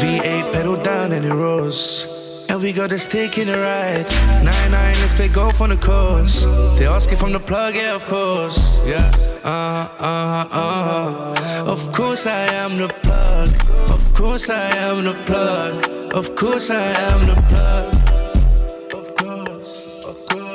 V8 0.01 0.53
pedal 0.55 0.77
down 0.83 1.13
and 1.13 1.27
it 1.27 1.35
rose. 1.35 2.16
And 2.49 2.63
we 2.63 2.73
got 2.73 2.93
a 2.93 2.99
stick 2.99 3.39
in 3.39 3.47
the 3.47 3.59
ride. 3.59 4.09
9 4.45 4.71
9, 4.71 4.95
let's 5.01 5.13
play 5.13 5.29
golf 5.29 5.61
on 5.61 5.71
the 5.71 5.77
course. 5.77 6.45
They 6.79 6.87
ask 6.87 7.11
if 7.11 7.23
I'm 7.23 7.33
the 7.33 7.41
plug, 7.41 7.75
yeah, 7.75 7.95
of 7.95 8.07
course. 8.07 8.79
Yeah, 8.87 9.11
uh 9.45 9.89
uh 9.99 10.49
uh. 10.51 11.65
Of 11.67 11.93
course 11.93 12.27
I 12.27 12.47
am 12.63 12.77
the 12.77 12.89
plug. 13.03 13.49
Of 13.91 14.15
course 14.15 14.49
I 14.49 14.69
am 14.77 15.05
the 15.05 15.15
plug. 15.27 16.15
Of 16.15 16.35
course 16.37 16.71
I 16.71 16.85
am 17.11 17.21
the 17.27 17.37
plug. 17.49 18.07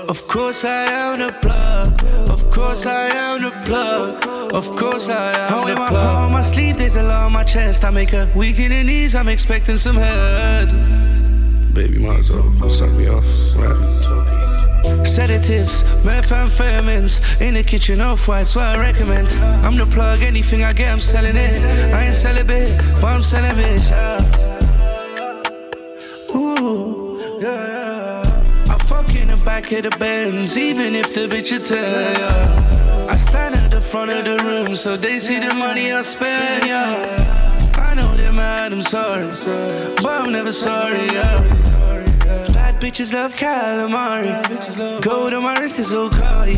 Of 0.09 0.27
course 0.27 0.65
I 0.65 0.83
am 1.03 1.15
the 1.15 1.33
plug. 1.41 2.29
Of 2.29 2.49
course 2.51 2.85
I 2.85 3.07
am 3.09 3.41
the 3.41 3.51
plug. 3.65 4.25
Of 4.53 4.75
course 4.75 5.09
I 5.09 5.31
am 5.47 5.53
I 5.53 5.65
wear 5.65 5.75
my 5.75 5.87
heart 5.87 6.25
on 6.25 6.31
my 6.31 6.41
sleeve, 6.41 6.77
there's 6.77 6.95
a 6.95 7.03
lot 7.03 7.25
on 7.25 7.31
my 7.31 7.43
chest. 7.43 7.83
I 7.83 7.89
make 7.91 8.13
a 8.13 8.29
weak 8.35 8.59
in 8.59 8.71
the 8.71 8.83
knees, 8.83 9.15
I'm 9.15 9.29
expecting 9.29 9.77
some 9.77 9.95
head. 9.95 11.10
Baby, 11.73 11.99
well 11.99 12.21
suck 12.69 12.91
me 12.91 13.07
off. 13.07 13.25
Right. 13.55 15.07
Sedatives, 15.07 15.83
methamphetamines 16.03 17.41
in 17.41 17.53
the 17.53 17.63
kitchen, 17.63 18.01
off 18.01 18.27
white's 18.27 18.55
what 18.55 18.65
I 18.65 18.79
recommend. 18.79 19.31
I'm 19.63 19.77
the 19.77 19.85
plug, 19.85 20.21
anything 20.21 20.63
I 20.63 20.73
get, 20.73 20.91
I'm 20.91 20.99
selling 20.99 21.35
it. 21.35 21.53
I 21.93 22.07
ain't 22.07 22.47
bit, 22.47 22.69
but 22.99 23.07
I'm 23.07 23.21
selling 23.21 23.55
bitch. 23.55 23.89
Yeah. 23.89 24.19
Ooh, 26.35 27.39
yeah, 27.41 28.21
yeah. 28.23 28.73
I 28.73 28.77
fuck 28.83 29.15
in 29.15 29.29
the 29.29 29.37
back 29.37 29.71
of 29.71 29.83
the 29.83 29.91
Benz, 29.97 30.57
even 30.57 30.93
if 30.93 31.13
the 31.13 31.27
bitch 31.27 31.51
is 31.53 31.69
tell 31.69 32.13
ya. 32.19 33.07
I 33.09 33.17
stand 33.17 33.55
at 33.55 33.71
the 33.71 33.79
front 33.79 34.11
of 34.11 34.25
the 34.25 34.37
room 34.43 34.75
so 34.75 34.95
they 34.95 35.19
see 35.19 35.39
the 35.39 35.53
money 35.55 35.91
I 35.93 36.01
spend, 36.01 36.65
yeah. 36.67 37.21
I 38.31 38.33
they're 38.33 38.43
mad, 38.43 38.73
I'm 38.73 38.81
sorry, 38.81 39.25
but 40.01 40.21
I'm 40.21 40.31
never 40.31 40.53
sorry, 40.53 41.05
yeah. 41.07 41.37
Bad 42.53 42.79
bitches 42.79 43.13
love 43.13 43.35
calamari. 43.35 44.31
Gold 45.01 45.33
on 45.33 45.43
my 45.43 45.55
wrist 45.59 45.79
is 45.79 45.89
so 45.89 46.09
coy. 46.09 46.53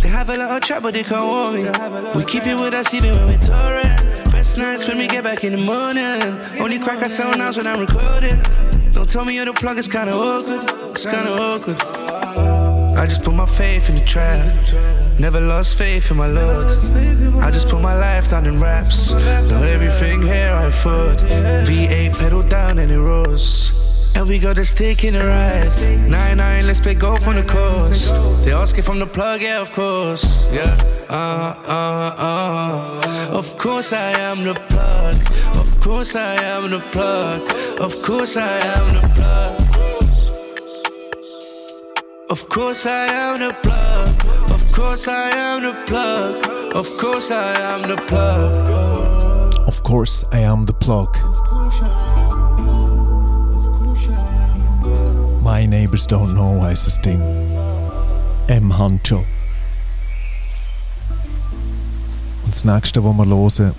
They 0.00 0.08
have 0.08 0.28
a 0.28 0.36
lot 0.36 0.50
of 0.50 0.60
trap, 0.60 0.82
but 0.82 0.94
they 0.94 1.04
can't 1.04 1.24
warm 1.24 1.54
me. 1.54 1.70
We 2.16 2.24
keep 2.24 2.46
it 2.46 2.60
with 2.60 2.74
us 2.74 2.92
even 2.92 3.12
when 3.12 3.26
we're 3.28 3.38
touring. 3.38 3.96
Best 4.32 4.58
nights 4.58 4.88
when 4.88 4.98
we 4.98 5.06
get 5.06 5.22
back 5.22 5.44
in 5.44 5.52
the 5.52 5.64
morning. 5.64 6.60
Only 6.60 6.78
crack 6.80 6.98
our 6.98 7.08
sound 7.08 7.40
out 7.40 7.56
when 7.56 7.66
I'm 7.66 7.80
recording. 7.80 8.42
Don't 8.92 9.08
tell 9.08 9.24
me 9.24 9.36
you're 9.36 9.44
the 9.44 9.52
plug, 9.52 9.78
it's 9.78 9.88
kinda 9.88 10.12
awkward. 10.12 10.64
It's 10.90 11.04
kinda 11.04 11.30
awkward. 11.30 12.53
I 12.96 13.06
just 13.06 13.22
put 13.22 13.34
my 13.34 13.46
faith 13.46 13.88
in 13.88 13.96
the 13.96 14.04
trap. 14.04 14.46
Never 15.18 15.40
lost 15.40 15.76
faith 15.76 16.10
in 16.10 16.16
my 16.16 16.26
Lord. 16.26 16.66
I 17.42 17.50
just 17.50 17.68
put 17.68 17.80
my 17.80 17.94
life 17.94 18.28
down 18.28 18.46
in 18.46 18.60
raps. 18.60 19.12
Now 19.12 19.62
everything 19.62 20.22
here 20.22 20.52
I 20.52 20.70
thought. 20.70 21.18
V8 21.18 22.18
pedal 22.18 22.42
down 22.42 22.78
and 22.78 22.90
it 22.90 23.00
rose. 23.00 23.84
And 24.16 24.28
we 24.28 24.38
got 24.38 24.56
the 24.56 24.64
stick 24.64 25.02
in 25.02 25.14
the 25.14 25.26
rise. 25.26 25.80
Nine 26.08 26.36
nine, 26.36 26.66
let's 26.66 26.80
play 26.80 26.94
golf 26.94 27.26
on 27.26 27.34
the 27.34 27.42
coast. 27.42 28.44
They 28.44 28.52
ask 28.52 28.78
if 28.78 28.88
I'm 28.88 29.00
the 29.00 29.06
plug, 29.06 29.42
yeah, 29.42 29.60
of 29.60 29.72
course. 29.72 30.46
Yeah, 30.52 30.76
uh, 31.10 31.54
uh, 31.66 32.14
uh. 32.18 33.28
Of 33.36 33.58
course 33.58 33.92
I 33.92 34.10
am 34.30 34.40
the 34.40 34.54
plug. 34.68 35.14
Of 35.56 35.80
course 35.80 36.14
I 36.14 36.34
am 36.42 36.70
the 36.70 36.80
plug. 36.92 37.42
Of 37.80 38.00
course 38.02 38.36
I 38.36 38.58
am 38.76 38.94
the 38.94 39.08
plug. 39.14 39.73
Of 42.30 42.48
course 42.48 42.86
I 42.86 43.06
am 43.06 43.36
the 43.36 43.54
plug. 43.62 44.08
Of 44.50 44.72
course 44.72 45.08
I 45.08 45.28
am 45.36 45.62
the 45.62 45.74
plug. 45.84 46.74
Of 46.74 46.96
course 46.96 47.30
I 47.30 47.52
am 47.54 47.82
the 47.82 47.96
plug. 48.06 49.54
Of 49.68 49.82
course 49.82 50.24
I 50.32 50.38
am 50.38 50.64
the 50.64 50.72
plug. 50.72 51.16
My 55.42 55.66
Neighbors 55.66 56.06
Don't 56.06 56.32
Know 56.32 56.62
I 56.62 56.74
Ding. 57.02 57.20
M. 58.48 58.70
Huncho. 58.70 59.24
Und 62.44 62.54
das 62.54 62.64
nächste, 62.64 63.04
was 63.04 63.16
wir 63.16 63.26
hören, 63.26 63.74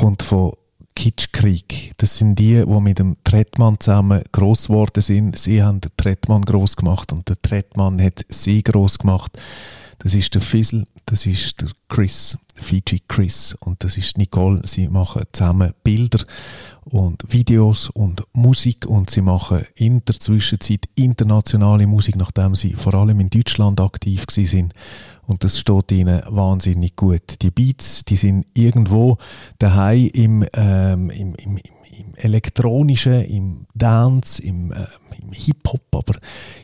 kommt 0.00 0.22
von 0.22 0.52
Kitschkrieg. 0.94 1.92
Das 1.96 2.18
sind 2.18 2.38
die, 2.38 2.64
die 2.64 2.80
mit 2.80 2.98
dem 2.98 3.16
Tretmann 3.24 3.80
zusammen 3.80 4.22
gross 4.32 4.68
geworden 4.68 5.00
sind. 5.00 5.38
Sie 5.38 5.62
haben 5.62 5.80
den 5.80 5.90
Tretmann 5.96 6.42
gross 6.42 6.76
gemacht 6.76 7.12
und 7.12 7.28
der 7.28 7.40
Tretmann 7.40 8.00
hat 8.00 8.24
sie 8.28 8.62
gross 8.62 8.98
gemacht. 8.98 9.32
Das 9.98 10.14
ist 10.14 10.34
der 10.34 10.42
Fizzle, 10.42 10.86
das 11.06 11.24
ist 11.26 11.62
der 11.62 11.70
Chris, 11.88 12.36
Fiji 12.54 13.00
Chris 13.08 13.56
und 13.60 13.82
das 13.82 13.96
ist 13.96 14.18
Nicole. 14.18 14.60
Sie 14.64 14.88
machen 14.88 15.22
zusammen 15.32 15.72
Bilder 15.82 16.24
und 16.84 17.22
Videos 17.26 17.88
und 17.90 18.22
Musik 18.32 18.86
und 18.86 19.10
sie 19.10 19.22
machen 19.22 19.64
in 19.74 20.04
der 20.04 20.18
Zwischenzeit 20.18 20.88
internationale 20.94 21.86
Musik, 21.86 22.16
nachdem 22.16 22.54
sie 22.54 22.74
vor 22.74 22.94
allem 22.94 23.20
in 23.20 23.30
Deutschland 23.30 23.80
aktiv 23.80 24.24
sind. 24.28 24.74
Und 25.26 25.44
das 25.44 25.58
steht 25.58 25.92
ihnen 25.92 26.22
wahnsinnig 26.28 26.96
gut. 26.96 27.42
Die 27.42 27.50
Beats, 27.50 28.04
die 28.04 28.16
sind 28.16 28.46
irgendwo 28.54 29.18
daheim 29.58 30.10
im, 30.12 30.46
ähm, 30.54 31.10
im, 31.10 31.34
im, 31.34 31.56
im 31.56 32.14
elektronischen, 32.16 33.24
im 33.24 33.66
Dance, 33.74 34.42
im, 34.42 34.72
äh, 34.72 34.86
im 35.20 35.32
Hip-Hop, 35.32 35.94
aber 35.94 36.18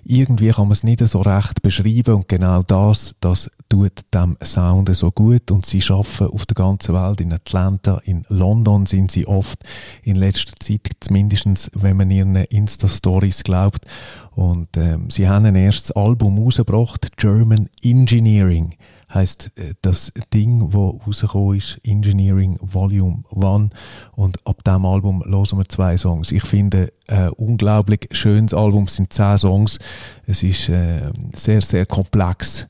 irgendwie 0.05 0.51
kann 0.51 0.65
man 0.65 0.73
es 0.73 0.83
nicht 0.83 1.07
so 1.07 1.21
recht 1.21 1.63
beschreiben 1.63 2.17
und 2.17 2.29
genau 2.29 2.63
das, 2.63 3.15
das 3.21 3.51
tut 3.71 3.93
dem 4.13 4.37
Sound 4.43 4.95
so 4.95 5.11
gut 5.11 5.51
und 5.51 5.65
sie 5.65 5.81
schaffen 5.81 6.27
auf 6.27 6.45
der 6.45 6.57
ganzen 6.57 6.95
Welt, 6.95 7.21
in 7.21 7.33
Atlanta, 7.33 8.03
in 8.05 8.25
London 8.29 8.85
sind 8.85 9.11
sie 9.11 9.27
oft, 9.27 9.65
in 10.03 10.17
letzter 10.17 10.53
Zeit 10.61 10.91
zumindest, 11.01 11.71
wenn 11.75 11.97
man 11.97 12.11
ihren 12.11 12.37
Insta-Stories 12.37 13.45
glaubt. 13.45 13.87
Und 14.33 14.77
ähm, 14.77 15.09
sie 15.09 15.29
haben 15.29 15.47
ein 15.47 15.55
erstes 15.55 15.93
Album 15.93 16.39
rausgebracht, 16.39 17.17
German 17.17 17.69
Engineering. 17.83 18.75
Heißt 19.13 19.51
äh, 19.57 19.75
das 19.83 20.13
Ding, 20.33 20.73
wo 20.73 21.01
rausgekommen 21.07 21.57
ist, 21.57 21.81
Engineering 21.85 22.59
Volume 22.61 23.23
1 23.35 23.73
und 24.13 24.47
ab 24.47 24.63
diesem 24.65 24.85
Album 24.85 25.25
hören 25.25 25.59
wir 25.59 25.69
zwei 25.69 25.97
Songs. 25.97 26.33
Ich 26.33 26.45
finde 26.45 26.93
ein 27.09 27.29
äh, 27.29 27.31
unglaublich 27.31 28.09
schönes 28.13 28.55
Album, 28.55 28.85
es 28.85 28.97
sind 28.97 29.13
zehn 29.13 29.39
Songs, 29.39 29.79
es 30.27 30.43
ist 30.43 30.69
äh, 30.69 31.11
sehr, 31.35 31.61
sehr 31.61 31.87
komplex 31.87 32.69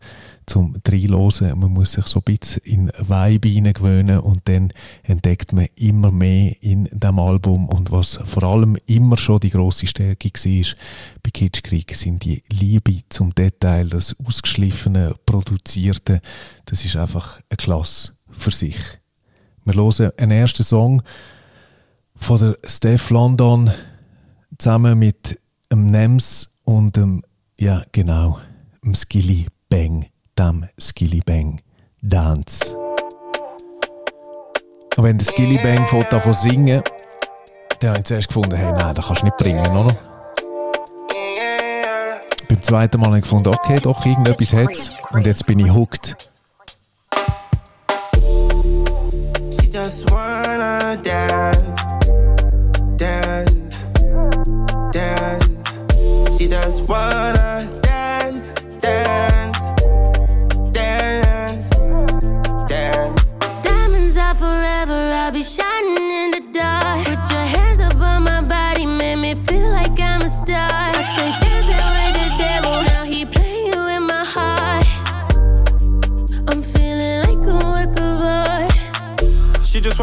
zum 0.50 0.74
Reinhören. 0.86 1.58
Man 1.58 1.72
muss 1.72 1.92
sich 1.92 2.06
so 2.08 2.18
ein 2.18 2.24
bisschen 2.24 2.62
in 2.64 2.88
Vibe 2.88 3.72
gewöhnen 3.72 4.18
und 4.18 4.48
dann 4.48 4.72
entdeckt 5.04 5.52
man 5.52 5.68
immer 5.76 6.10
mehr 6.10 6.60
in 6.60 6.88
dem 6.90 7.20
Album. 7.20 7.68
Und 7.68 7.92
was 7.92 8.18
vor 8.24 8.42
allem 8.42 8.76
immer 8.86 9.16
schon 9.16 9.38
die 9.38 9.50
grosse 9.50 9.86
Stärke 9.86 10.28
war 10.28 10.74
bei 11.22 11.30
Kitschkrieg, 11.30 11.94
sind 11.94 12.24
die 12.24 12.42
Liebe 12.50 12.98
zum 13.10 13.32
Detail, 13.32 13.88
das 13.88 14.16
ausgeschliffene, 14.24 15.14
produzierte. 15.24 16.20
Das 16.64 16.84
ist 16.84 16.96
einfach 16.96 17.40
eine 17.48 17.56
Klasse 17.56 18.12
für 18.30 18.50
sich. 18.50 18.76
Wir 19.64 19.74
hören 19.74 20.10
einen 20.16 20.32
ersten 20.32 20.64
Song 20.64 21.02
von 22.16 22.40
der 22.40 22.58
Steph 22.64 23.10
London 23.10 23.70
zusammen 24.58 24.98
mit 24.98 25.38
dem 25.70 25.86
Nems 25.86 26.52
und 26.64 26.96
dem, 26.96 27.22
ja 27.56 27.84
genau, 27.92 28.40
Skilly 28.92 29.46
Bang 29.68 30.06
dem 30.40 30.66
Skilly 30.78 31.20
Bang 31.20 31.60
Dance. 32.00 32.74
Und 34.96 35.04
wenn 35.04 35.18
der 35.18 35.26
Skilly 35.26 35.58
Bang 35.58 35.86
davon 36.10 36.32
singen 36.32 36.82
dann 37.80 37.90
habe 37.90 38.00
ich 38.00 38.06
zuerst 38.06 38.28
gefunden, 38.28 38.54
hey, 38.56 38.72
nein, 38.72 38.94
das 38.94 39.06
kannst 39.06 39.22
du 39.22 39.26
nicht 39.26 39.36
bringen, 39.38 39.66
oder? 39.76 39.96
Beim 42.48 42.62
zweiten 42.62 43.00
Mal 43.00 43.06
habe 43.06 43.18
ich 43.18 43.22
gefunden, 43.22 43.48
okay, 43.48 43.78
doch, 43.82 44.04
irgendetwas 44.04 44.52
hat 44.52 44.70
es. 44.70 44.90
Und 45.12 45.26
jetzt 45.26 45.46
bin 45.46 45.58
ich 45.58 45.72
hooked. 45.72 46.29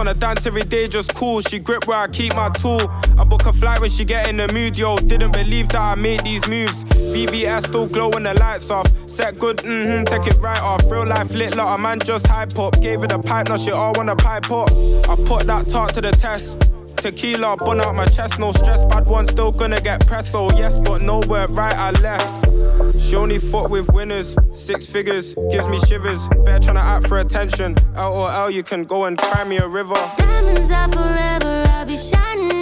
Wanna 0.08 0.20
dance 0.20 0.46
every 0.46 0.62
day, 0.62 0.88
just 0.88 1.14
cool. 1.16 1.42
She 1.42 1.60
grip 1.60 1.86
where 1.86 1.98
I 1.98 2.08
keep 2.08 2.34
my 2.34 2.50
tool. 2.50 2.80
I 3.18 3.26
book 3.26 3.46
a 3.46 3.52
flight 3.52 3.82
when 3.82 3.90
she 3.90 4.06
get 4.06 4.30
in 4.30 4.38
the 4.38 4.48
mood, 4.54 4.78
yo. 4.78 4.96
Didn't 4.96 5.32
believe 5.32 5.68
that 5.70 5.82
I 5.82 5.96
made 5.96 6.22
these 6.22 6.48
moves. 6.48 6.86
VVS 6.86 7.68
still 7.68 7.88
glow 7.88 8.10
when 8.10 8.24
the 8.24 8.34
lights 8.34 8.70
off. 8.70 8.88
Set 9.10 9.38
good, 9.38 9.58
mm-hmm, 9.58 10.04
take 10.06 10.28
it 10.28 10.40
right 10.40 10.62
off. 10.62 10.82
Real 10.90 11.06
life 11.06 11.32
lit, 11.32 11.58
lot 11.58 11.74
of 11.74 11.82
man 11.82 12.00
just 12.00 12.26
hype 12.28 12.58
up. 12.58 12.80
Gave 12.82 13.02
her 13.02 13.08
the 13.08 13.20
pipe, 13.20 13.50
now 13.50 13.58
she 13.58 13.72
all 13.72 13.94
wanna 13.96 14.16
pipe 14.16 14.50
up. 14.50 14.70
I 15.10 15.16
put 15.26 15.46
that 15.48 15.66
talk 15.70 15.92
to 15.94 16.02
the 16.02 16.12
test. 16.12 16.77
Tequila, 16.98 17.56
bun 17.58 17.82
out 17.82 17.96
my 17.96 18.06
chest, 18.06 18.40
no 18.40 18.52
stress. 18.52 18.84
Bad 18.86 19.08
one 19.08 19.28
still 19.28 19.52
gonna 19.52 19.80
get 19.80 20.06
pressed, 20.06 20.32
so 20.32 20.50
yes, 20.58 20.78
but 20.80 21.02
nowhere 21.02 21.48
right 21.48 21.74
I 21.76 21.92
left. 22.02 23.00
She 23.00 23.16
only 23.16 23.40
fought 23.40 23.70
with 23.70 23.90
winners, 23.94 24.36
six 24.54 24.86
figures, 24.86 25.36
gives 25.50 25.68
me 25.68 25.80
shivers. 25.80 26.28
Better 26.44 26.72
tryna 26.72 26.82
act 26.82 27.08
for 27.08 27.20
attention. 27.20 27.78
L 27.96 28.14
or 28.14 28.32
L, 28.32 28.52
you 28.52 28.64
can 28.64 28.84
go 28.84 29.06
and 29.06 29.18
cry 29.18 29.44
me 29.44 29.58
a 29.58 29.68
river. 29.68 29.96
Diamonds 30.18 30.72
are 30.72 30.90
forever, 30.90 31.64
I'll 31.70 31.86
be 31.86 31.96
shining 31.98 32.57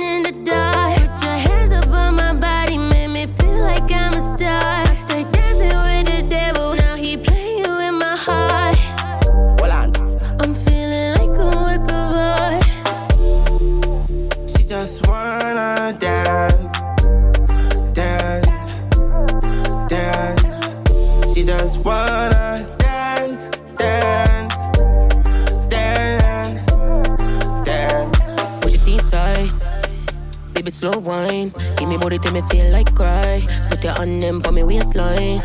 slow 30.85 30.99
wine. 30.99 31.51
Give 31.77 31.89
me 31.89 31.97
body 31.97 32.19
till 32.19 32.31
me 32.31 32.41
feel 32.49 32.71
like 32.71 32.93
cry. 32.93 33.41
Put 33.69 33.83
your 33.83 33.93
hand 33.93 34.21
them 34.21 34.41
on 34.45 34.53
me 34.53 34.63
waistline. 34.63 35.41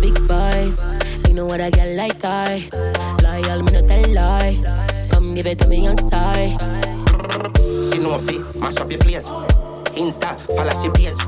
Big 0.00 0.14
vibe, 0.26 1.28
you 1.28 1.34
know 1.34 1.46
what 1.46 1.60
I 1.60 1.70
get 1.70 1.96
like 1.96 2.24
I. 2.24 2.68
Loyal, 3.22 3.62
me 3.62 3.72
no 3.72 3.86
tell 3.86 4.04
lie. 4.12 4.58
Come 5.10 5.34
give 5.34 5.46
it 5.46 5.58
to 5.60 5.68
me 5.68 5.86
on 5.86 5.98
side. 5.98 6.58
She 7.86 7.98
know 8.00 8.18
fi 8.18 8.38
mash 8.58 8.78
up 8.78 8.90
your 8.90 9.00
place. 9.00 9.28
Insta, 9.94 10.34
follow 10.54 10.74
she 10.80 10.90
page. 10.90 11.22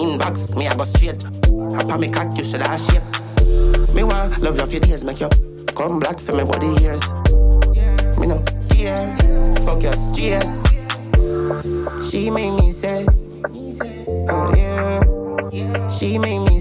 Inbox, 0.00 0.56
me 0.56 0.68
I 0.68 0.74
go 0.74 0.84
straight. 0.84 1.22
Up 1.78 1.92
on 1.92 2.00
me 2.00 2.08
cock, 2.08 2.36
you 2.38 2.44
should 2.44 2.62
have 2.62 2.80
shape. 2.80 3.04
Me 3.94 4.04
want 4.04 4.38
love 4.40 4.58
you 4.58 4.66
for 4.66 4.86
days, 4.86 5.04
make 5.04 5.20
you 5.20 5.28
come 5.76 6.00
black 6.00 6.18
for 6.18 6.32
me 6.32 6.44
body 6.44 6.68
years. 6.80 7.02
Me 8.18 8.26
no 8.26 8.42
care, 8.70 9.16
fuck 9.66 9.82
your 9.82 9.92
straight. 9.92 10.71
She 12.10 12.30
made 12.30 12.56
me 12.58 12.72
say, 12.72 13.04
oh 14.30 14.54
yeah. 14.56 15.88
She 15.88 16.18
made 16.18 16.44
me 16.46 16.60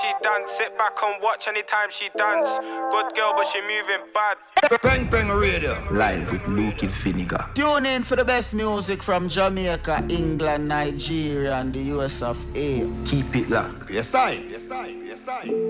she 0.00 0.12
dance. 0.22 0.50
Sit 0.50 0.76
back 0.78 0.96
and 1.02 1.22
watch 1.22 1.48
anytime 1.48 1.90
she 1.90 2.08
dance. 2.16 2.58
Good 2.90 3.14
girl, 3.14 3.32
but 3.36 3.46
she 3.46 3.60
moving 3.62 4.06
bad. 4.14 4.36
Peng 4.82 5.08
Peng 5.08 5.28
Radio. 5.28 5.76
Live 5.90 6.32
with 6.32 6.46
Luke 6.48 6.82
and 6.82 6.90
Vinegar. 6.90 7.50
Tune 7.54 7.86
in 7.86 8.02
for 8.02 8.16
the 8.16 8.24
best 8.24 8.54
music 8.54 9.02
from 9.02 9.28
Jamaica, 9.28 10.04
England, 10.08 10.68
Nigeria, 10.68 11.56
and 11.56 11.72
the 11.72 11.80
US 11.96 12.22
of 12.22 12.38
A. 12.56 12.88
Keep 13.04 13.36
it 13.36 13.50
locked. 13.50 13.90
Yes, 13.90 14.14
I. 14.14 14.32
Yes, 14.32 14.70
I. 14.70 14.86
Yes, 14.86 15.20
I. 15.28 15.67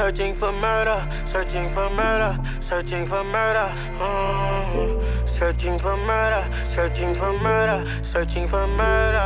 Searching 0.00 0.34
for 0.34 0.50
murder, 0.50 1.08
searching 1.26 1.68
for 1.68 1.90
murder, 1.90 2.38
searching 2.58 3.04
for 3.04 3.22
murder. 3.22 3.70
Mm. 3.98 5.28
Searching 5.28 5.78
for 5.78 5.94
murder, 5.94 6.42
searching 6.64 7.14
for 7.14 7.38
murder, 7.38 7.84
searching 8.02 8.48
for 8.48 8.66
murder. 8.66 9.18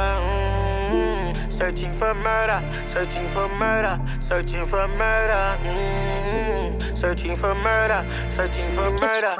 Mm. 0.90 1.52
Searching 1.52 1.94
for 1.94 2.12
murder, 2.14 2.60
searching 2.88 3.28
for 3.28 3.48
murder, 3.50 4.00
searching 4.20 4.66
for 4.66 4.88
murder. 4.88 5.56
Mm. 5.62 6.98
Searching 6.98 7.36
for 7.36 7.54
murder, 7.54 8.04
searching 8.28 8.68
for 8.72 8.90
murder. 8.90 9.36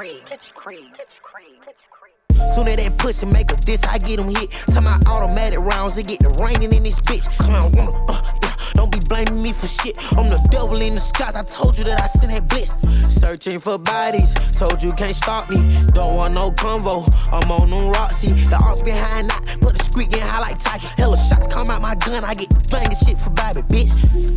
Soon 2.53 2.67
as 2.69 2.77
that 2.77 2.97
pussy 2.97 3.25
make 3.25 3.51
a 3.51 3.55
diss, 3.57 3.83
I 3.83 3.97
get 3.97 4.19
him 4.19 4.29
hit. 4.29 4.51
To 4.71 4.79
my 4.79 4.97
automatic 5.09 5.59
rounds, 5.59 5.97
it 5.97 6.07
get 6.07 6.19
the 6.19 6.29
raining 6.41 6.71
in 6.73 6.83
this 6.83 7.01
bitch. 7.01 7.27
Come 7.39 7.55
on, 7.55 7.71
wanna, 7.73 8.05
uh, 8.07 8.21
yeah. 8.41 8.44
Don't 8.75 8.91
be 8.91 8.99
blaming 8.99 9.41
me 9.41 9.51
for 9.53 9.67
shit. 9.67 9.95
I'm 10.17 10.29
the 10.29 10.39
devil 10.51 10.81
in 10.81 10.95
the 10.95 10.99
skies. 10.99 11.35
I 11.35 11.43
told 11.43 11.77
you 11.77 11.85
that 11.85 12.01
I 12.01 12.07
sent 12.07 12.31
that 12.31 12.47
blitz. 12.47 12.71
Searching 13.13 13.59
for 13.59 13.77
bodies. 13.77 14.33
Told 14.57 14.83
you 14.83 14.91
can't 14.93 15.15
stop 15.15 15.49
me. 15.49 15.57
Don't 15.93 16.15
want 16.15 16.33
no 16.33 16.51
convo. 16.51 17.07
I'm 17.31 17.49
on 17.51 17.69
them 17.69 17.89
Roxy. 17.91 18.33
The 18.33 18.57
arms 18.63 18.81
behind 18.81 19.29
that. 19.29 19.57
Put 19.61 19.77
the 19.77 19.83
squeak 19.83 20.13
in 20.13 20.19
high 20.19 20.39
like 20.39 20.59
Tiger. 20.59 20.87
Hella 20.97 21.17
shots 21.17 21.47
come 21.47 21.69
out 21.69 21.81
my 21.81 21.95
gun. 21.95 22.23
I 22.23 22.35
get 22.35 22.49
banging 22.69 22.97
shit 22.97 23.17
for 23.17 23.29
Bobby, 23.29 23.61
bitch. 23.61 23.91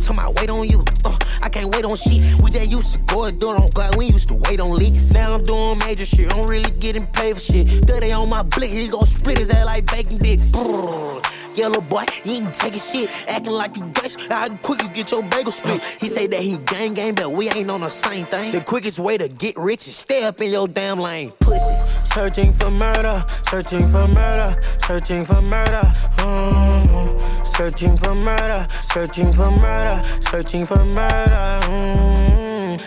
Tell 0.05 0.15
my 0.15 0.31
wait 0.37 0.49
on 0.49 0.67
you. 0.67 0.83
Uh, 1.05 1.17
I 1.41 1.49
can't 1.49 1.73
wait 1.73 1.85
on 1.85 1.95
shit. 1.95 2.41
We 2.41 2.51
just 2.51 2.71
used 2.71 2.93
to 2.93 2.99
go 2.99 3.25
and 3.25 3.39
do 3.39 3.51
it 3.51 3.59
on 3.59 3.69
God. 3.71 3.97
We 3.97 4.05
used 4.07 4.29
to 4.29 4.35
wait 4.35 4.59
on 4.59 4.71
leaks. 4.71 5.11
Now 5.11 5.33
I'm 5.33 5.43
doing 5.43 5.77
major 5.79 6.05
shit. 6.05 6.31
I'm 6.33 6.45
really 6.47 6.71
getting 6.71 7.05
paid 7.07 7.35
for 7.35 7.41
shit. 7.41 7.67
Dirty 7.85 8.11
on 8.11 8.29
my 8.29 8.43
blick. 8.43 8.71
He 8.71 8.87
gon' 8.87 9.05
split 9.05 9.37
his 9.37 9.51
ass 9.51 9.65
like 9.65 9.85
bacon 9.85 10.17
dick. 10.17 10.39
Brrr. 10.39 11.38
Yellow 11.55 11.81
boy, 11.81 12.05
you 12.23 12.33
ain't 12.33 12.53
taking 12.53 12.79
shit. 12.79 13.09
Acting 13.27 13.53
like 13.53 13.75
you 13.75 13.83
gangsta. 13.83 14.29
How 14.29 14.55
quick 14.57 14.81
you 14.83 14.89
get 14.89 15.11
your 15.11 15.23
bagel 15.23 15.51
split. 15.51 15.81
He 15.99 16.07
say 16.07 16.27
that 16.27 16.39
he 16.39 16.57
gang 16.59 16.93
gang, 16.93 17.15
but 17.15 17.31
we 17.31 17.49
ain't 17.49 17.69
on 17.69 17.81
the 17.81 17.89
same 17.89 18.25
thing. 18.25 18.51
The 18.51 18.63
quickest 18.63 18.99
way 18.99 19.17
to 19.17 19.27
get 19.27 19.55
rich 19.57 19.87
is 19.87 19.95
stay 19.95 20.25
up 20.25 20.41
in 20.41 20.51
your 20.51 20.67
damn 20.67 20.99
lane. 20.99 21.31
Pussy. 21.39 21.75
Searching 22.05 22.53
for 22.53 22.69
murder, 22.71 23.23
searching 23.43 23.87
for 23.87 24.07
murder, 24.07 24.55
searching 24.79 25.25
for 25.25 25.41
murder. 25.43 25.81
Mm. 26.17 27.45
Searching 27.45 27.97
for 27.97 28.13
murder, 28.15 28.67
searching 28.71 29.33
for 29.33 29.51
murder, 29.51 30.01
searching 30.21 30.65
for 30.65 30.83
murder. 30.85 31.59
Mm. 31.63 32.38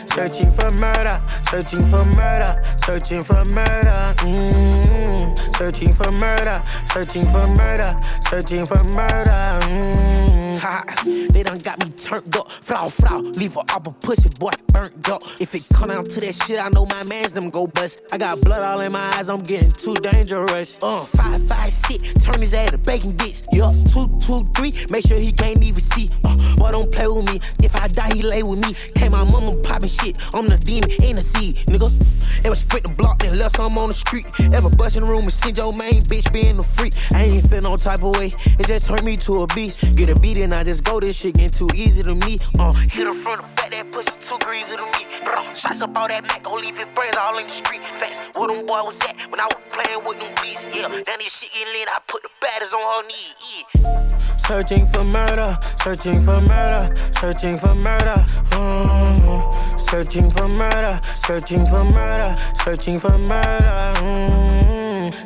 Searching 0.06 0.52
for 0.52 0.70
murder, 0.72 1.20
searching 1.50 1.86
for 1.86 2.04
murder, 2.04 2.62
searching 2.78 3.24
for 3.24 3.44
murder. 3.46 4.14
Mm. 4.18 5.56
Searching 5.56 5.94
for 5.94 6.10
murder, 6.12 6.62
searching 6.86 7.26
for 7.26 7.46
murder, 7.48 7.96
searching 8.28 8.66
for 8.66 8.82
murder. 8.84 9.58
Mm. 9.62 10.51
Ha, 10.58 10.84
they 11.30 11.42
done 11.42 11.58
got 11.58 11.78
me 11.78 11.90
turned 11.90 12.36
up. 12.36 12.50
Flow, 12.50 12.88
flow, 12.88 13.18
leave 13.20 13.54
her 13.54 13.62
up 13.68 13.86
a 13.86 13.90
pussy 13.92 14.28
boy 14.38 14.50
burnt 14.68 15.08
up. 15.08 15.22
If 15.40 15.54
it 15.54 15.66
come 15.72 15.88
down 15.88 16.04
to 16.04 16.20
that 16.20 16.34
shit, 16.34 16.60
I 16.60 16.68
know 16.68 16.86
my 16.86 17.02
mans 17.04 17.32
them 17.32 17.50
go 17.50 17.66
bust. 17.66 18.02
I 18.12 18.18
got 18.18 18.40
blood 18.40 18.62
all 18.62 18.80
in 18.80 18.92
my 18.92 19.12
eyes, 19.16 19.28
I'm 19.28 19.42
getting 19.42 19.70
too 19.70 19.94
dangerous. 19.94 20.78
Uh, 20.82 21.00
five, 21.00 21.46
five, 21.46 21.70
six, 21.70 22.14
turn 22.24 22.40
his 22.40 22.54
ass 22.54 22.70
to 22.70 22.78
bacon 22.78 23.12
bits. 23.12 23.42
Yup, 23.52 23.74
two, 23.92 24.08
two, 24.20 24.44
three, 24.54 24.72
make 24.90 25.06
sure 25.06 25.18
he 25.18 25.32
can't 25.32 25.62
even 25.62 25.80
see. 25.80 26.10
Uh, 26.24 26.36
boy, 26.56 26.72
don't 26.72 26.90
play 26.90 27.06
with 27.06 27.26
me. 27.26 27.40
If 27.64 27.76
I 27.76 27.88
die, 27.88 28.14
he 28.14 28.22
lay 28.22 28.42
with 28.42 28.58
me. 28.58 28.74
Came 28.94 29.12
my 29.12 29.24
mama 29.24 29.56
popping 29.56 29.88
shit. 29.88 30.16
I'm 30.34 30.48
the 30.48 30.56
demon 30.58 30.90
in 31.02 31.16
the 31.16 31.22
seed, 31.22 31.56
nigga. 31.68 31.90
Ever 32.44 32.54
split 32.54 32.82
the 32.82 32.88
block, 32.90 33.22
left 33.22 33.56
some 33.56 33.78
on 33.78 33.88
the 33.88 33.94
street. 33.94 34.26
Ever 34.52 34.70
bust 34.70 34.96
in 34.96 35.04
the 35.04 35.08
room 35.10 35.24
and 35.24 35.32
send 35.32 35.58
your 35.58 35.72
main 35.72 36.02
bitch 36.02 36.32
being 36.32 36.58
a 36.58 36.62
freak. 36.62 36.94
I 37.12 37.24
ain't 37.24 37.48
feel 37.48 37.62
no 37.62 37.76
type 37.76 38.02
of 38.02 38.16
way. 38.16 38.32
It 38.58 38.66
just 38.66 38.88
turned 38.88 39.04
me 39.04 39.16
to 39.18 39.42
a 39.42 39.46
beast. 39.48 39.94
Get 39.94 40.08
a 40.08 40.18
beat 40.18 40.38
I 40.50 40.64
just 40.64 40.82
go. 40.82 40.98
This 40.98 41.20
shit 41.20 41.34
getting 41.34 41.50
too 41.50 41.68
easy 41.74 42.02
to 42.02 42.14
me. 42.14 42.38
Uh, 42.58 42.72
hit 42.72 43.06
her 43.06 43.12
from 43.12 43.36
the 43.36 43.42
back, 43.54 43.70
that 43.70 43.92
pussy 43.92 44.18
too 44.18 44.38
greasy 44.40 44.76
to 44.76 44.82
me. 44.82 45.04
Bro, 45.24 45.52
shots 45.52 45.82
up 45.82 45.96
all 45.96 46.08
that 46.08 46.22
Mac, 46.22 46.42
gon' 46.42 46.62
leave 46.62 46.78
it 46.80 46.94
brains 46.94 47.16
all 47.16 47.36
in 47.36 47.44
the 47.44 47.52
street. 47.52 47.82
Facts, 47.82 48.18
where 48.34 48.48
them 48.48 48.64
boy 48.64 48.80
was 48.82 49.00
at 49.02 49.14
when 49.30 49.40
I 49.40 49.44
was 49.44 49.60
playing 49.68 50.00
with 50.06 50.18
them 50.18 50.32
beats. 50.40 50.64
Yeah, 50.74 50.88
now 50.88 51.16
this 51.20 51.36
shit 51.36 51.52
getting 51.52 51.72
lit, 51.74 51.88
I 51.88 52.00
put 52.08 52.22
the 52.22 52.30
batters 52.40 52.72
on 52.72 52.80
her 52.80 53.02
knee. 53.06 53.36
Yeah. 53.52 54.36
Searching 54.38 54.86
for 54.86 55.04
murder, 55.04 55.58
searching 55.84 56.20
for 56.22 56.40
murder, 56.40 56.96
searching 57.12 57.58
for 57.58 57.74
murder. 57.76 58.24
Mm. 58.56 59.80
Searching 59.92 60.30
for 60.30 60.48
murder, 60.48 60.98
searching 61.04 61.66
for 61.66 61.84
murder, 61.84 62.34
searching 62.54 62.98
for 62.98 63.16
murder. 63.18 63.92
Mm. 64.00 64.61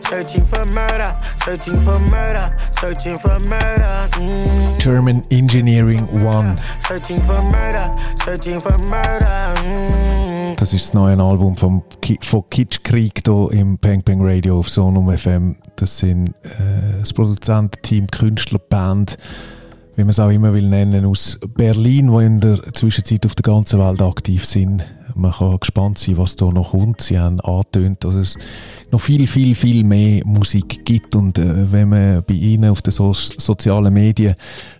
Searching 0.00 0.46
for 0.46 0.64
murder, 0.66 1.16
searching 1.44 1.80
for 1.82 1.98
murder, 1.98 2.54
searching 2.80 3.18
for 3.18 3.38
murder. 3.40 4.08
Mm. 4.12 4.78
German 4.78 5.24
Engineering 5.30 6.06
One. 6.24 6.56
Searching 6.80 7.20
for 7.22 7.40
murder, 7.42 7.94
searching 8.24 8.60
for 8.60 8.76
murder. 8.78 9.54
Mm. 9.64 10.56
Das 10.56 10.72
ist 10.72 10.86
das 10.86 10.94
neue 10.94 11.18
Album 11.22 11.56
vom 11.56 11.82
Ki 12.00 12.18
von 12.22 12.44
Kitschkrieg 12.48 13.22
hier 13.26 13.48
im 13.52 13.78
Peng 13.78 14.02
Peng 14.02 14.20
Radio 14.22 14.58
auf 14.58 14.70
Sonum 14.70 15.14
FM. 15.14 15.56
Das 15.76 15.98
sind 15.98 16.30
äh, 16.42 17.00
das 17.00 17.12
Produzententeam, 17.12 18.06
Künstler, 18.06 18.58
Band, 18.58 19.18
wie 19.96 20.02
man 20.02 20.10
es 20.10 20.18
auch 20.18 20.30
immer 20.30 20.54
will 20.54 20.66
nennen, 20.68 21.04
aus 21.04 21.38
Berlin, 21.56 22.10
die 22.10 22.24
in 22.24 22.40
der 22.40 22.72
Zwischenzeit 22.72 23.26
auf 23.26 23.34
der 23.34 23.42
ganzen 23.42 23.78
Welt 23.80 24.00
aktiv 24.00 24.46
sind. 24.46 24.84
Man 25.16 25.32
kann 25.32 25.58
gespannt 25.58 25.98
sein, 25.98 26.18
was 26.18 26.36
da 26.36 26.46
noch 26.46 26.72
kommt. 26.72 27.00
Sie 27.00 27.18
haben 27.18 27.40
angetönt, 27.40 28.04
dass 28.04 28.14
es 28.14 28.36
noch 28.90 29.00
viel, 29.00 29.26
viel, 29.26 29.54
viel 29.54 29.82
mehr 29.82 30.22
Musik 30.26 30.84
gibt. 30.84 31.16
Und 31.16 31.38
äh, 31.38 31.72
wenn 31.72 31.88
man 31.88 32.22
bei 32.22 32.34
ihnen 32.34 32.70
auf 32.70 32.82
den 32.82 32.90
so 32.90 33.14
sozialen 33.14 33.94
Medien 33.94 34.34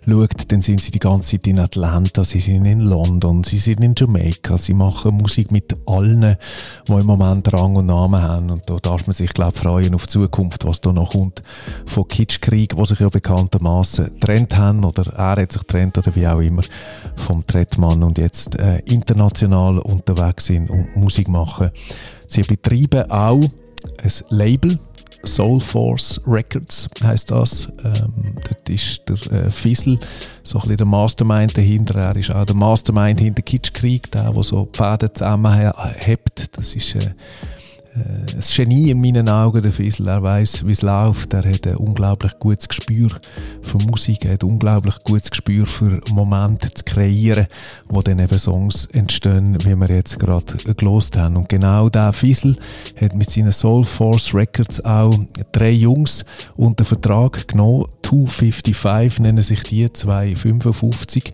schaut, 0.05 0.51
dann 0.51 0.61
sind 0.61 0.81
sie 0.81 0.91
die 0.91 0.99
ganze 0.99 1.31
Zeit 1.31 1.47
in 1.47 1.59
Atlanta, 1.59 2.23
sie 2.23 2.39
sind 2.39 2.65
in 2.65 2.81
London, 2.81 3.43
sie 3.43 3.57
sind 3.57 3.83
in 3.83 3.95
Jamaika. 3.97 4.59
Sie 4.59 4.75
machen 4.75 5.15
Musik 5.15 5.51
mit 5.51 5.75
allen, 5.87 6.37
die 6.87 6.93
im 6.93 7.05
Moment 7.05 7.51
Rang 7.51 7.75
und 7.75 7.87
Namen 7.87 8.21
haben. 8.21 8.51
Und 8.51 8.69
da 8.69 8.75
darf 8.75 9.07
man 9.07 9.13
sich, 9.13 9.33
glaube 9.33 9.53
ich, 9.55 9.61
freuen 9.61 9.95
auf 9.95 10.03
die 10.03 10.11
Zukunft, 10.11 10.65
was 10.65 10.81
da 10.81 10.93
noch 10.93 11.13
kommt 11.13 11.41
von 11.87 12.07
Kitschkrieg, 12.07 12.75
die 12.75 12.85
sich 12.85 12.99
ja 12.99 13.09
bekanntermaßen 13.09 14.05
getrennt 14.05 14.55
haben 14.55 14.85
oder 14.85 15.03
er 15.15 15.41
hat 15.41 15.51
sich 15.51 15.61
getrennt 15.61 15.97
oder 15.97 16.15
wie 16.15 16.27
auch 16.27 16.39
immer 16.39 16.61
vom 17.15 17.45
Trettmann 17.47 18.03
und 18.03 18.17
jetzt 18.19 18.55
äh, 18.59 18.79
international 18.85 19.79
unterwegs 19.79 20.26
sind 20.37 20.69
und 20.69 20.95
Musik 20.95 21.27
machen. 21.27 21.71
Sie 22.27 22.41
betreiben 22.41 23.09
auch 23.09 23.41
ein 23.41 24.11
Label, 24.29 24.79
Soul 25.27 25.59
Force 25.59 26.21
Records 26.25 26.87
heißt 27.03 27.31
das. 27.31 27.69
Ähm, 27.83 28.35
dort 28.47 28.69
ist 28.69 29.01
der 29.07 29.45
äh, 29.45 29.49
Fizzle 29.49 29.99
so 30.43 30.57
ein 30.57 30.61
bisschen 30.61 30.77
der 30.77 30.85
Mastermind 30.85 31.57
dahinter. 31.57 31.95
Er 31.95 32.15
ist 32.15 32.31
auch 32.31 32.45
der 32.45 32.55
Mastermind 32.55 33.19
hinter 33.19 33.41
Kitschkrieg, 33.41 34.11
der, 34.11 34.31
der 34.31 34.43
so 34.43 34.65
die 34.65 34.77
Fäden 34.77 35.13
zusammenhebt. 35.13 36.57
Das 36.57 36.75
ist 36.75 36.95
äh, 36.95 37.11
ein 37.97 38.43
Genie 38.55 38.91
in 38.91 39.01
meinen 39.01 39.29
Augen, 39.29 39.61
der 39.61 39.71
Fizzle. 39.71 40.09
Er 40.09 40.21
weiß, 40.21 40.65
wie 40.65 40.71
es 40.71 40.81
läuft. 40.81 41.33
Er 41.33 41.43
hat 41.43 41.67
ein 41.67 41.77
unglaublich 41.77 42.37
gutes 42.39 42.67
Gespür 42.67 43.09
für 43.61 43.77
Musik. 43.79 44.25
Er 44.25 44.33
hat 44.33 44.43
ein 44.43 44.51
unglaublich 44.51 44.95
gutes 45.03 45.29
Gespür 45.29 45.65
für 45.65 45.99
Momente 46.11 46.73
zu 46.73 46.83
kreieren, 46.83 47.47
wo 47.89 48.01
dann 48.01 48.19
eben 48.19 48.37
Songs 48.37 48.85
entstehen, 48.91 49.57
wie 49.63 49.75
wir 49.75 49.89
jetzt 49.89 50.19
gerade 50.19 50.57
gelost 50.75 51.17
haben. 51.17 51.37
Und 51.37 51.49
genau 51.49 51.89
der 51.89 52.13
Fizzle 52.13 52.55
hat 52.99 53.15
mit 53.15 53.29
seinen 53.29 53.51
Soul 53.51 53.83
Force 53.83 54.33
Records 54.33 54.83
auch 54.83 55.17
drei 55.51 55.71
Jungs 55.71 56.25
unter 56.55 56.85
Vertrag 56.85 57.47
genommen. 57.47 57.85
255 58.03 59.19
nennen 59.19 59.41
sich 59.41 59.63
die, 59.63 59.91
255. 59.91 61.33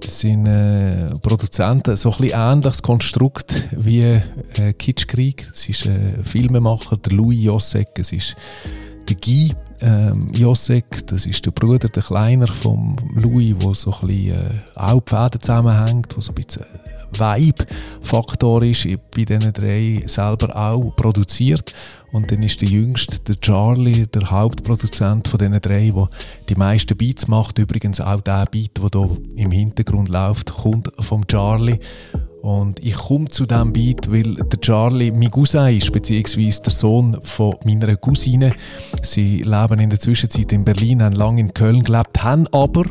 Das 0.00 0.20
sind 0.20 0.46
äh, 0.46 1.14
Produzenten, 1.22 1.96
so 1.96 2.14
ein 2.18 2.30
ähnliches 2.30 2.82
Konstrukt 2.82 3.64
wie 3.72 4.02
äh, 4.02 4.72
Kitschkrieg. 4.72 5.46
Es 5.52 5.68
ist 5.68 5.86
ein 5.86 6.22
Filmemacher, 6.24 6.96
der 6.96 7.12
Louis 7.12 7.42
Josek. 7.42 7.98
Es 7.98 8.12
ist 8.12 8.36
der 9.08 9.16
Guy 9.16 9.52
ähm, 9.80 10.28
Josek, 10.34 11.06
das 11.06 11.26
ist 11.26 11.44
der 11.46 11.50
Bruder, 11.50 11.88
der 11.88 12.02
Kleiner 12.02 12.46
von 12.46 12.96
Louis, 13.14 13.54
wo 13.58 13.74
so 13.74 13.92
ein 13.92 14.08
bisschen 14.08 14.32
äh, 14.32 14.60
auch 14.74 15.00
die 15.00 15.14
Fäden 15.14 15.40
zusammenhängt, 15.40 16.16
wo 16.16 16.20
so 16.20 16.32
ein 16.32 16.34
bisschen 16.34 16.66
Vibe-Faktor 17.12 18.62
ist, 18.62 18.86
bei 19.14 19.24
diesen 19.24 19.52
drei 19.52 20.02
selber 20.06 20.54
auch 20.54 20.94
produziert. 20.94 21.72
Und 22.10 22.30
dann 22.30 22.42
ist 22.42 22.60
der 22.60 22.68
Jüngste, 22.68 23.18
der 23.20 23.36
Charlie, 23.36 24.06
der 24.06 24.30
Hauptproduzent 24.30 25.28
von 25.28 25.38
diesen 25.38 25.60
drei, 25.60 25.90
der 25.90 26.08
die 26.48 26.54
meisten 26.54 26.96
Beats 26.96 27.28
macht. 27.28 27.58
Übrigens 27.58 28.00
auch 28.00 28.22
der 28.22 28.46
Beat, 28.46 28.78
der 28.78 28.90
hier 28.90 29.18
im 29.36 29.50
Hintergrund 29.50 30.08
läuft, 30.08 30.52
kommt 30.52 30.90
vom 31.00 31.26
Charlie. 31.26 31.78
Und 32.40 32.82
ich 32.84 32.94
komme 32.94 33.28
zu 33.28 33.46
diesem 33.46 33.72
Beat, 33.72 34.10
weil 34.10 34.36
der 34.36 34.60
Charlie 34.60 35.10
mein 35.10 35.30
Cousin 35.30 35.76
ist, 35.76 35.92
beziehungsweise 35.92 36.62
der 36.62 36.72
Sohn 36.72 37.18
von 37.22 37.54
meiner 37.64 37.94
Cousine. 37.96 38.54
Sie 39.02 39.42
leben 39.42 39.80
in 39.80 39.90
der 39.90 40.00
Zwischenzeit 40.00 40.52
in 40.52 40.64
Berlin, 40.64 41.02
haben 41.02 41.16
lange 41.16 41.40
in 41.40 41.52
Köln 41.52 41.82
gelebt, 41.82 42.22
haben 42.22 42.46
aber 42.48 42.84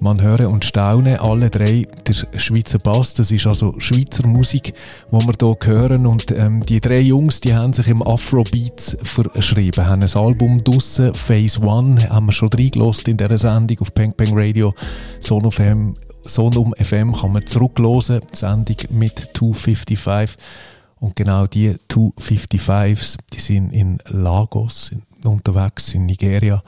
man 0.00 0.20
höre 0.20 0.48
und 0.50 0.64
staune, 0.64 1.20
alle 1.20 1.50
drei. 1.50 1.86
Der 2.06 2.14
Schweizer 2.38 2.78
Bass, 2.78 3.14
das 3.14 3.30
ist 3.30 3.46
also 3.46 3.74
Schweizer 3.78 4.26
Musik, 4.26 4.74
wo 5.10 5.20
wir 5.20 5.34
hier 5.38 5.74
hören. 5.74 6.06
Und 6.06 6.30
ähm, 6.30 6.60
die 6.60 6.80
drei 6.80 7.00
Jungs, 7.00 7.40
die 7.40 7.54
haben 7.54 7.72
sich 7.72 7.88
im 7.88 8.02
Afrobeats 8.02 8.96
verschrieben, 9.02 9.86
haben 9.86 10.02
ein 10.02 10.14
Album 10.14 10.62
draussen, 10.62 11.14
Phase 11.14 11.60
One, 11.60 12.08
haben 12.08 12.26
wir 12.26 12.32
schon 12.32 12.48
reingelost 12.48 13.08
in 13.08 13.16
dieser 13.16 13.38
Sendung 13.38 13.78
auf 13.80 13.94
Peng 13.94 14.12
Peng 14.12 14.32
Radio, 14.32 14.74
Son 15.20 15.50
FM, 15.50 15.94
Sonum 16.26 16.74
FM 16.78 17.12
kann 17.12 17.32
man 17.32 17.46
zurücklosen, 17.46 18.20
die 18.32 18.36
Sendung 18.36 18.76
mit 18.90 19.30
255 19.34 20.38
und 21.00 21.16
genau 21.16 21.46
die 21.46 21.74
255s, 21.90 23.18
die 23.32 23.40
sind 23.40 23.72
in 23.72 23.98
Lagos, 24.08 24.90
in 24.90 25.02
unterwegs 25.26 25.94
in 25.94 26.06
Nigeria. 26.06 26.62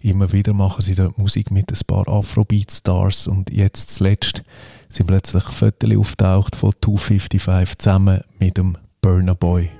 Immer 0.00 0.32
wieder 0.32 0.54
machen 0.54 0.82
sie 0.82 0.94
da 0.94 1.10
Musik 1.16 1.50
mit 1.50 1.70
ein 1.70 1.86
paar 1.86 2.08
Afrobeat-Stars 2.08 3.26
und 3.26 3.50
jetzt 3.50 3.94
zuletzt 3.94 4.42
sind 4.88 5.06
plötzlich 5.06 5.44
Fotos 5.44 5.96
auftaucht 5.96 6.56
von 6.56 6.72
255 6.80 7.78
zusammen 7.78 8.20
mit 8.38 8.56
dem 8.56 8.76
Burner 9.00 9.34
Boy. 9.34 9.70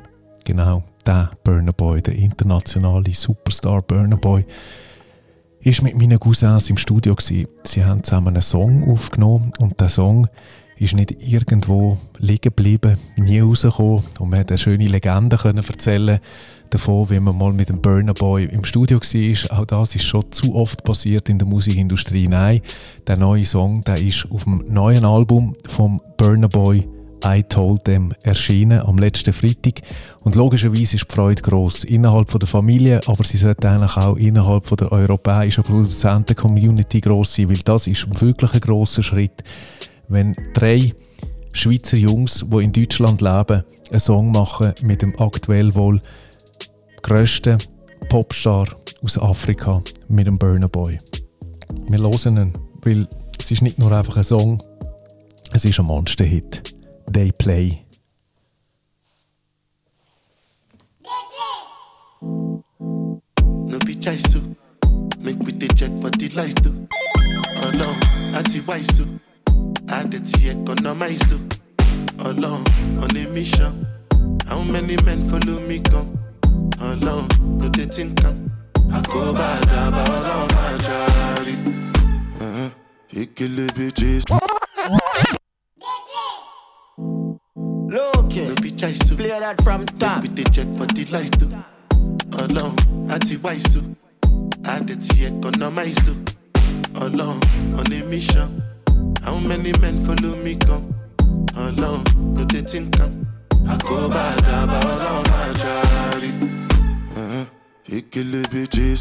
Genau, 0.45 0.83
der 1.07 1.31
Burner 1.45 1.73
Boy, 1.73 2.03
der 2.03 2.15
internationale 2.15 3.13
Superstar 3.13 3.83
Burner 3.83 4.17
Boy, 4.17 4.45
ist 5.61 5.83
mit 5.83 5.97
meinen 5.97 6.21
Cousins 6.21 6.71
im 6.71 6.77
Studio 6.77 7.15
gewesen. 7.15 7.49
Sie 7.65 7.85
haben 7.85 8.03
zusammen 8.03 8.29
einen 8.29 8.43
Song 8.43 8.91
aufgenommen 8.91 9.53
und 9.59 9.81
der 9.81 9.89
Song 9.89 10.29
ist 10.79 10.95
nicht 10.95 11.23
irgendwo 11.23 11.99
liegen 12.19 12.43
geblieben, 12.43 12.99
nie 13.17 13.41
rausgekommen 13.41 14.05
und 14.21 14.31
man 14.31 14.41
hat 14.41 14.51
eine 14.51 14.59
schöne 14.59 14.87
Legende 14.87 15.37
können 15.37 15.65
erzählen 15.65 16.21
davon, 16.69 17.11
wie 17.11 17.21
man 17.21 17.37
mal 17.37 17.53
mit 17.53 17.69
dem 17.69 17.81
Burner 17.81 18.15
Boy 18.15 18.45
im 18.45 18.65
Studio 18.65 19.01
war. 19.01 19.59
Auch 19.59 19.65
das 19.67 19.95
ist 19.95 20.05
schon 20.05 20.31
zu 20.31 20.55
oft 20.55 20.85
passiert 20.85 21.29
in 21.29 21.39
der 21.39 21.49
Musikindustrie. 21.49 22.29
Nein, 22.29 22.61
der 23.07 23.17
neue 23.17 23.45
Song, 23.45 23.83
der 23.83 24.01
ist 24.01 24.31
auf 24.31 24.45
dem 24.45 24.65
neuen 24.69 25.05
Album 25.05 25.57
vom 25.67 26.01
Burner 26.17 26.49
Boy 26.49 26.87
I 27.25 27.43
Told 27.43 27.85
Them 27.85 28.13
erschienen 28.23 28.81
am 28.81 28.99
letzten 28.99 29.33
Freitag. 29.33 29.83
Und 30.25 30.35
logischerweise 30.35 30.97
ist 30.97 31.07
die 31.11 31.15
Freude 31.15 31.43
gross 31.43 31.85
innerhalb 31.85 32.31
von 32.31 32.41
der 32.41 32.49
Familie, 32.49 33.01
aber 33.07 33.25
sie 33.25 33.37
sollte 33.37 33.69
eigentlich 33.69 33.97
auch 33.97 34.17
innerhalb 34.17 34.67
von 34.67 34.77
der 34.77 34.93
europäischen 34.93 35.65
Produzenten-Community 35.65 37.01
gross 37.01 37.35
sein, 37.35 37.49
weil 37.49 37.59
das 37.59 37.87
ist 37.87 38.21
wirklich 38.21 38.55
ein 38.55 38.61
grosser 38.61 39.03
Schritt, 39.03 39.43
wenn 40.09 40.35
drei 40.55 40.95
Schweizer 41.53 41.97
Jungs, 41.97 42.45
die 42.47 42.65
in 42.65 42.73
Deutschland 42.73 43.21
leben, 43.21 43.65
einen 43.91 44.01
Song 44.01 44.31
machen 44.31 44.75
mit 44.83 45.03
dem 45.03 45.19
aktuell 45.19 45.75
wohl 45.75 46.01
grössten 47.09 47.57
Popstar 48.11 48.69
aus 49.03 49.17
Afrika 49.17 49.83
mit 50.09 50.27
dem 50.27 50.37
Burner 50.37 50.69
Boy. 50.69 50.99
Wir 51.89 52.01
hören 52.01 52.37
ihn, 52.37 52.53
weil 52.83 53.09
es 53.39 53.51
ist 53.51 53.63
nicht 53.63 53.79
nur 53.79 53.91
einfach 53.93 54.19
ein 54.19 54.25
Song, 54.25 54.63
es 55.53 55.65
ist 55.65 55.81
ein 55.81 55.87
Monster-Hit. 55.87 56.75
They 57.11 57.33
Play. 57.33 57.79
Make 65.23 65.45
we 65.45 65.53
dey 65.53 65.69
check 65.69 65.91
for 66.01 66.11
the 66.19 66.29
light 66.35 66.63
too. 66.63 66.73
No, 67.79 67.89
anti 68.37 68.61
waisu, 68.67 69.19
adeti 69.87 70.51
economize 70.51 71.35
Oh 72.19 72.33
no, 72.33 72.63
on 73.01 73.17
a 73.17 73.29
mission. 73.33 73.87
How 74.47 74.63
many 74.63 74.97
men 75.05 75.25
follow 75.29 75.59
me 75.67 75.81
come? 75.81 76.28
Alone, 76.81 77.29
go 77.59 77.69
to 77.69 77.87
think 77.87 78.25
I'm 78.25 78.51
I 78.93 79.01
go 79.03 79.33
by 79.33 79.59
the 79.59 79.91
ball 79.91 80.25
on 80.37 80.49
my 80.49 80.73
jari. 80.85 81.57
Uh-huh. 82.41 82.71
You 83.11 83.27
kill 83.27 83.49
the 83.51 83.67
bitches. 83.77 84.25
Look 87.91 88.37
it. 88.37 88.63
be 88.63 88.71
chaisu. 88.71 89.17
Play 89.17 89.29
that 89.29 89.61
from 89.63 89.85
top. 89.87 90.23
We 90.23 90.29
dey 90.29 90.45
check 90.45 90.69
for 90.75 90.87
the 90.87 91.05
light 91.13 91.33
too. 91.39 91.53
Alone, 92.39 93.11
anti 93.11 93.37
waisu. 93.37 93.95
Adeti 94.63 95.27
economize 95.27 96.09
Alone, 96.95 97.41
on 97.79 97.93
a 97.93 98.05
mission. 98.07 98.63
How 99.23 99.39
many 99.39 99.73
men 99.81 100.05
follow 100.05 100.35
me 100.37 100.57
come? 100.57 100.95
Alone, 101.57 102.05
go 102.35 102.45
to 102.45 102.63
think 102.63 102.99
I'm 103.01 103.27
I 103.69 103.77
go 103.77 104.09
by 104.09 104.35
the 104.37 104.67
ball 104.67 105.88
Ikele 107.89 108.43
bitches, 108.53 109.01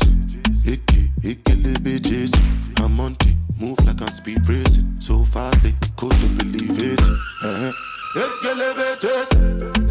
Icky, 0.66 1.12
Ikele 1.22 1.74
bitches. 1.84 2.32
I'm 2.80 2.98
on 3.02 3.16
T, 3.16 3.36
move 3.60 3.78
like 3.86 4.02
I'm 4.02 4.08
speed 4.08 4.48
racing. 4.48 4.96
So 5.00 5.26
fast 5.26 5.62
they 5.62 5.76
couldn't 5.98 6.38
believe 6.38 6.80
it. 6.80 7.02
Uh-huh. 7.02 7.74
Ikele 8.16 8.74
bitches, 8.80 9.28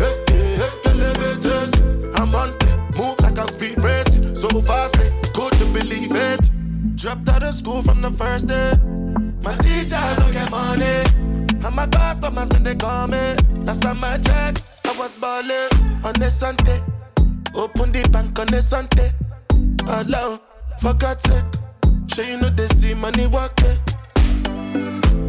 Icky, 0.01 0.39
Ikele 0.65 1.13
bitches. 1.21 2.19
I'm 2.19 2.35
on 2.35 2.57
T, 2.59 2.67
move 2.97 3.21
like 3.21 3.39
I'm 3.39 3.49
speed 3.49 3.85
racing. 3.85 4.35
So 4.35 4.49
fast 4.63 4.95
they 4.95 5.11
couldn't 5.35 5.75
believe 5.75 6.13
it. 6.15 6.51
Dropped 6.97 7.29
out 7.29 7.43
of 7.43 7.55
school 7.55 7.83
from 7.83 8.01
the 8.01 8.11
first 8.13 8.47
day. 8.47 8.73
My 9.43 9.57
teacher 9.59 10.01
don't 10.17 10.33
get 10.33 10.51
money. 10.51 11.05
And 11.65 11.75
my 11.77 11.87
customers 11.87 12.49
when 12.49 12.63
they 12.63 12.75
call 12.75 13.09
me. 13.09 13.37
Last 13.61 13.83
time 13.83 14.03
I 14.03 14.17
checked, 14.17 14.65
I 14.87 14.99
was 14.99 15.13
balling 15.21 15.69
on 16.03 16.15
the 16.15 16.31
Sunday. 16.31 16.81
Open 17.57 17.91
the 17.91 18.07
bank 18.13 18.39
on 18.39 18.47
the 18.49 18.61
Sunday. 18.61 19.13
Allow, 19.89 20.39
for 20.79 20.93
God's 20.95 21.23
sake. 21.25 21.45
Sure 22.13 22.25
you 22.25 22.37
know 22.37 22.51
they 22.51 22.67
see 22.77 22.95
money 22.95 23.27
walking. 23.27 23.79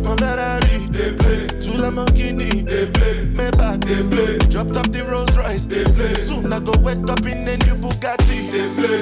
My 0.03 0.15
Ferrari, 0.17 0.78
they 0.91 1.15
play. 1.15 1.47
Two 1.61 1.78
Lamborghini, 1.80 2.65
they 2.67 2.86
play. 2.91 3.25
Maybach, 3.34 3.84
they 3.86 4.03
play. 4.07 4.38
Dropped 4.49 4.75
up 4.75 4.91
the 4.91 5.05
Rolls 5.05 5.36
Royce, 5.38 5.67
they 5.67 5.84
play. 5.86 6.13
Soon 6.15 6.51
I 6.51 6.59
go 6.59 6.73
wake 6.80 7.09
up 7.09 7.25
in 7.25 7.47
a 7.47 7.57
new 7.57 7.75
Bugatti, 7.75 8.51
they 8.51 8.67
play. 8.75 9.01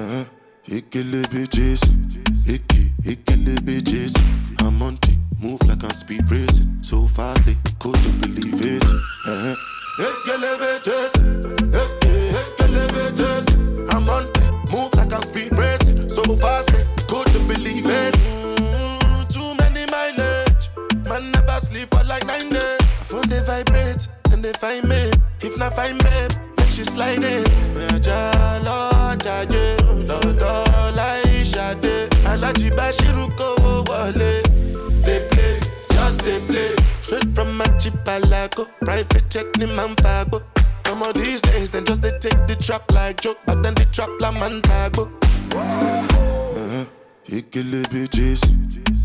Uh-huh. 0.00 0.24
Ikele 0.68 1.22
bitches, 1.32 1.82
Icky, 2.48 2.92
Ikele 3.02 3.56
bitches. 3.66 4.14
I'm 4.60 4.80
on 4.82 4.96
T, 4.98 5.18
move 5.42 5.60
like 5.66 5.82
I'm 5.82 5.90
speed 5.90 6.30
racing. 6.30 6.78
So 6.82 7.06
fast 7.06 7.44
they 7.46 7.56
couldn't 7.80 8.20
believe 8.20 8.64
it. 8.64 8.84
Uh-huh. 8.84 9.56
Ikele 9.98 10.56
bitches, 10.62 11.12
Icky, 11.74 12.19
So 16.30 16.36
fast 16.36 16.70
couldn't 17.08 17.48
believe 17.48 17.86
it. 17.86 18.14
Mm, 18.14 19.28
too 19.34 19.52
many 19.58 19.84
mileage, 19.90 20.70
man 21.08 21.32
never 21.32 21.58
sleep 21.58 21.92
for 21.92 22.04
like 22.04 22.24
nine 22.24 22.50
days. 22.50 22.78
I 22.80 23.04
phone 23.10 23.28
they 23.28 23.40
vibrate 23.42 24.06
and 24.30 24.40
they 24.40 24.52
find 24.52 24.88
me. 24.88 25.10
If 25.40 25.58
not 25.58 25.74
find 25.74 25.98
me, 26.04 26.28
make 26.56 26.68
she 26.68 26.84
slide 26.84 27.24
in. 27.24 27.42
Jalo, 28.06 28.78
jaye, 29.24 29.76
lọ́dọ̀ 30.08 30.94
láì 30.98 31.42
ṣàdé. 31.52 31.94
Alájí 32.30 32.70
Bashiru 32.76 33.26
kówó 33.38 33.82
wọlé. 33.88 34.32
They 35.04 35.20
play, 35.30 35.58
just 35.94 36.18
they 36.24 36.38
play. 36.46 36.70
Straight 37.02 37.34
from 37.34 37.58
Machipalago, 37.58 38.68
private 38.80 39.28
jet 39.30 39.46
ni 39.58 39.66
man 39.74 39.96
fago. 39.96 40.38
Some 40.90 41.04
of 41.04 41.14
these 41.14 41.40
days, 41.40 41.70
then 41.70 41.84
just 41.84 42.02
they 42.02 42.10
take 42.18 42.48
the 42.48 42.56
trap 42.56 42.90
like 42.90 43.20
joke, 43.20 43.38
but 43.46 43.62
then 43.62 43.74
the 43.74 43.84
trap 43.92 44.10
la 44.18 44.32
man 44.32 44.60
tago. 44.62 45.06
Uh-huh. 45.54 46.84
Ikele 47.28 47.84
bitches, 47.92 48.42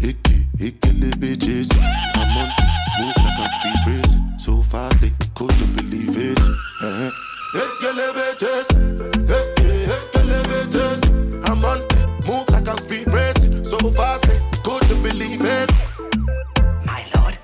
Icky, 0.01 0.47
Ikele 0.57 1.11
bitches. 1.21 1.69
I'm 2.15 2.37
on 2.41 2.49
to 2.57 2.65
move 2.97 3.15
like 3.21 3.37
I'm 3.37 3.49
speed 3.53 3.81
racing. 3.85 4.39
So 4.39 4.63
fast 4.63 4.99
they 4.99 5.13
couldn't 5.35 5.75
believe 5.75 6.17
it. 6.17 6.39
Uh-huh. 6.39 7.11
Ikele 7.53 8.07
bitches, 8.17 8.67
Icky, 9.29 9.85
Ikele 9.85 10.41
bitches. 10.49 11.47
I'm 11.47 11.63
on 11.63 11.87
to 11.87 12.07
move 12.25 12.49
like 12.49 12.67
I'm 12.67 12.77
speed 12.79 13.13
racing. 13.13 13.63
So 13.63 13.77
fast 13.91 14.23
they 14.27 14.41
couldn't 14.63 15.03
believe 15.03 15.41
it. 15.43 15.71
My 16.83 17.05
lord, 17.15 17.37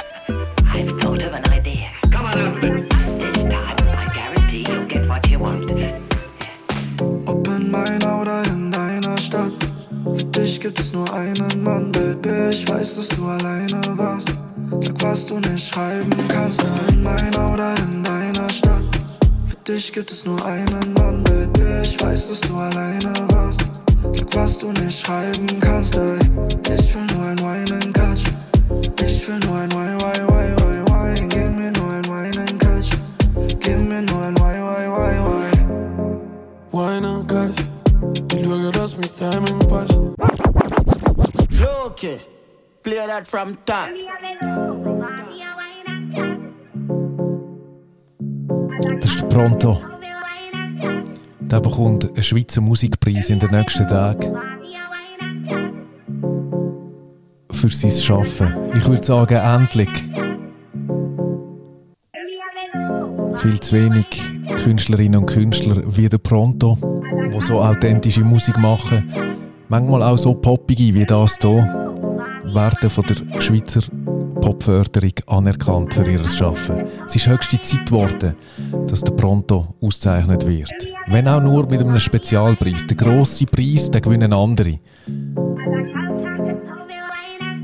I've 0.66 1.00
thought 1.00 1.22
of 1.22 1.32
an 1.32 1.48
idea. 1.52 1.92
Come 2.10 2.26
on 2.26 2.40
over. 2.40 2.91
Weiß, 12.82 12.96
dass 12.96 13.10
du 13.10 13.28
alleine 13.28 13.80
warst. 13.96 14.34
Sag, 14.80 15.04
was 15.04 15.26
du 15.28 15.38
nicht 15.38 15.68
schreiben 15.68 16.10
kannst, 16.28 16.64
in 16.90 17.04
meiner 17.04 17.54
oder 17.54 17.76
in 17.78 18.02
deiner 18.02 18.50
Stadt. 18.50 18.84
Für 19.46 19.56
dich 19.72 19.94
gibt 19.94 20.12
es 20.12 20.26
nur 20.26 20.44
einen 20.44 20.94
Mann, 20.94 21.24
Baby. 21.24 21.62
Ich 21.84 22.02
weiß, 22.02 22.30
dass 22.30 22.42
du 22.42 22.56
alleine 22.56 23.14
warst. 23.30 23.62
Sag, 24.12 24.36
was 24.36 24.58
du 24.58 24.72
nicht 24.72 25.00
schreiben 25.00 25.46
kannst, 25.60 25.96
ey. 25.96 26.18
Ich 26.76 26.96
will 26.96 27.06
nur 27.14 27.26
ein 27.28 27.38
Wine 27.38 27.74
and. 27.74 27.92
Ich 29.06 29.28
will 29.28 29.38
nur 29.46 29.58
ein 29.58 29.72
Wine, 29.74 29.91
that 43.12 43.28
from 43.28 43.58
top. 43.66 43.90
Das 49.02 49.16
ist 49.16 49.30
Pronto. 49.30 49.82
Der 51.42 51.60
bekommt 51.60 52.06
einen 52.06 52.24
Schweizer 52.24 52.62
Musikpreis 52.62 53.30
in 53.30 53.40
den 53.40 53.52
nächsten 53.52 53.86
Tagen. 53.88 54.38
Für 57.52 57.70
sein 57.70 57.92
Schaffen. 57.92 58.56
Ich 58.74 58.88
würde 58.88 59.04
sagen, 59.04 59.36
endlich. 59.36 59.90
Viel 63.36 63.60
zu 63.60 63.76
wenig 63.76 64.06
Künstlerinnen 64.64 65.20
und 65.20 65.26
Künstler 65.26 65.84
wie 65.98 66.08
der 66.08 66.20
Pronto, 66.20 66.78
die 67.12 67.42
so 67.42 67.60
authentische 67.60 68.22
Musik 68.22 68.58
machen. 68.58 69.12
Manchmal 69.68 70.04
auch 70.04 70.18
so 70.18 70.34
poppige 70.34 70.94
wie 70.94 71.06
das 71.06 71.38
hier, 71.42 71.81
werden 72.54 72.90
von 72.90 73.06
der 73.06 73.42
Schweizer 73.42 73.82
Popförderung 74.42 75.14
anerkannt 75.28 75.94
für 75.94 76.10
ihr 76.10 76.28
Schaffen. 76.28 76.86
Es 77.06 77.16
ist 77.16 77.28
höchste 77.28 77.62
Zeit 77.62 77.86
geworden, 77.86 78.36
dass 78.88 79.02
der 79.02 79.14
Pronto 79.14 79.76
ausgezeichnet 79.82 80.46
wird. 80.48 80.72
Wenn 81.08 81.28
auch 81.28 81.42
nur 81.42 81.70
mit 81.70 81.80
einem 81.80 81.98
Spezialpreis. 81.98 82.86
Der 82.88 82.98
grosse 82.98 83.46
Preis, 83.46 83.92
den 83.92 84.02
gewinnen 84.02 84.34
andere. 84.34 84.80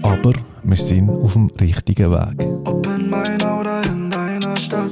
Aber 0.04 0.34
wir 0.64 0.78
sind 0.78 1.10
auf 1.10 1.34
dem 1.34 1.50
richtigen 1.60 2.12
Weg. 2.12 2.48
Ob 2.66 2.86
in 2.86 3.10
meiner 3.10 3.60
oder 3.60 3.82
in 3.84 4.10
deiner 4.10 4.56
Stadt. 4.58 4.92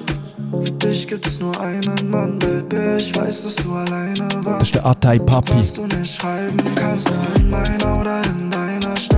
Für 0.64 0.72
dich 0.72 1.08
gibt 1.08 1.28
es 1.28 1.40
nur 1.40 1.60
einen 1.60 2.10
Mann, 2.10 2.40
Baby. 2.40 2.98
Ich 2.98 3.16
weiß, 3.16 3.44
dass 3.44 3.56
du 3.56 3.74
alleine 3.74 4.28
warst. 4.44 4.62
Das 4.62 4.64
ist 4.64 4.76
der 4.76 4.86
Atay 4.86 5.20
Papi. 5.20 5.54
Was 5.56 5.74
du 5.74 5.86
nicht 5.86 6.16
schreiben 6.16 6.58
kannst, 6.76 7.12
in 7.38 7.50
meiner 7.50 8.00
oder 8.00 8.22
in 8.24 8.50
deiner. 8.50 8.55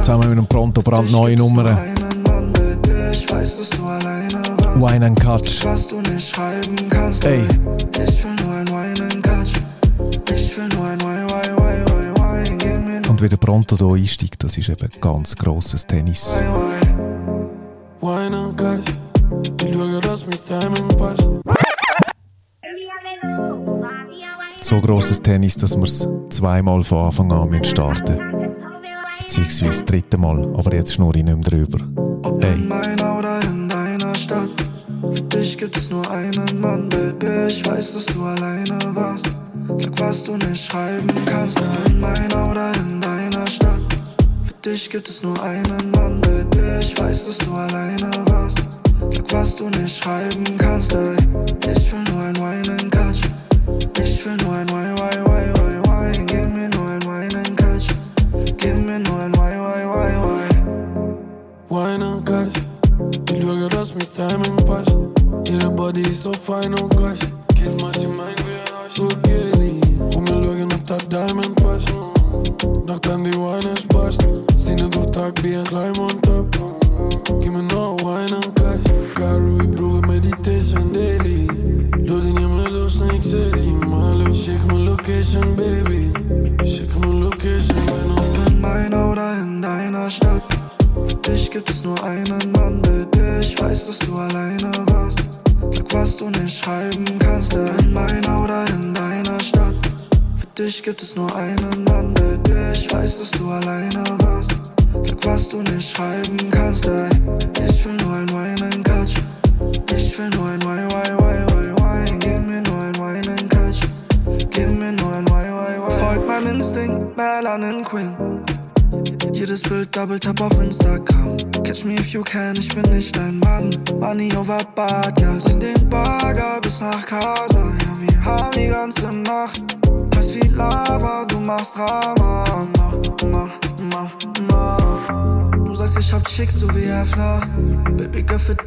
Zusammen 0.01 0.29
mit 0.29 0.37
einem 0.37 0.47
Pronto 0.47 0.81
brandneue 0.81 1.35
Nummern. 1.35 1.67
Einen 1.67 2.23
Mann, 2.23 2.53
Baby. 2.53 2.91
Ich 3.11 3.29
weiß, 3.29 3.57
dass 3.57 3.69
du 3.71 3.85
alleine 3.85 4.33
warst. 4.33 4.81
Wine 4.81 5.05
and 5.05 5.19
Catch. 5.19 5.65
Was 5.65 5.87
du 5.87 5.99
nicht 6.01 6.33
schreiben 6.35 6.75
kannst, 6.89 7.25
Ey. 7.25 7.41
Ich 7.41 8.23
will 8.23 8.35
nur 8.43 8.53
ein 8.53 8.67
Wine 8.67 9.03
and 9.03 9.23
Catch. 9.23 9.51
Ich 10.33 10.57
will 10.57 10.67
nur 10.69 10.85
ein 10.85 10.99
Wine, 11.01 11.27
Wine, 11.29 11.57
Wine, 11.57 11.85
Wine, 11.85 12.13
Wine. 12.15 12.57
Gib 12.57 12.85
mir 12.85 13.01
nur 13.01 13.09
Und 13.09 13.21
wie 13.21 13.29
der 13.29 13.37
Pronto 13.37 13.77
hier 13.77 13.95
einsteigt, 13.95 14.43
das 14.43 14.57
ist 14.57 14.69
eben 14.69 14.89
ganz 15.01 15.35
grosses 15.35 15.85
Tennis. 15.85 16.41
Wine 18.01 18.37
and 18.37 18.57
Catch. 18.57 18.93
Y 19.63 19.73
luego 19.73 19.99
das 19.99 20.25
mis 20.27 20.45
timing 20.45 20.87
pass. 20.97 21.17
So 24.61 24.81
grosses 24.81 25.21
Tennis, 25.21 25.55
dass 25.55 25.75
wir 25.75 25.83
es 25.83 26.07
zweimal 26.29 26.83
von 26.83 27.05
Anfang 27.05 27.31
an 27.31 27.49
müssen 27.49 27.65
starten 27.65 28.26
Beziehungsweise 29.27 29.65
das 29.65 29.83
dritte 29.83 30.17
Mal, 30.17 30.41
aber 30.55 30.73
jetzt 30.73 30.93
schnurre 30.93 31.17
ich 31.17 31.23
nicht 31.25 31.35
mehr 31.35 31.43
drüber. 31.43 31.79
Hey. 32.39 32.55
Für 35.13 35.23
dich 35.23 35.57
gibt 35.57 35.75
es 35.75 35.89
nur 35.89 36.09
einen 36.09 36.61
Mann, 36.61 36.87
Baby. 36.87 37.47
Ich 37.47 37.67
weiß, 37.67 37.91
dass 37.91 38.05
du 38.05 38.23
alleine 38.23 38.79
warst. 38.95 39.29
Sag, 39.75 39.99
was 39.99 40.23
du 40.23 40.37
nicht 40.37 40.65
schreiben 40.71 41.09
kannst, 41.25 41.61
in 41.87 41.99
meiner 41.99 42.49
oder 42.49 42.71
in 42.75 43.01
deiner 43.01 43.45
Stadt. 43.47 43.81
Für 44.43 44.53
dich 44.69 44.89
gibt 44.89 45.09
es 45.09 45.21
nur 45.21 45.43
einen 45.43 45.91
Mann, 45.91 46.21
Baby. 46.21 46.79
Ich 46.79 46.97
weiß, 46.97 47.25
dass 47.25 47.37
du 47.39 47.51
alleine 47.53 48.09
warst. 48.27 48.63
Sag, 49.09 49.33
was 49.33 49.57
du 49.57 49.67
nicht 49.69 50.01
schreiben 50.01 50.57
kannst, 50.57 50.93
ey. 50.93 51.17
Ich 51.69 51.91
will 51.91 52.03
nur 52.13 52.23
ein 52.23 52.35
Wine 52.37 52.77
and 52.81 52.91
Catch. 52.91 53.29
Ich 54.01 54.25
will 54.25 54.37
nur 54.37 54.53
ein 54.53 54.69
Wine, 54.69 54.96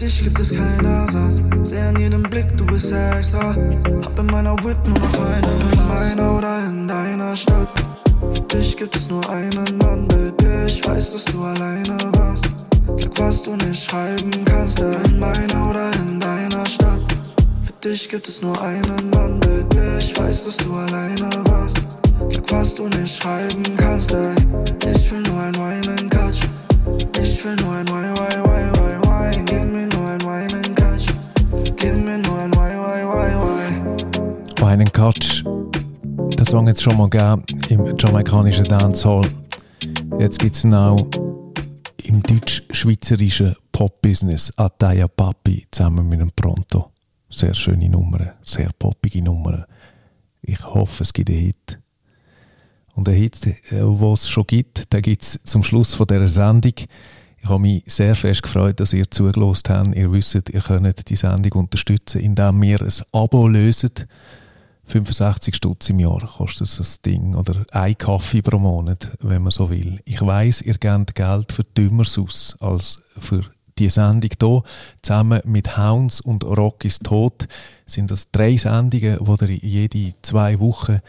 dich 0.01 0.25
gibt 0.25 0.41
es 0.41 0.51
keinen 0.51 0.85
Ersatz. 0.85 1.43
Seh 1.63 1.89
in 1.91 1.97
jedem 1.99 2.23
Blick, 2.23 2.57
du 2.57 2.65
bist 2.65 2.93
extra. 2.93 3.55
Hab 4.05 4.19
in 4.19 4.27
meiner 4.27 4.57
Whip 4.65 4.79
nur 4.87 4.99
noch 4.99 5.27
einen. 5.27 5.73
In 5.73 5.89
meiner 5.89 6.39
oder 6.39 6.67
in 6.67 6.89
deiner 6.89 7.37
Stadt. 7.37 7.69
Für 8.33 8.57
dich 8.57 8.77
gibt 8.77 8.97
es 8.97 9.09
nur 9.11 9.29
einen 9.29 9.79
Mann, 9.79 10.09
Baby. 10.09 10.65
Ich 10.67 10.87
weiß, 10.87 11.13
dass 11.13 11.25
du 11.27 11.43
alleine 11.43 11.97
warst. 12.13 12.51
Sag, 12.97 13.19
was 13.19 13.43
du 13.43 13.57
nicht 13.57 13.85
schreiben 13.85 14.31
kannst, 14.47 14.81
in 14.81 15.19
meiner 15.19 15.71
oder 15.71 15.91
in 15.95 16.19
deiner 16.19 16.65
Stadt. 16.67 17.01
Für 17.61 17.89
dich 17.89 18.09
gibt 18.09 18.29
es 18.29 18.41
nur 18.41 18.61
einen 18.63 19.11
Mann, 19.11 19.39
Baby. 19.41 19.99
Ich 19.99 20.19
weiß, 20.19 20.45
dass 20.45 20.57
du 20.57 20.73
alleine 20.73 21.29
warst. 21.45 21.83
Sag, 22.29 22.51
was 22.51 22.75
du 22.75 22.89
nicht 22.89 23.23
schreiben 23.23 23.63
kannst, 23.77 24.13
ey. 24.13 24.35
Ich 24.95 25.11
will 25.11 25.23
nur 25.23 25.41
ein 25.41 25.55
Wine 25.57 25.91
and 25.91 26.11
Catch. 26.11 26.49
Ich 27.21 27.45
will 27.45 27.57
nur 27.57 27.75
ein 27.75 27.89
Wine, 27.89 28.15
Wine, 28.17 28.45
Wine, 28.45 28.73
Wine, 28.79 29.01
Wine. 29.03 29.10
Wine, 34.61 34.83
and 34.83 34.93
Catch. 34.93 35.43
Den 36.37 36.45
Song 36.45 36.69
jetzt 36.69 36.83
schon 36.83 36.99
mal 36.99 37.09
gegeben 37.09 37.43
im 37.71 37.97
jamaikanischen 37.97 38.65
Dancehall. 38.65 39.27
Jetzt 40.19 40.39
gibt 40.39 40.57
es 40.57 40.65
ihn 40.65 40.75
auch 40.75 40.99
im 42.05 42.23
deutsch-schweizerischen 42.23 43.57
Pop-Business 43.73 44.53
Ataya 44.59 45.09
Papi 45.09 45.67
zusammen 45.71 46.07
mit 46.07 46.21
einem 46.21 46.31
Pronto. 46.33 46.91
Sehr 47.31 47.55
schöne 47.55 47.89
Nummern, 47.89 48.33
sehr 48.43 48.69
poppige 48.79 49.23
Nummern. 49.23 49.65
Ich 50.43 50.63
hoffe, 50.63 51.03
es 51.03 51.15
gibt 51.15 51.31
einen 51.31 51.39
Hit. 51.39 51.79
Und 52.95 53.09
einen 53.09 53.17
Hit, 53.17 53.43
den 53.47 53.57
es 54.13 54.29
schon 54.29 54.47
gibt, 54.47 54.93
den 54.93 55.01
gibt 55.01 55.23
es 55.23 55.41
zum 55.45 55.63
Schluss 55.63 55.95
von 55.95 56.07
dieser 56.07 56.29
Sendung. 56.29 56.75
Ich 57.43 57.49
habe 57.49 57.61
mich 57.61 57.83
sehr 57.87 58.15
fest 58.15 58.43
gefreut, 58.43 58.81
dass 58.81 58.93
ihr 58.93 59.11
zugelost 59.11 59.71
habt. 59.71 59.95
Ihr 59.95 60.13
wisst, 60.13 60.35
ihr 60.35 60.61
könnt 60.61 61.09
die 61.09 61.17
Sendung 61.17 61.63
unterstützen, 61.63 62.21
indem 62.21 62.63
ihr 62.63 62.83
ein 62.83 62.93
Abo 63.13 63.49
löst. 63.49 64.07
65 64.85 65.55
Stutz 65.55 65.89
im 65.89 66.01
Jahr 66.01 66.21
kostet 66.21 66.79
das 66.79 67.01
Ding. 67.01 67.35
Oder 67.35 67.65
ein 67.73 67.97
Kaffee 67.97 68.43
pro 68.43 68.59
Monat, 68.59 69.09
wenn 69.21 69.43
man 69.43 69.53
so 69.53 69.71
will. 69.71 70.01
Ich 70.05 70.21
weiß, 70.21 70.63
ihr 70.63 70.75
gebt 70.75 71.15
Geld 71.15 71.53
für 71.53 71.63
Dümmeres 71.63 72.19
aus 72.19 72.57
als 72.61 72.99
für 73.19 73.43
die 73.79 73.89
Sendung 73.89 74.31
hier. 74.39 74.63
Zusammen 75.03 75.41
mit 75.45 75.79
Hounds 75.79 76.21
und 76.21 76.45
Rock 76.45 76.85
ist 76.85 77.05
tot 77.05 77.49
sind 77.87 78.11
das 78.11 78.31
drei 78.31 78.57
Sendungen, 78.57 79.19
die 79.25 79.59
ihr 79.59 79.87
jede 79.87 80.13
zwei 80.23 80.61
Wochen 80.61 81.01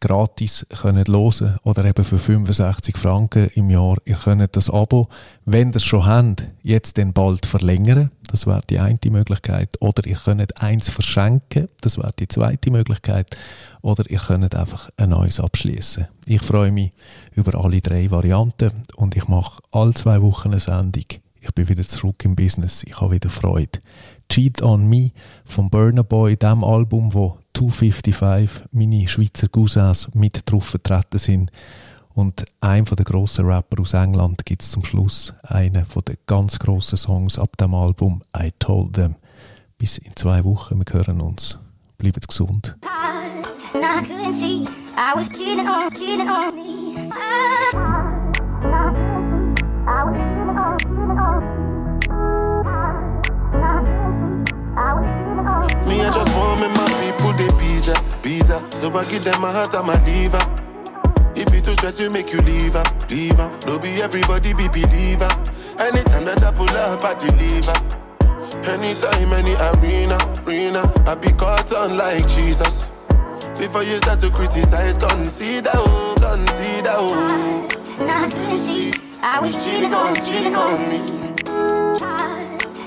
gratis 0.00 0.66
könnt 0.70 1.08
hören 1.08 1.58
oder 1.62 1.84
eben 1.84 2.04
für 2.04 2.18
65 2.18 2.96
Franken 2.96 3.48
im 3.54 3.70
Jahr. 3.70 3.96
Ihr 4.04 4.16
könnt 4.16 4.56
das 4.56 4.70
Abo, 4.70 5.08
wenn 5.44 5.70
ihr 5.70 5.76
es 5.76 5.84
schon 5.84 6.06
habt, 6.06 6.46
jetzt 6.62 6.98
dann 6.98 7.12
bald 7.12 7.46
verlängern. 7.46 8.10
Das 8.30 8.46
wäre 8.46 8.62
die 8.68 8.78
eine 8.78 8.98
Möglichkeit. 9.10 9.76
Oder 9.80 10.06
ihr 10.06 10.16
könnt 10.16 10.60
eins 10.60 10.88
verschenken. 10.88 11.68
Das 11.80 11.98
wäre 11.98 12.12
die 12.18 12.28
zweite 12.28 12.70
Möglichkeit. 12.70 13.36
Oder 13.82 14.08
ihr 14.10 14.20
könnt 14.20 14.54
einfach 14.54 14.88
ein 14.96 15.10
neues 15.10 15.40
abschließen. 15.40 16.06
Ich 16.26 16.42
freue 16.42 16.72
mich 16.72 16.92
über 17.34 17.62
alle 17.62 17.80
drei 17.80 18.10
Varianten 18.10 18.70
und 18.96 19.16
ich 19.16 19.28
mache 19.28 19.62
alle 19.70 19.94
zwei 19.94 20.22
Wochen 20.22 20.48
eine 20.48 20.60
Sendung. 20.60 21.04
Ich 21.40 21.54
bin 21.54 21.68
wieder 21.68 21.82
zurück 21.82 22.24
im 22.24 22.36
Business. 22.36 22.84
Ich 22.84 23.00
habe 23.00 23.14
wieder 23.14 23.28
Freude. 23.28 23.80
Cheat 24.28 24.62
on 24.62 24.86
Me 24.88 25.10
von 25.44 25.68
Burner 25.70 26.04
Boy, 26.04 26.36
dem 26.36 26.62
Album, 26.62 27.12
wo 27.12 27.39
255 27.54 28.68
meine 28.72 29.08
Schweizer 29.08 29.48
Cousins 29.48 30.08
mit 30.14 30.50
drauf 30.50 30.66
vertreten 30.66 31.18
sind. 31.18 31.50
Und 32.14 32.44
einem 32.60 32.84
der 32.84 33.04
grossen 33.04 33.46
Rapper 33.46 33.80
aus 33.80 33.94
England 33.94 34.44
gibt 34.44 34.62
es 34.62 34.72
zum 34.72 34.84
Schluss 34.84 35.32
einen 35.42 35.86
der 36.06 36.16
ganz 36.26 36.58
grossen 36.58 36.96
Songs 36.96 37.38
ab 37.38 37.56
dem 37.56 37.74
Album 37.74 38.22
I 38.36 38.50
Told 38.58 38.94
Them. 38.94 39.14
Bis 39.78 39.98
in 39.98 40.14
zwei 40.16 40.44
Wochen, 40.44 40.78
wir 40.78 40.92
hören 40.92 41.20
uns. 41.20 41.58
Bleibt 41.96 42.26
gesund. 42.26 42.76
Me, 55.86 55.96
I 55.96 56.10
just 56.14 56.29
visa. 58.30 58.64
So 58.70 58.92
I 58.94 59.04
give 59.10 59.24
them 59.24 59.40
my 59.42 59.50
heart 59.50 59.74
and 59.74 59.86
my 59.86 59.98
liver. 60.06 60.42
If 61.34 61.52
you 61.54 61.60
too 61.60 61.72
stress, 61.72 61.98
you 61.98 62.10
make 62.10 62.32
you 62.32 62.40
leave 62.42 62.74
her, 62.74 62.84
leave 63.08 63.36
her. 63.36 63.50
No 63.66 63.78
be 63.78 64.02
everybody 64.02 64.52
be 64.54 64.68
believer. 64.68 65.30
Anytime 65.78 66.24
that 66.26 66.42
I 66.42 66.52
pull 66.52 66.70
up, 66.70 67.02
I 67.02 67.14
deliver. 67.14 67.76
Anytime, 68.74 69.32
any 69.32 69.54
arena, 69.68 70.18
arena, 70.44 70.82
I 71.06 71.14
be 71.14 71.30
caught 71.32 71.72
on 71.72 71.96
like 71.96 72.26
Jesus. 72.28 72.90
Before 73.58 73.82
you 73.82 73.94
start 74.04 74.20
to 74.20 74.30
criticize, 74.30 74.98
consider, 74.98 75.70
oh, 75.74 76.14
consider, 76.18 76.94
oh. 76.94 77.68
I 78.00 78.28
couldn't 78.28 78.58
see, 78.58 78.92
I 79.22 79.40
was 79.40 79.54
cheating 79.64 79.94
on, 79.94 80.14
cheating 80.16 80.54
on 80.54 80.78
me. 80.90 80.98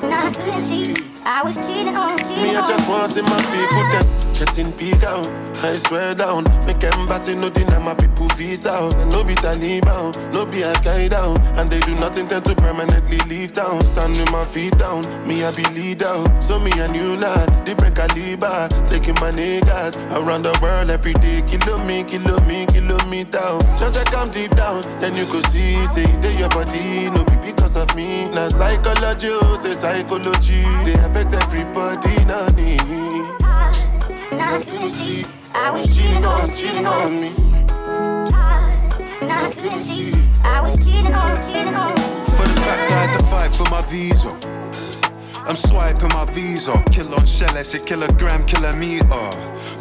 I 0.04 0.32
couldn't 0.32 0.62
see. 0.62 0.96
I 1.26 1.42
was 1.42 1.56
cheating 1.56 1.96
on, 1.96 2.18
cheating 2.18 2.36
on 2.36 2.44
Me, 2.44 2.56
I 2.58 2.68
just 2.68 2.90
want 2.90 3.12
to 3.12 3.16
see 3.16 3.22
my 3.22 3.40
people 3.52 4.23
getting 4.34 4.72
big 4.72 5.04
out. 5.04 5.28
I 5.64 5.74
swear 5.74 6.14
down, 6.16 6.44
make 6.66 6.84
embassy 6.84 7.36
no 7.36 7.50
deny 7.50 7.80
my 7.80 7.94
people 7.94 8.28
visa 8.36 8.72
out. 8.72 8.96
No 9.12 9.24
be 9.24 9.36
Taliban, 9.36 10.12
no 10.34 10.46
be 10.46 10.64
Al 10.64 10.76
Qaeda, 10.76 11.58
and 11.58 11.70
they 11.70 11.80
do 11.82 11.96
nothing 11.96 12.28
tend 12.28 12.46
to 12.46 12.56
permanently 12.56 13.18
leave 13.30 13.54
town. 13.54 13.82
Stand 13.82 14.18
with 14.18 14.32
my 14.32 14.44
feet 14.46 14.78
down, 14.78 15.02
me 15.28 15.44
I 15.44 15.52
be 15.54 15.64
leader. 15.76 16.24
So 16.42 16.60
me 16.60 16.72
a 16.80 16.88
new 16.92 17.16
lad, 17.18 17.66
different 17.66 17.96
caliber, 17.96 18.68
taking 18.90 19.16
my 19.16 19.32
niggas 19.32 19.96
around 20.18 20.44
the 20.44 20.58
world 20.62 20.90
every 20.90 21.14
day. 21.14 21.42
Kilo 21.48 21.84
me, 21.86 22.04
kilo 22.04 22.40
me, 22.46 22.66
kilo 22.68 22.98
me 23.08 23.24
down. 23.24 23.62
Just 23.80 23.96
like 23.96 24.14
I'm 24.16 24.32
deep 24.32 24.56
down, 24.56 24.82
then 25.00 25.16
you 25.16 25.26
could 25.26 25.46
see, 25.48 25.86
say 25.88 26.06
they 26.18 26.38
your 26.38 26.50
body, 26.50 27.10
no 27.12 27.24
be 27.24 27.36
because 27.52 27.76
of 27.78 27.96
me. 27.96 28.30
Now 28.30 28.50
psychology, 28.50 29.30
oh, 29.32 29.56
say 29.62 29.72
psychology, 29.72 30.64
they 30.84 30.94
affect 31.06 31.34
everybody, 31.34 32.26
not 32.26 32.56
me. 32.56 33.43
Now 34.38 34.56
I 34.56 34.60
couldn't 34.62 34.92
see, 34.92 35.24
I 35.54 35.72
was 35.72 35.96
cheating 35.96 36.26
on, 36.26 36.48
cheating 36.48 36.86
on 36.88 37.22
me. 37.22 37.30
Now 39.22 39.46
I 39.46 39.52
couldn't 39.56 39.84
see, 39.84 40.12
I 40.44 40.62
was 40.62 40.78
cheating 40.78 41.14
on, 41.14 41.36
cheating 41.38 41.76
on 41.76 41.92
me. 41.94 42.02
For 42.36 42.48
the 42.48 42.60
fact 42.66 42.92
I 42.92 43.06
had 43.06 43.20
to 43.20 43.26
fight 43.28 43.56
for 43.56 43.70
my 43.70 43.82
visa. 43.90 44.38
I'm 45.46 45.56
swiping 45.58 46.08
my 46.10 46.26
visa. 46.32 46.82
Kill 46.92 47.14
on 47.14 47.26
shell, 47.26 47.56
I 47.58 47.64
say 47.64 47.80
kilogram, 47.80 48.46
kilometer. 48.46 49.30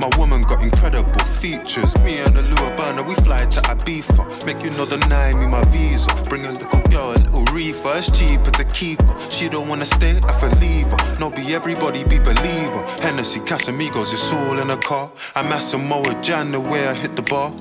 My 0.01 0.11
woman 0.19 0.41
got 0.43 0.61
incredible 0.63 1.19
features. 1.41 1.97
Me 2.03 2.19
and 2.19 2.35
the 2.37 2.43
Lua 2.43 2.77
burner, 2.77 3.05
we 3.05 3.15
fly 3.15 3.39
to 3.39 3.61
Ibiza. 3.63 4.45
Make 4.45 4.63
you 4.65 4.71
know 4.71 4.85
the 4.85 4.99
nine, 5.09 5.39
me 5.39 5.47
my 5.47 5.63
visa. 5.71 6.09
Bring 6.29 6.45
a 6.47 6.51
little 6.51 6.81
girl, 6.91 7.15
reefer. 7.53 7.93
It's 7.97 8.11
cheaper 8.11 8.51
to 8.51 8.65
keep 8.65 9.03
her. 9.03 9.31
She 9.31 9.49
don't 9.49 9.69
wanna 9.69 9.87
stay, 9.87 10.19
I 10.27 10.33
feel 10.41 10.51
leave 10.61 10.89
her. 10.89 11.19
No, 11.21 11.31
be 11.31 11.55
everybody 11.55 12.03
be 12.05 12.19
believer. 12.19 12.85
Hennessy, 13.01 13.41
Casamigos, 13.41 14.13
it's 14.13 14.33
all 14.33 14.59
in 14.59 14.71
a 14.71 14.77
car. 14.77 15.11
I'm 15.35 15.49
Massimo 15.49 16.03
Jan, 16.23 16.53
the 16.53 16.61
way 16.61 16.89
I 16.89 16.99
hit 16.99 17.17
the 17.17 17.23
bar. 17.23 17.55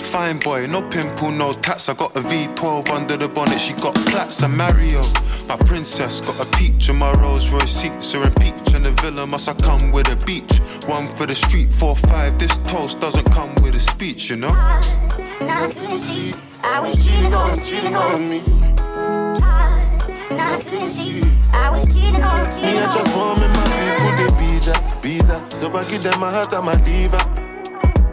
Fine 0.00 0.38
boy, 0.38 0.66
no 0.66 0.82
pimple, 0.82 1.30
no 1.30 1.52
tats. 1.52 1.88
I 1.88 1.94
got 1.94 2.16
a 2.16 2.20
V12 2.20 2.90
under 2.90 3.16
the 3.16 3.28
bonnet. 3.28 3.60
She 3.60 3.74
got 3.74 3.94
plaits. 3.94 4.42
I'm 4.42 4.56
Mario, 4.56 5.02
my 5.48 5.56
princess. 5.56 6.20
Got 6.20 6.46
a 6.46 6.48
peach 6.56 6.88
in 6.88 6.96
my 6.96 7.12
Rolls 7.14 7.50
Royce 7.50 7.70
seats. 7.80 8.14
Are 8.14 8.24
in 8.24 8.32
peach 8.34 8.74
and 8.74 8.84
the 8.84 8.92
villa 9.02 9.26
must 9.26 9.48
I 9.48 9.54
come 9.54 9.90
with 9.92 10.10
a 10.10 10.16
beach. 10.24 10.60
One 10.86 11.08
for 11.08 11.26
the 11.26 11.34
street, 11.34 11.72
four 11.72 11.96
five. 11.96 12.38
This 12.38 12.56
toast 12.58 13.00
doesn't 13.00 13.30
come 13.32 13.54
with 13.62 13.74
a 13.74 13.80
speech, 13.80 14.30
you 14.30 14.36
know. 14.36 14.48
I 16.66 16.80
was 16.80 17.04
cheating 17.04 17.34
on, 17.34 17.56
cheating 17.56 17.94
on 17.94 18.30
me. 18.30 18.73
I 20.38 21.70
was 21.70 21.86
cheating 21.86 22.22
on, 22.22 22.42
Me, 22.60 22.78
I 22.78 22.90
just 22.90 23.16
want 23.16 23.40
my 23.40 23.46
people, 23.78 24.12
they 24.18 24.48
visa, 24.48 24.74
visa. 25.00 25.44
So 25.56 25.72
I 25.74 25.84
give 25.88 26.02
them 26.02 26.20
my 26.20 26.30
heart 26.30 26.52
and 26.52 26.64
my 26.64 26.74
liver. 26.84 27.18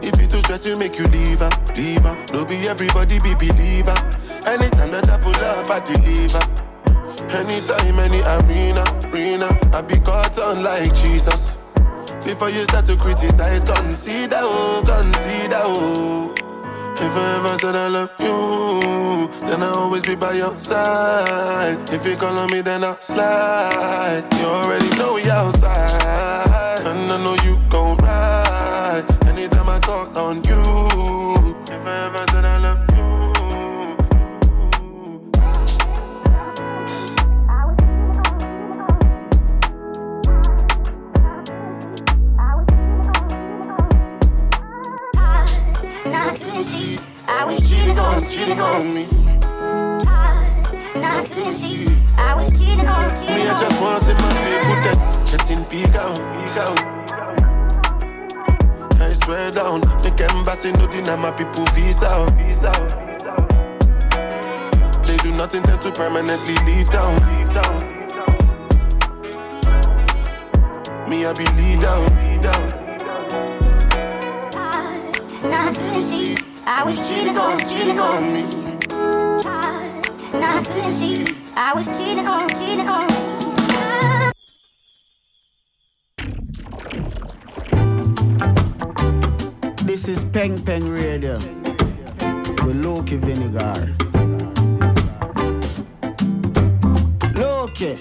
If 0.01 0.19
you 0.19 0.27
too 0.27 0.39
stress, 0.39 0.65
you 0.65 0.75
make 0.77 0.97
you 0.97 1.05
leave 1.05 1.39
her, 1.39 1.49
leave 1.75 2.01
her. 2.01 2.15
No 2.33 2.45
be 2.45 2.67
everybody 2.67 3.17
be 3.19 3.33
believer. 3.35 3.95
Anytime 4.45 4.91
that 4.91 5.09
I 5.09 5.17
pull 5.17 5.35
up, 5.35 5.69
I 5.69 5.79
deliver. 5.79 6.41
Anytime, 7.29 7.99
any 7.99 8.21
arena, 8.21 8.83
arena, 9.11 9.49
I 9.73 9.81
be 9.81 9.97
caught 9.99 10.37
on 10.39 10.63
like 10.63 10.93
Jesus. 10.95 11.57
Before 12.23 12.49
you 12.49 12.59
start 12.59 12.85
to 12.87 12.97
criticize, 12.97 13.63
consider, 13.63 14.37
oh, 14.41 14.83
consider, 14.85 15.61
oh. 15.61 16.40
If 17.03 17.13
I 17.17 17.35
ever 17.37 17.57
said 17.57 17.75
I 17.75 17.87
love 17.87 18.11
you, 18.19 19.27
then 19.47 19.63
I'll 19.63 19.79
always 19.79 20.03
be 20.03 20.15
by 20.15 20.33
your 20.33 20.59
side. 20.61 21.77
If 21.91 22.05
you 22.05 22.15
call 22.15 22.37
on 22.39 22.51
me, 22.51 22.61
then 22.61 22.83
I'll 22.83 23.01
slide. 23.01 24.23
You 24.39 24.45
already 24.45 24.89
know 24.97 25.13
we 25.15 25.29
outside, 25.29 26.79
and 26.85 27.11
I 27.11 27.17
know 27.23 27.35
you 27.43 27.59
gon' 27.69 27.97
ride. 27.97 29.05
Anytime 29.25 29.69
I 29.69 29.79
call 29.79 30.07
on 30.17 30.35
you, 30.49 31.55
if 31.75 31.85
I 31.85 32.05
ever 32.07 32.30
cheating 48.41 48.59
on, 48.59 48.93
me. 48.93 49.07
I 50.07 51.23
couldn't 51.29 51.57
see, 51.57 51.85
I 52.17 52.35
was 52.35 52.51
cheating 52.51 52.87
on, 52.87 53.03
Me, 53.03 53.09
cheating 53.19 53.47
I 53.47 53.55
just 53.57 53.81
want 53.81 53.99
to 53.99 54.05
see 54.05 54.13
my 54.13 54.33
people 54.49 54.75
that 54.81 54.97
getting 55.29 55.63
big 55.69 55.95
out, 55.95 56.17
big 56.33 56.57
out. 56.57 56.79
I 58.99 59.09
swear 59.09 59.51
down, 59.51 59.81
make 60.03 60.21
embassy 60.21 60.71
no 60.71 60.87
deny 60.87 61.15
my 61.17 61.31
people 61.31 61.65
visa 61.75 62.07
out, 62.07 62.33
visa 62.33 62.69
out. 62.69 62.89
They 65.05 65.17
do 65.17 65.31
nothing 65.33 65.61
tend 65.63 65.81
to 65.83 65.91
permanently 65.91 66.55
leave 66.65 66.89
town. 66.89 67.19
Me, 71.07 71.25
I 71.25 71.33
be 71.33 71.45
lead 71.61 71.83
out, 71.83 72.11
lead 72.15 72.45
out. 72.47 72.73
Now 75.43 75.67
I 75.67 75.73
couldn't 75.73 76.03
see, 76.03 76.35
I 76.65 76.83
was 76.83 76.97
cheating 77.07 77.37
on, 77.37 77.59
cheating 77.59 77.99
on 77.99 78.33
me. 78.33 78.43
Now 80.39 80.57
I 80.57 80.63
couldn't 80.65 80.93
see, 80.93 81.25
I 81.55 81.73
was 81.73 81.87
cheating 81.87 82.27
on, 82.27 82.47
cheating 82.49 82.87
on 82.87 83.07
This 89.85 90.07
is 90.07 90.23
Peng 90.25 90.63
Peng 90.63 90.89
Radio 90.89 91.37
with 92.63 92.77
Loki 92.83 93.17
Vinegar. 93.17 93.95
Loki, 97.35 97.97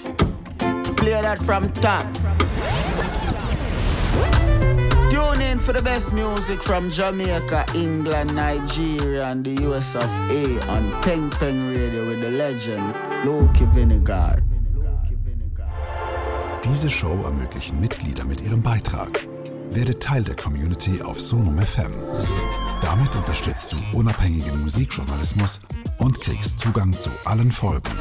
play 0.95 1.21
that 1.21 1.39
from 1.43 1.69
top. 1.73 2.05
Tune 5.41 5.51
in 5.51 5.59
for 5.59 5.73
the 5.73 5.81
best 5.81 6.13
music 6.13 6.61
from 6.61 6.89
Jamaica, 6.89 7.65
England, 7.75 8.35
Nigeria, 8.35 9.27
and 9.27 9.43
the 9.43 9.63
US 9.69 9.95
of 9.95 10.09
A 10.29 10.59
on 10.69 11.01
Peng 11.01 11.29
Peng 11.31 11.59
Radio 11.69 12.05
with 12.05 12.21
the 12.21 12.29
legend 12.31 12.93
Loki 13.25 13.65
Vinegar. 13.73 14.41
Diese 16.63 16.89
Show 16.89 17.23
ermöglichen 17.25 17.79
Mitglieder 17.79 18.25
mit 18.25 18.41
ihrem 18.41 18.61
Beitrag. 18.61 19.27
Werde 19.71 19.97
Teil 19.97 20.23
der 20.23 20.35
Community 20.35 21.01
auf 21.01 21.19
Sonum 21.19 21.57
FM. 21.57 21.91
Damit 22.81 23.15
unterstützt 23.15 23.73
du 23.73 23.97
unabhängigen 23.97 24.61
Musikjournalismus 24.61 25.61
und 25.97 26.19
kriegst 26.21 26.59
Zugang 26.59 26.91
zu 26.93 27.09
allen 27.25 27.51
Folgen. 27.51 27.91